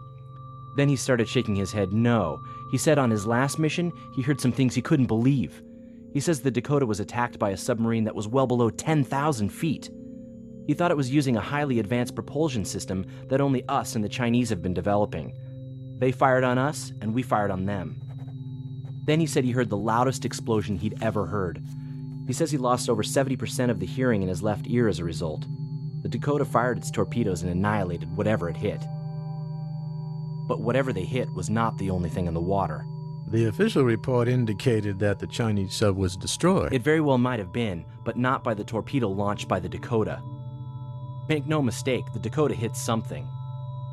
Then 0.76 0.88
he 0.88 0.96
started 0.96 1.28
shaking 1.28 1.56
his 1.56 1.72
head 1.72 1.92
no. 1.92 2.40
He 2.70 2.78
said 2.78 2.98
on 2.98 3.10
his 3.10 3.26
last 3.26 3.58
mission, 3.58 3.92
he 4.14 4.22
heard 4.22 4.40
some 4.40 4.52
things 4.52 4.74
he 4.74 4.82
couldn't 4.82 5.06
believe. 5.06 5.60
He 6.12 6.20
says 6.20 6.40
the 6.40 6.50
Dakota 6.50 6.86
was 6.86 7.00
attacked 7.00 7.38
by 7.38 7.50
a 7.50 7.56
submarine 7.56 8.04
that 8.04 8.14
was 8.14 8.28
well 8.28 8.46
below 8.46 8.70
10,000 8.70 9.48
feet. 9.48 9.90
He 10.68 10.74
thought 10.74 10.90
it 10.90 10.98
was 10.98 11.10
using 11.10 11.34
a 11.34 11.40
highly 11.40 11.78
advanced 11.78 12.14
propulsion 12.14 12.62
system 12.62 13.06
that 13.28 13.40
only 13.40 13.66
us 13.68 13.94
and 13.94 14.04
the 14.04 14.08
Chinese 14.08 14.50
have 14.50 14.60
been 14.60 14.74
developing. 14.74 15.32
They 15.96 16.12
fired 16.12 16.44
on 16.44 16.58
us, 16.58 16.92
and 17.00 17.14
we 17.14 17.22
fired 17.22 17.50
on 17.50 17.64
them. 17.64 18.02
Then 19.06 19.18
he 19.18 19.26
said 19.26 19.44
he 19.44 19.52
heard 19.52 19.70
the 19.70 19.78
loudest 19.78 20.26
explosion 20.26 20.76
he'd 20.76 21.02
ever 21.02 21.24
heard. 21.24 21.64
He 22.26 22.34
says 22.34 22.50
he 22.50 22.58
lost 22.58 22.90
over 22.90 23.02
70% 23.02 23.70
of 23.70 23.80
the 23.80 23.86
hearing 23.86 24.20
in 24.20 24.28
his 24.28 24.42
left 24.42 24.66
ear 24.68 24.88
as 24.88 24.98
a 24.98 25.04
result. 25.04 25.46
The 26.02 26.08
Dakota 26.10 26.44
fired 26.44 26.76
its 26.76 26.90
torpedoes 26.90 27.42
and 27.42 27.50
annihilated 27.50 28.14
whatever 28.14 28.50
it 28.50 28.56
hit. 28.58 28.86
But 30.46 30.60
whatever 30.60 30.92
they 30.92 31.04
hit 31.04 31.32
was 31.32 31.48
not 31.48 31.78
the 31.78 31.88
only 31.88 32.10
thing 32.10 32.26
in 32.26 32.34
the 32.34 32.40
water. 32.42 32.84
The 33.28 33.46
official 33.46 33.84
report 33.84 34.28
indicated 34.28 34.98
that 34.98 35.18
the 35.18 35.26
Chinese 35.28 35.72
sub 35.72 35.96
was 35.96 36.14
destroyed. 36.14 36.74
It 36.74 36.82
very 36.82 37.00
well 37.00 37.16
might 37.16 37.38
have 37.38 37.54
been, 37.54 37.86
but 38.04 38.18
not 38.18 38.44
by 38.44 38.52
the 38.52 38.64
torpedo 38.64 39.08
launched 39.08 39.48
by 39.48 39.60
the 39.60 39.68
Dakota. 39.70 40.22
Make 41.28 41.46
no 41.46 41.60
mistake, 41.60 42.10
the 42.14 42.18
Dakota 42.18 42.54
hit 42.54 42.74
something. 42.74 43.28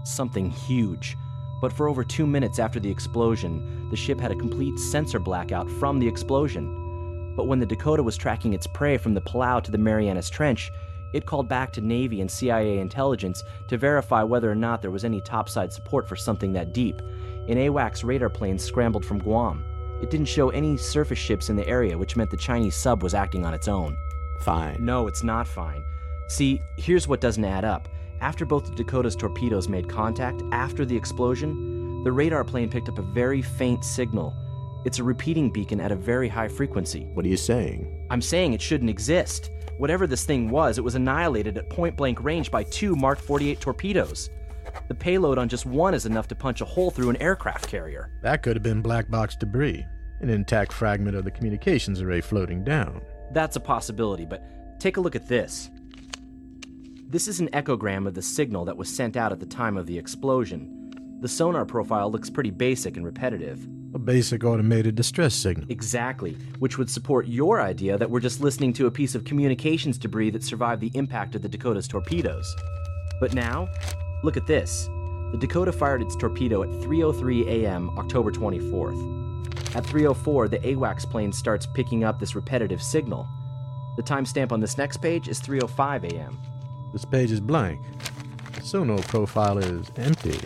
Something 0.05 0.49
huge. 0.49 1.17
But 1.59 1.73
for 1.73 1.89
over 1.89 2.03
two 2.05 2.25
minutes 2.25 2.59
after 2.59 2.79
the 2.79 2.89
explosion, 2.89 3.89
the 3.89 3.97
ship 3.97 4.21
had 4.21 4.31
a 4.31 4.35
complete 4.35 4.79
sensor 4.79 5.19
blackout 5.19 5.69
from 5.69 5.99
the 5.99 6.07
explosion. 6.07 7.33
But 7.35 7.47
when 7.47 7.59
the 7.59 7.65
Dakota 7.65 8.03
was 8.03 8.15
tracking 8.15 8.53
its 8.53 8.67
prey 8.67 8.97
from 8.97 9.13
the 9.13 9.21
Palau 9.21 9.61
to 9.63 9.71
the 9.71 9.77
Marianas 9.77 10.29
Trench, 10.29 10.71
it 11.11 11.25
called 11.25 11.49
back 11.49 11.73
to 11.73 11.81
Navy 11.81 12.21
and 12.21 12.31
CIA 12.31 12.79
intelligence 12.79 13.43
to 13.67 13.77
verify 13.77 14.23
whether 14.23 14.49
or 14.49 14.55
not 14.55 14.81
there 14.81 14.91
was 14.91 15.03
any 15.03 15.19
topside 15.19 15.73
support 15.73 16.07
for 16.07 16.15
something 16.15 16.53
that 16.53 16.73
deep. 16.73 17.01
An 17.49 17.57
AWACS 17.57 18.05
radar 18.05 18.29
plane 18.29 18.57
scrambled 18.57 19.05
from 19.05 19.19
Guam. 19.19 19.65
It 20.01 20.09
didn't 20.09 20.27
show 20.27 20.51
any 20.51 20.77
surface 20.77 21.19
ships 21.19 21.49
in 21.49 21.57
the 21.57 21.67
area, 21.67 21.97
which 21.97 22.15
meant 22.15 22.31
the 22.31 22.37
Chinese 22.37 22.75
sub 22.77 23.03
was 23.03 23.13
acting 23.13 23.45
on 23.45 23.53
its 23.53 23.67
own. 23.67 23.97
Fine. 24.41 24.77
No, 24.79 25.07
it's 25.07 25.23
not 25.23 25.47
fine. 25.47 25.83
See, 26.27 26.59
here's 26.77 27.07
what 27.07 27.21
doesn't 27.21 27.45
add 27.45 27.65
up. 27.65 27.87
After 28.21 28.45
both 28.45 28.65
the 28.65 28.75
Dakota's 28.75 29.15
torpedoes 29.15 29.69
made 29.69 29.89
contact, 29.89 30.41
after 30.51 30.85
the 30.85 30.95
explosion, 30.95 32.03
the 32.03 32.11
radar 32.11 32.43
plane 32.43 32.69
picked 32.69 32.89
up 32.89 32.99
a 32.99 33.03
very 33.03 33.41
faint 33.41 33.83
signal. 33.83 34.33
It's 34.85 34.99
a 34.99 35.03
repeating 35.03 35.51
beacon 35.51 35.81
at 35.81 35.91
a 35.91 35.95
very 35.95 36.27
high 36.27 36.47
frequency. 36.47 37.05
What 37.13 37.25
are 37.25 37.29
you 37.29 37.37
saying? 37.37 38.07
I'm 38.09 38.21
saying 38.21 38.53
it 38.53 38.61
shouldn't 38.61 38.89
exist. 38.89 39.51
Whatever 39.77 40.07
this 40.07 40.23
thing 40.23 40.49
was, 40.49 40.77
it 40.77 40.83
was 40.83 40.95
annihilated 40.95 41.57
at 41.57 41.69
point 41.69 41.97
blank 41.97 42.23
range 42.23 42.49
by 42.51 42.63
two 42.63 42.95
Mark 42.95 43.19
48 43.19 43.59
torpedoes. 43.59 44.29
The 44.87 44.95
payload 44.95 45.37
on 45.37 45.49
just 45.49 45.65
one 45.65 45.93
is 45.93 46.05
enough 46.05 46.27
to 46.29 46.35
punch 46.35 46.61
a 46.61 46.65
hole 46.65 46.91
through 46.91 47.09
an 47.09 47.21
aircraft 47.21 47.67
carrier. 47.67 48.11
That 48.21 48.43
could 48.43 48.55
have 48.55 48.63
been 48.63 48.81
black 48.81 49.09
box 49.09 49.35
debris, 49.35 49.85
an 50.21 50.29
intact 50.29 50.71
fragment 50.71 51.15
of 51.15 51.25
the 51.25 51.31
communications 51.31 52.01
array 52.01 52.21
floating 52.21 52.63
down. 52.63 53.01
That's 53.31 53.55
a 53.55 53.59
possibility, 53.59 54.25
but 54.25 54.43
take 54.79 54.97
a 54.97 55.01
look 55.01 55.15
at 55.15 55.27
this. 55.27 55.69
This 57.15 57.29
is 57.29 57.39
an 57.39 57.47
echogram 57.53 58.07
of 58.07 58.13
the 58.13 58.21
signal 58.21 58.65
that 58.65 58.75
was 58.75 58.93
sent 58.93 59.15
out 59.15 59.31
at 59.31 59.39
the 59.39 59.45
time 59.45 59.77
of 59.77 59.85
the 59.85 59.97
explosion. 59.97 61.17
The 61.21 61.29
sonar 61.29 61.63
profile 61.63 62.11
looks 62.11 62.29
pretty 62.29 62.51
basic 62.51 62.97
and 62.97 63.05
repetitive. 63.05 63.65
A 63.93 63.97
basic 63.97 64.43
automated 64.43 64.95
distress 64.95 65.33
signal. 65.33 65.65
Exactly, 65.71 66.33
which 66.59 66.77
would 66.77 66.89
support 66.89 67.25
your 67.25 67.61
idea 67.61 67.97
that 67.97 68.09
we're 68.09 68.19
just 68.19 68.41
listening 68.41 68.73
to 68.73 68.87
a 68.87 68.91
piece 68.91 69.15
of 69.15 69.23
communications 69.23 69.97
debris 69.97 70.31
that 70.31 70.43
survived 70.43 70.81
the 70.81 70.91
impact 70.93 71.35
of 71.35 71.41
the 71.41 71.47
Dakota's 71.47 71.87
torpedoes. 71.87 72.53
But 73.21 73.33
now, 73.33 73.69
look 74.21 74.35
at 74.35 74.45
this. 74.45 74.89
The 75.31 75.37
Dakota 75.39 75.71
fired 75.71 76.01
its 76.01 76.17
torpedo 76.17 76.63
at 76.63 76.69
3:03 76.81 77.47
a.m. 77.47 77.97
October 77.97 78.29
24th. 78.29 79.73
At 79.73 79.85
3:04, 79.85 80.49
the 80.49 80.59
AWACS 80.59 81.09
plane 81.09 81.31
starts 81.31 81.65
picking 81.65 82.03
up 82.03 82.19
this 82.19 82.35
repetitive 82.35 82.83
signal. 82.83 83.25
The 83.95 84.03
timestamp 84.03 84.51
on 84.51 84.59
this 84.59 84.77
next 84.77 84.97
page 84.97 85.29
is 85.29 85.39
3:05 85.39 86.11
a.m. 86.11 86.37
This 86.93 87.05
page 87.05 87.31
is 87.31 87.39
blank. 87.39 87.79
The 88.53 88.61
sonar 88.61 88.99
profile 88.99 89.57
is 89.57 89.91
empty. 89.97 90.39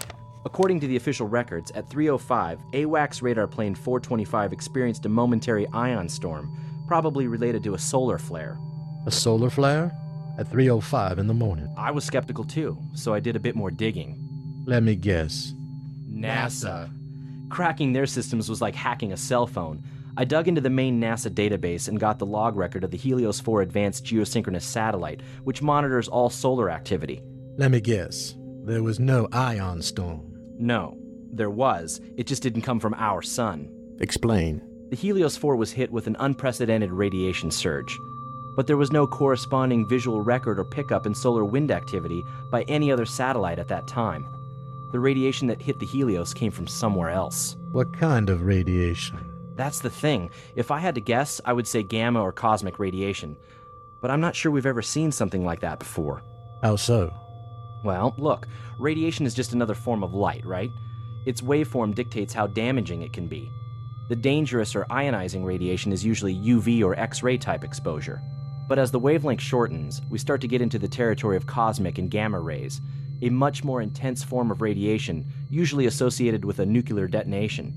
According 0.45 0.79
to 0.79 0.87
the 0.87 0.95
official 0.95 1.27
records, 1.27 1.71
at 1.71 1.89
3:05, 1.89 2.59
AWACS 2.73 3.21
radar 3.21 3.47
plane 3.47 3.75
425 3.75 4.53
experienced 4.53 5.05
a 5.05 5.09
momentary 5.09 5.67
ion 5.73 6.09
storm, 6.09 6.51
probably 6.87 7.27
related 7.27 7.63
to 7.63 7.73
a 7.75 7.77
solar 7.77 8.17
flare. 8.17 8.57
A 9.05 9.11
solar 9.11 9.49
flare? 9.49 9.91
At 10.37 10.47
3:05 10.49 11.19
in 11.19 11.27
the 11.27 11.33
morning. 11.33 11.67
I 11.77 11.91
was 11.91 12.05
skeptical 12.05 12.45
too, 12.45 12.77
so 12.93 13.13
I 13.13 13.19
did 13.19 13.35
a 13.35 13.39
bit 13.39 13.55
more 13.55 13.69
digging. 13.69 14.17
Let 14.65 14.83
me 14.83 14.95
guess. 14.95 15.53
NASA. 16.09 16.89
Cracking 17.49 17.93
their 17.93 18.05
systems 18.05 18.49
was 18.49 18.61
like 18.61 18.75
hacking 18.75 19.11
a 19.11 19.17
cell 19.17 19.45
phone. 19.47 19.83
I 20.19 20.25
dug 20.25 20.49
into 20.49 20.59
the 20.59 20.69
main 20.69 20.99
NASA 20.99 21.29
database 21.33 21.87
and 21.87 21.97
got 21.97 22.19
the 22.19 22.25
log 22.25 22.57
record 22.57 22.83
of 22.83 22.91
the 22.91 22.97
Helios 22.97 23.39
4 23.39 23.61
Advanced 23.61 24.03
Geosynchronous 24.03 24.63
Satellite, 24.63 25.21
which 25.45 25.61
monitors 25.61 26.09
all 26.09 26.29
solar 26.29 26.69
activity. 26.69 27.21
Let 27.55 27.71
me 27.71 27.79
guess. 27.79 28.35
There 28.65 28.83
was 28.83 28.99
no 28.99 29.29
ion 29.31 29.81
storm. 29.81 30.37
No, 30.57 30.97
there 31.31 31.49
was. 31.49 32.01
It 32.17 32.27
just 32.27 32.43
didn't 32.43 32.63
come 32.63 32.81
from 32.81 32.95
our 32.95 33.21
sun. 33.21 33.69
Explain. 34.01 34.61
The 34.89 34.97
Helios 34.97 35.37
4 35.37 35.55
was 35.55 35.71
hit 35.71 35.89
with 35.89 36.05
an 36.05 36.17
unprecedented 36.19 36.91
radiation 36.91 37.49
surge, 37.49 37.97
but 38.57 38.67
there 38.67 38.75
was 38.75 38.91
no 38.91 39.07
corresponding 39.07 39.87
visual 39.87 40.21
record 40.21 40.59
or 40.59 40.65
pickup 40.65 41.05
in 41.05 41.15
solar 41.15 41.45
wind 41.45 41.71
activity 41.71 42.21
by 42.51 42.63
any 42.63 42.91
other 42.91 43.05
satellite 43.05 43.57
at 43.57 43.69
that 43.69 43.87
time. 43.87 44.25
The 44.91 44.99
radiation 44.99 45.47
that 45.47 45.61
hit 45.61 45.79
the 45.79 45.85
Helios 45.85 46.33
came 46.33 46.51
from 46.51 46.67
somewhere 46.67 47.09
else. 47.09 47.55
What 47.71 47.97
kind 47.97 48.29
of 48.29 48.41
radiation? 48.41 49.28
That's 49.59 49.81
the 49.81 49.89
thing. 49.89 50.29
If 50.55 50.71
I 50.71 50.79
had 50.79 50.95
to 50.95 51.01
guess, 51.01 51.41
I 51.43 51.51
would 51.51 51.67
say 51.67 51.83
gamma 51.83 52.21
or 52.21 52.31
cosmic 52.31 52.79
radiation. 52.79 53.35
But 53.99 54.09
I'm 54.09 54.21
not 54.21 54.33
sure 54.33 54.53
we've 54.53 54.65
ever 54.65 54.81
seen 54.81 55.11
something 55.11 55.43
like 55.43 55.59
that 55.59 55.79
before. 55.79 56.23
How 56.63 56.77
so? 56.77 57.13
Well, 57.83 58.15
look, 58.17 58.47
radiation 58.79 59.25
is 59.25 59.33
just 59.33 59.51
another 59.51 59.75
form 59.75 60.01
of 60.01 60.13
light, 60.13 60.45
right? 60.45 60.71
Its 61.25 61.41
waveform 61.41 61.93
dictates 61.93 62.31
how 62.31 62.47
damaging 62.47 63.01
it 63.01 63.11
can 63.11 63.27
be. 63.27 63.51
The 64.07 64.15
dangerous 64.15 64.77
or 64.77 64.85
ionizing 64.85 65.43
radiation 65.43 65.91
is 65.91 66.05
usually 66.05 66.35
UV 66.35 66.81
or 66.81 66.97
X 66.97 67.21
ray 67.21 67.37
type 67.37 67.65
exposure. 67.65 68.21
But 68.69 68.79
as 68.79 68.91
the 68.91 68.99
wavelength 68.99 69.41
shortens, 69.41 70.01
we 70.09 70.19
start 70.19 70.39
to 70.39 70.47
get 70.47 70.61
into 70.61 70.79
the 70.79 70.87
territory 70.87 71.35
of 71.35 71.47
cosmic 71.47 71.97
and 71.97 72.09
gamma 72.09 72.39
rays, 72.39 72.79
a 73.21 73.29
much 73.29 73.65
more 73.65 73.81
intense 73.81 74.23
form 74.23 74.51
of 74.51 74.61
radiation, 74.61 75.29
usually 75.49 75.87
associated 75.87 76.45
with 76.45 76.59
a 76.59 76.65
nuclear 76.65 77.09
detonation. 77.09 77.75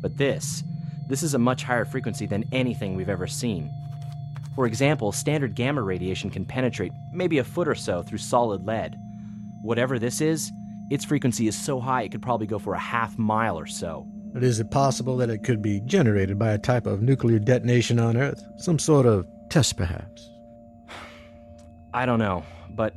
But 0.00 0.16
this, 0.16 0.64
this 1.10 1.24
is 1.24 1.34
a 1.34 1.38
much 1.38 1.64
higher 1.64 1.84
frequency 1.84 2.24
than 2.24 2.44
anything 2.52 2.94
we've 2.94 3.08
ever 3.08 3.26
seen. 3.26 3.68
For 4.54 4.64
example, 4.66 5.10
standard 5.10 5.56
gamma 5.56 5.82
radiation 5.82 6.30
can 6.30 6.44
penetrate 6.44 6.92
maybe 7.12 7.38
a 7.38 7.44
foot 7.44 7.66
or 7.66 7.74
so 7.74 8.02
through 8.02 8.18
solid 8.18 8.64
lead. 8.64 8.96
Whatever 9.60 9.98
this 9.98 10.20
is, 10.20 10.52
its 10.88 11.04
frequency 11.04 11.48
is 11.48 11.56
so 11.58 11.80
high 11.80 12.02
it 12.02 12.12
could 12.12 12.22
probably 12.22 12.46
go 12.46 12.60
for 12.60 12.74
a 12.74 12.78
half 12.78 13.18
mile 13.18 13.58
or 13.58 13.66
so. 13.66 14.06
But 14.32 14.44
is 14.44 14.60
it 14.60 14.70
possible 14.70 15.16
that 15.16 15.30
it 15.30 15.42
could 15.42 15.60
be 15.60 15.80
generated 15.80 16.38
by 16.38 16.52
a 16.52 16.58
type 16.58 16.86
of 16.86 17.02
nuclear 17.02 17.40
detonation 17.40 17.98
on 17.98 18.16
Earth? 18.16 18.44
Some 18.58 18.78
sort 18.78 19.06
of 19.06 19.26
test, 19.48 19.76
perhaps? 19.76 20.30
I 21.92 22.06
don't 22.06 22.20
know, 22.20 22.44
but 22.70 22.94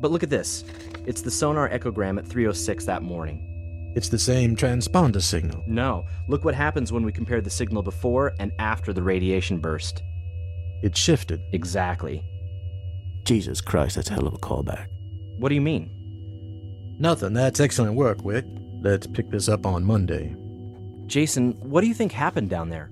but 0.00 0.12
look 0.12 0.22
at 0.22 0.30
this. 0.30 0.62
It's 1.04 1.22
the 1.22 1.32
sonar 1.32 1.68
echogram 1.68 2.16
at 2.16 2.26
306 2.26 2.84
that 2.84 3.02
morning. 3.02 3.55
It's 3.96 4.10
the 4.10 4.18
same 4.18 4.54
transponder 4.54 5.22
signal. 5.22 5.64
No, 5.66 6.04
look 6.28 6.44
what 6.44 6.54
happens 6.54 6.92
when 6.92 7.02
we 7.02 7.12
compare 7.12 7.40
the 7.40 7.48
signal 7.48 7.82
before 7.82 8.34
and 8.38 8.52
after 8.58 8.92
the 8.92 9.02
radiation 9.02 9.58
burst. 9.58 10.02
It 10.82 10.94
shifted. 10.94 11.40
Exactly. 11.54 12.22
Jesus 13.24 13.62
Christ, 13.62 13.96
that's 13.96 14.10
a 14.10 14.12
hell 14.12 14.26
of 14.26 14.34
a 14.34 14.38
callback. 14.38 14.88
What 15.38 15.48
do 15.48 15.54
you 15.54 15.62
mean? 15.62 15.90
Nothing. 17.00 17.32
That's 17.32 17.58
excellent 17.58 17.94
work, 17.94 18.20
Whit. 18.22 18.44
Let's 18.82 19.06
pick 19.06 19.30
this 19.30 19.48
up 19.48 19.64
on 19.64 19.82
Monday. 19.82 20.36
Jason, 21.06 21.52
what 21.62 21.80
do 21.80 21.86
you 21.86 21.94
think 21.94 22.12
happened 22.12 22.50
down 22.50 22.68
there? 22.68 22.90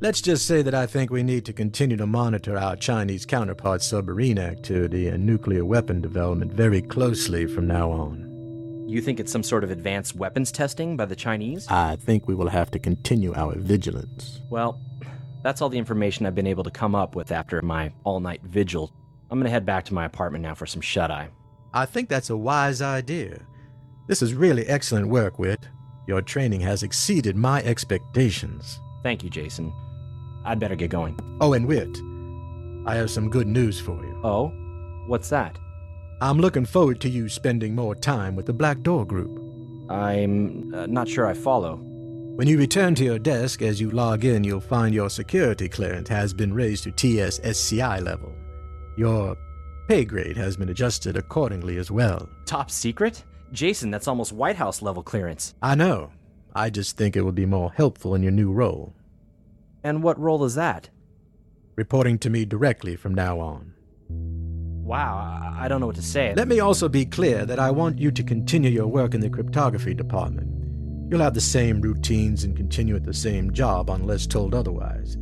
Let's 0.00 0.20
just 0.20 0.46
say 0.46 0.60
that 0.60 0.74
I 0.74 0.84
think 0.84 1.10
we 1.10 1.22
need 1.22 1.46
to 1.46 1.54
continue 1.54 1.96
to 1.96 2.06
monitor 2.06 2.58
our 2.58 2.76
Chinese 2.76 3.24
counterparts' 3.24 3.86
submarine 3.86 4.38
activity 4.38 5.08
and 5.08 5.24
nuclear 5.24 5.64
weapon 5.64 6.02
development 6.02 6.52
very 6.52 6.82
closely 6.82 7.46
from 7.46 7.66
now 7.66 7.90
on. 7.90 8.27
You 8.88 9.02
think 9.02 9.20
it's 9.20 9.30
some 9.30 9.42
sort 9.42 9.64
of 9.64 9.70
advanced 9.70 10.14
weapons 10.14 10.50
testing 10.50 10.96
by 10.96 11.04
the 11.04 11.14
Chinese? 11.14 11.68
I 11.68 11.96
think 11.96 12.26
we 12.26 12.34
will 12.34 12.48
have 12.48 12.70
to 12.70 12.78
continue 12.78 13.34
our 13.34 13.54
vigilance. 13.54 14.40
Well, 14.48 14.80
that's 15.42 15.60
all 15.60 15.68
the 15.68 15.76
information 15.76 16.24
I've 16.24 16.34
been 16.34 16.46
able 16.46 16.64
to 16.64 16.70
come 16.70 16.94
up 16.94 17.14
with 17.14 17.30
after 17.30 17.60
my 17.60 17.92
all 18.04 18.18
night 18.18 18.40
vigil. 18.44 18.90
I'm 19.30 19.38
gonna 19.38 19.50
head 19.50 19.66
back 19.66 19.84
to 19.86 19.94
my 19.94 20.06
apartment 20.06 20.42
now 20.42 20.54
for 20.54 20.64
some 20.64 20.80
shut 20.80 21.10
eye. 21.10 21.28
I 21.74 21.84
think 21.84 22.08
that's 22.08 22.30
a 22.30 22.36
wise 22.36 22.80
idea. 22.80 23.42
This 24.06 24.22
is 24.22 24.32
really 24.32 24.66
excellent 24.66 25.08
work, 25.08 25.38
Whit. 25.38 25.68
Your 26.06 26.22
training 26.22 26.60
has 26.60 26.82
exceeded 26.82 27.36
my 27.36 27.62
expectations. 27.64 28.80
Thank 29.02 29.22
you, 29.22 29.28
Jason. 29.28 29.70
I'd 30.46 30.60
better 30.60 30.76
get 30.76 30.88
going. 30.88 31.20
Oh, 31.42 31.52
and 31.52 31.68
Whit, 31.68 31.94
I 32.86 32.94
have 32.94 33.10
some 33.10 33.28
good 33.28 33.48
news 33.48 33.78
for 33.78 34.02
you. 34.02 34.18
Oh? 34.24 34.48
What's 35.08 35.28
that? 35.28 35.58
I'm 36.20 36.38
looking 36.38 36.66
forward 36.66 37.00
to 37.02 37.08
you 37.08 37.28
spending 37.28 37.76
more 37.76 37.94
time 37.94 38.34
with 38.34 38.46
the 38.46 38.52
Black 38.52 38.80
Door 38.80 39.06
Group. 39.06 39.40
I'm 39.88 40.74
uh, 40.74 40.86
not 40.86 41.08
sure 41.08 41.28
I 41.28 41.32
follow. 41.32 41.76
When 41.76 42.48
you 42.48 42.58
return 42.58 42.96
to 42.96 43.04
your 43.04 43.20
desk, 43.20 43.62
as 43.62 43.80
you 43.80 43.92
log 43.92 44.24
in, 44.24 44.42
you'll 44.42 44.60
find 44.60 44.92
your 44.92 45.10
security 45.10 45.68
clearance 45.68 46.08
has 46.08 46.34
been 46.34 46.52
raised 46.52 46.84
to 46.84 46.90
TS-SCI 46.90 48.00
level. 48.00 48.34
Your 48.96 49.36
pay 49.86 50.04
grade 50.04 50.36
has 50.36 50.56
been 50.56 50.70
adjusted 50.70 51.16
accordingly 51.16 51.76
as 51.76 51.88
well. 51.88 52.28
Top 52.46 52.68
secret? 52.68 53.22
Jason, 53.52 53.92
that's 53.92 54.08
almost 54.08 54.32
White 54.32 54.56
House 54.56 54.82
level 54.82 55.04
clearance. 55.04 55.54
I 55.62 55.76
know. 55.76 56.10
I 56.52 56.68
just 56.70 56.96
think 56.96 57.14
it 57.14 57.22
will 57.22 57.30
be 57.30 57.46
more 57.46 57.72
helpful 57.76 58.16
in 58.16 58.24
your 58.24 58.32
new 58.32 58.50
role. 58.50 58.92
And 59.84 60.02
what 60.02 60.18
role 60.18 60.44
is 60.44 60.56
that? 60.56 60.90
Reporting 61.76 62.18
to 62.18 62.30
me 62.30 62.44
directly 62.44 62.96
from 62.96 63.14
now 63.14 63.38
on. 63.38 63.74
Wow, 64.88 65.52
I 65.54 65.68
don't 65.68 65.80
know 65.80 65.86
what 65.86 65.96
to 65.96 66.02
say. 66.02 66.32
Let 66.34 66.48
me 66.48 66.60
also 66.60 66.88
be 66.88 67.04
clear 67.04 67.44
that 67.44 67.58
I 67.58 67.70
want 67.70 67.98
you 67.98 68.10
to 68.10 68.22
continue 68.22 68.70
your 68.70 68.86
work 68.86 69.12
in 69.12 69.20
the 69.20 69.28
cryptography 69.28 69.92
department. 69.92 70.48
You'll 71.10 71.20
have 71.20 71.34
the 71.34 71.42
same 71.42 71.82
routines 71.82 72.42
and 72.42 72.56
continue 72.56 72.96
at 72.96 73.04
the 73.04 73.12
same 73.12 73.52
job 73.52 73.90
unless 73.90 74.26
told 74.26 74.54
otherwise. 74.54 75.18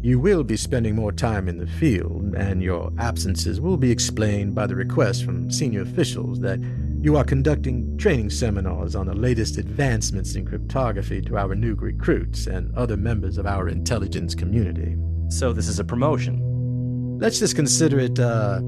You 0.00 0.20
will 0.20 0.44
be 0.44 0.56
spending 0.56 0.94
more 0.94 1.10
time 1.10 1.48
in 1.48 1.58
the 1.58 1.66
field, 1.66 2.36
and 2.36 2.62
your 2.62 2.92
absences 3.00 3.60
will 3.60 3.76
be 3.76 3.90
explained 3.90 4.54
by 4.54 4.68
the 4.68 4.76
request 4.76 5.24
from 5.24 5.50
senior 5.50 5.82
officials 5.82 6.38
that 6.42 6.60
you 7.00 7.16
are 7.16 7.24
conducting 7.24 7.98
training 7.98 8.30
seminars 8.30 8.94
on 8.94 9.06
the 9.06 9.14
latest 9.14 9.58
advancements 9.58 10.36
in 10.36 10.46
cryptography 10.46 11.20
to 11.22 11.36
our 11.36 11.56
new 11.56 11.74
recruits 11.74 12.46
and 12.46 12.72
other 12.76 12.96
members 12.96 13.38
of 13.38 13.46
our 13.46 13.68
intelligence 13.68 14.36
community. 14.36 14.96
So, 15.30 15.52
this 15.52 15.66
is 15.66 15.80
a 15.80 15.84
promotion? 15.84 17.18
Let's 17.18 17.40
just 17.40 17.56
consider 17.56 17.98
it 17.98 18.18
a 18.20 18.62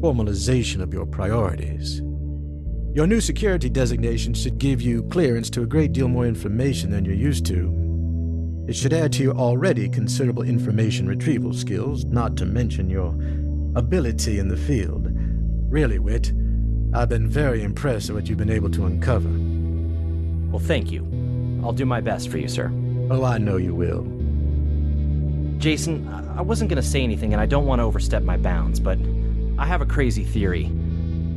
formalization 0.00 0.80
of 0.80 0.94
your 0.94 1.04
priorities. 1.04 2.00
Your 2.94 3.06
new 3.06 3.20
security 3.20 3.68
designation 3.68 4.32
should 4.32 4.58
give 4.58 4.80
you 4.80 5.02
clearance 5.04 5.50
to 5.50 5.62
a 5.62 5.66
great 5.66 5.92
deal 5.92 6.08
more 6.08 6.26
information 6.26 6.90
than 6.90 7.04
you're 7.04 7.14
used 7.14 7.44
to. 7.46 7.76
It 8.66 8.74
should 8.74 8.92
add 8.92 9.12
to 9.12 9.22
your 9.22 9.36
already 9.36 9.88
considerable 9.88 10.42
information 10.42 11.06
retrieval 11.06 11.52
skills, 11.52 12.04
not 12.06 12.36
to 12.38 12.46
mention 12.46 12.88
your 12.88 13.14
ability 13.76 14.38
in 14.38 14.48
the 14.48 14.56
field. 14.56 15.08
Really, 15.70 15.98
Whit, 15.98 16.32
I've 16.94 17.08
been 17.08 17.28
very 17.28 17.62
impressed 17.62 18.08
at 18.08 18.16
what 18.16 18.28
you've 18.28 18.38
been 18.38 18.50
able 18.50 18.70
to 18.70 18.86
uncover. 18.86 19.28
Well, 20.50 20.66
thank 20.66 20.90
you. 20.90 21.04
I'll 21.62 21.72
do 21.72 21.84
my 21.84 22.00
best 22.00 22.28
for 22.30 22.38
you, 22.38 22.48
sir. 22.48 22.72
Oh, 23.10 23.22
I 23.24 23.38
know 23.38 23.56
you 23.56 23.74
will. 23.74 24.02
Jason, 25.58 26.08
I 26.36 26.40
wasn't 26.40 26.70
going 26.70 26.82
to 26.82 26.88
say 26.88 27.02
anything 27.02 27.34
and 27.34 27.40
I 27.40 27.46
don't 27.46 27.66
want 27.66 27.80
to 27.80 27.84
overstep 27.84 28.22
my 28.22 28.38
bounds, 28.38 28.80
but 28.80 28.98
I 29.60 29.66
have 29.66 29.82
a 29.82 29.86
crazy 29.86 30.24
theory. 30.24 30.72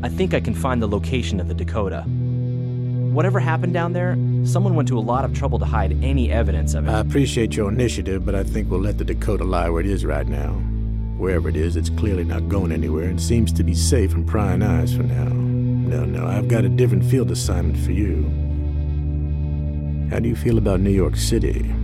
I 0.01 0.07
think 0.07 0.33
I 0.33 0.39
can 0.39 0.55
find 0.55 0.81
the 0.81 0.87
location 0.87 1.41
of 1.41 1.49
the 1.49 1.53
Dakota. 1.53 2.03
Whatever 2.03 3.37
happened 3.37 3.73
down 3.73 3.91
there, 3.91 4.15
someone 4.45 4.75
went 4.75 4.87
to 4.87 4.97
a 4.97 5.01
lot 5.01 5.25
of 5.25 5.33
trouble 5.33 5.59
to 5.59 5.65
hide 5.65 6.01
any 6.01 6.31
evidence 6.31 6.73
of 6.73 6.87
it. 6.87 6.89
I 6.91 7.01
appreciate 7.01 7.53
your 7.57 7.69
initiative, 7.69 8.25
but 8.25 8.33
I 8.33 8.43
think 8.43 8.71
we'll 8.71 8.79
let 8.79 8.97
the 8.97 9.03
Dakota 9.03 9.43
lie 9.43 9.69
where 9.69 9.81
it 9.81 9.87
is 9.87 10.05
right 10.05 10.25
now. 10.25 10.53
Wherever 11.17 11.49
it 11.49 11.57
is, 11.57 11.75
it's 11.75 11.89
clearly 11.89 12.23
not 12.23 12.47
going 12.47 12.71
anywhere 12.71 13.09
and 13.09 13.21
seems 13.21 13.51
to 13.51 13.63
be 13.63 13.75
safe 13.75 14.11
from 14.11 14.25
prying 14.25 14.63
eyes 14.63 14.95
for 14.95 15.03
now. 15.03 15.25
No, 15.25 16.05
no, 16.05 16.25
I've 16.25 16.47
got 16.47 16.63
a 16.63 16.69
different 16.69 17.03
field 17.03 17.29
assignment 17.29 17.77
for 17.77 17.91
you. 17.91 18.23
How 20.09 20.19
do 20.19 20.29
you 20.29 20.35
feel 20.37 20.57
about 20.57 20.79
New 20.79 20.91
York 20.91 21.17
City? 21.17 21.75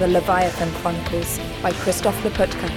The 0.00 0.08
Leviathan 0.08 0.72
Chronicles 0.80 1.38
by 1.62 1.70
Christof 1.72 2.14
Laputka. 2.22 2.70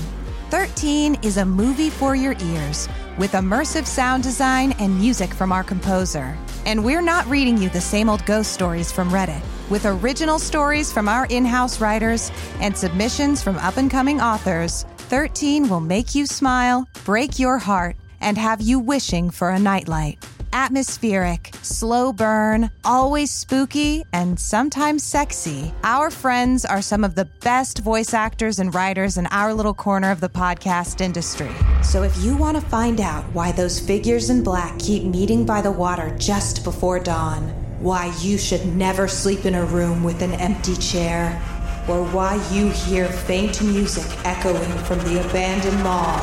13 0.51 1.17
is 1.23 1.39
a 1.39 1.45
movie 1.45 1.91
for 1.91 2.15
your 2.15 2.37
ears 2.41 2.89
with 3.19 3.33
immersive 3.33 3.85
sound 3.85 4.23
design 4.23 4.73
and 4.79 4.97
music 4.97 5.35
from 5.35 5.51
our 5.51 5.65
composer. 5.65 6.39
And 6.67 6.85
we're 6.85 7.03
not 7.03 7.27
reading 7.27 7.59
you 7.59 7.69
the 7.69 7.81
same 7.81 8.09
old 8.09 8.25
ghost 8.27 8.53
stories 8.53 8.93
from 8.93 9.11
Reddit. 9.11 9.43
With 9.71 9.87
original 9.87 10.39
stories 10.39 10.93
from 10.93 11.09
our 11.09 11.27
in 11.31 11.45
house 11.45 11.81
writers 11.81 12.31
and 12.61 12.77
submissions 12.77 13.43
from 13.43 13.57
up 13.57 13.77
and 13.77 13.91
coming 13.91 14.21
authors, 14.21 14.85
13 15.09 15.69
will 15.69 15.81
make 15.81 16.15
you 16.15 16.27
smile, 16.27 16.87
break 17.05 17.41
your 17.41 17.59
heart, 17.59 17.97
and 18.21 18.39
have 18.39 18.61
you 18.61 18.79
wishing 18.79 19.31
for 19.31 19.51
a 19.51 19.59
nightlight. 19.59 20.25
Atmospheric, 20.57 21.51
slow 21.61 22.15
burn, 22.15 22.71
always 22.83 23.31
spooky, 23.31 24.07
and 24.15 24.41
sometimes 24.41 25.03
sexy, 25.03 25.71
our 25.85 26.11
friends 26.11 26.65
are 26.65 26.81
some 26.81 27.05
of 27.05 27.15
the 27.15 27.27
best 27.43 27.81
voice 27.81 28.15
actors 28.15 28.59
and 28.59 28.75
writers 28.75 29.19
in 29.19 29.27
our 29.27 29.53
little 29.53 29.75
corner 29.75 30.11
of 30.11 30.21
the 30.21 30.31
podcast 30.31 31.03
industry. 31.03 31.51
So 31.83 32.05
if 32.05 32.17
you 32.25 32.35
want 32.35 32.57
to 32.57 32.63
find 32.63 33.03
out 33.03 33.25
why 33.35 33.53
those 33.53 33.79
figures 33.79 34.31
in 34.31 34.43
black 34.43 34.79
keep 34.79 35.03
meeting 35.03 35.45
by 35.45 35.61
the 35.61 35.71
water 35.71 36.17
just 36.17 36.65
before 36.65 37.01
dawn, 37.01 37.43
why 37.83 38.11
you 38.23 38.39
should 38.39 38.65
never 38.65 39.07
sleep 39.07 39.45
in 39.45 39.57
a 39.57 39.67
room 39.67 40.03
with 40.03 40.23
an 40.23 40.33
empty 40.33 40.77
chair, 40.77 41.39
or 41.87 42.03
why 42.03 42.37
you 42.51 42.71
hear 42.71 43.09
faint 43.09 43.61
music 43.61 44.07
echoing 44.25 44.73
from 44.85 45.01
the 45.01 45.21
abandoned 45.21 45.83
mall, 45.83 46.19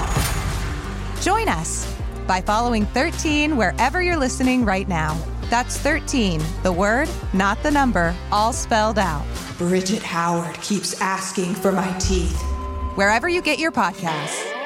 join 1.21 1.47
us 1.47 1.92
by 2.27 2.41
following 2.41 2.85
13 2.87 3.57
wherever 3.57 4.01
you're 4.01 4.17
listening 4.17 4.65
right 4.65 4.87
now. 4.87 5.17
That's 5.49 5.77
13, 5.77 6.41
the 6.63 6.71
word, 6.71 7.09
not 7.33 7.61
the 7.63 7.71
number, 7.71 8.15
all 8.31 8.53
spelled 8.53 8.97
out. 8.97 9.25
Bridget 9.57 10.03
Howard 10.03 10.55
keeps 10.61 10.99
asking 11.01 11.55
for 11.55 11.71
my 11.71 11.91
teeth. 11.99 12.41
Wherever 12.95 13.27
you 13.29 13.41
get 13.41 13.59
your 13.59 13.71
podcasts. 13.71 14.62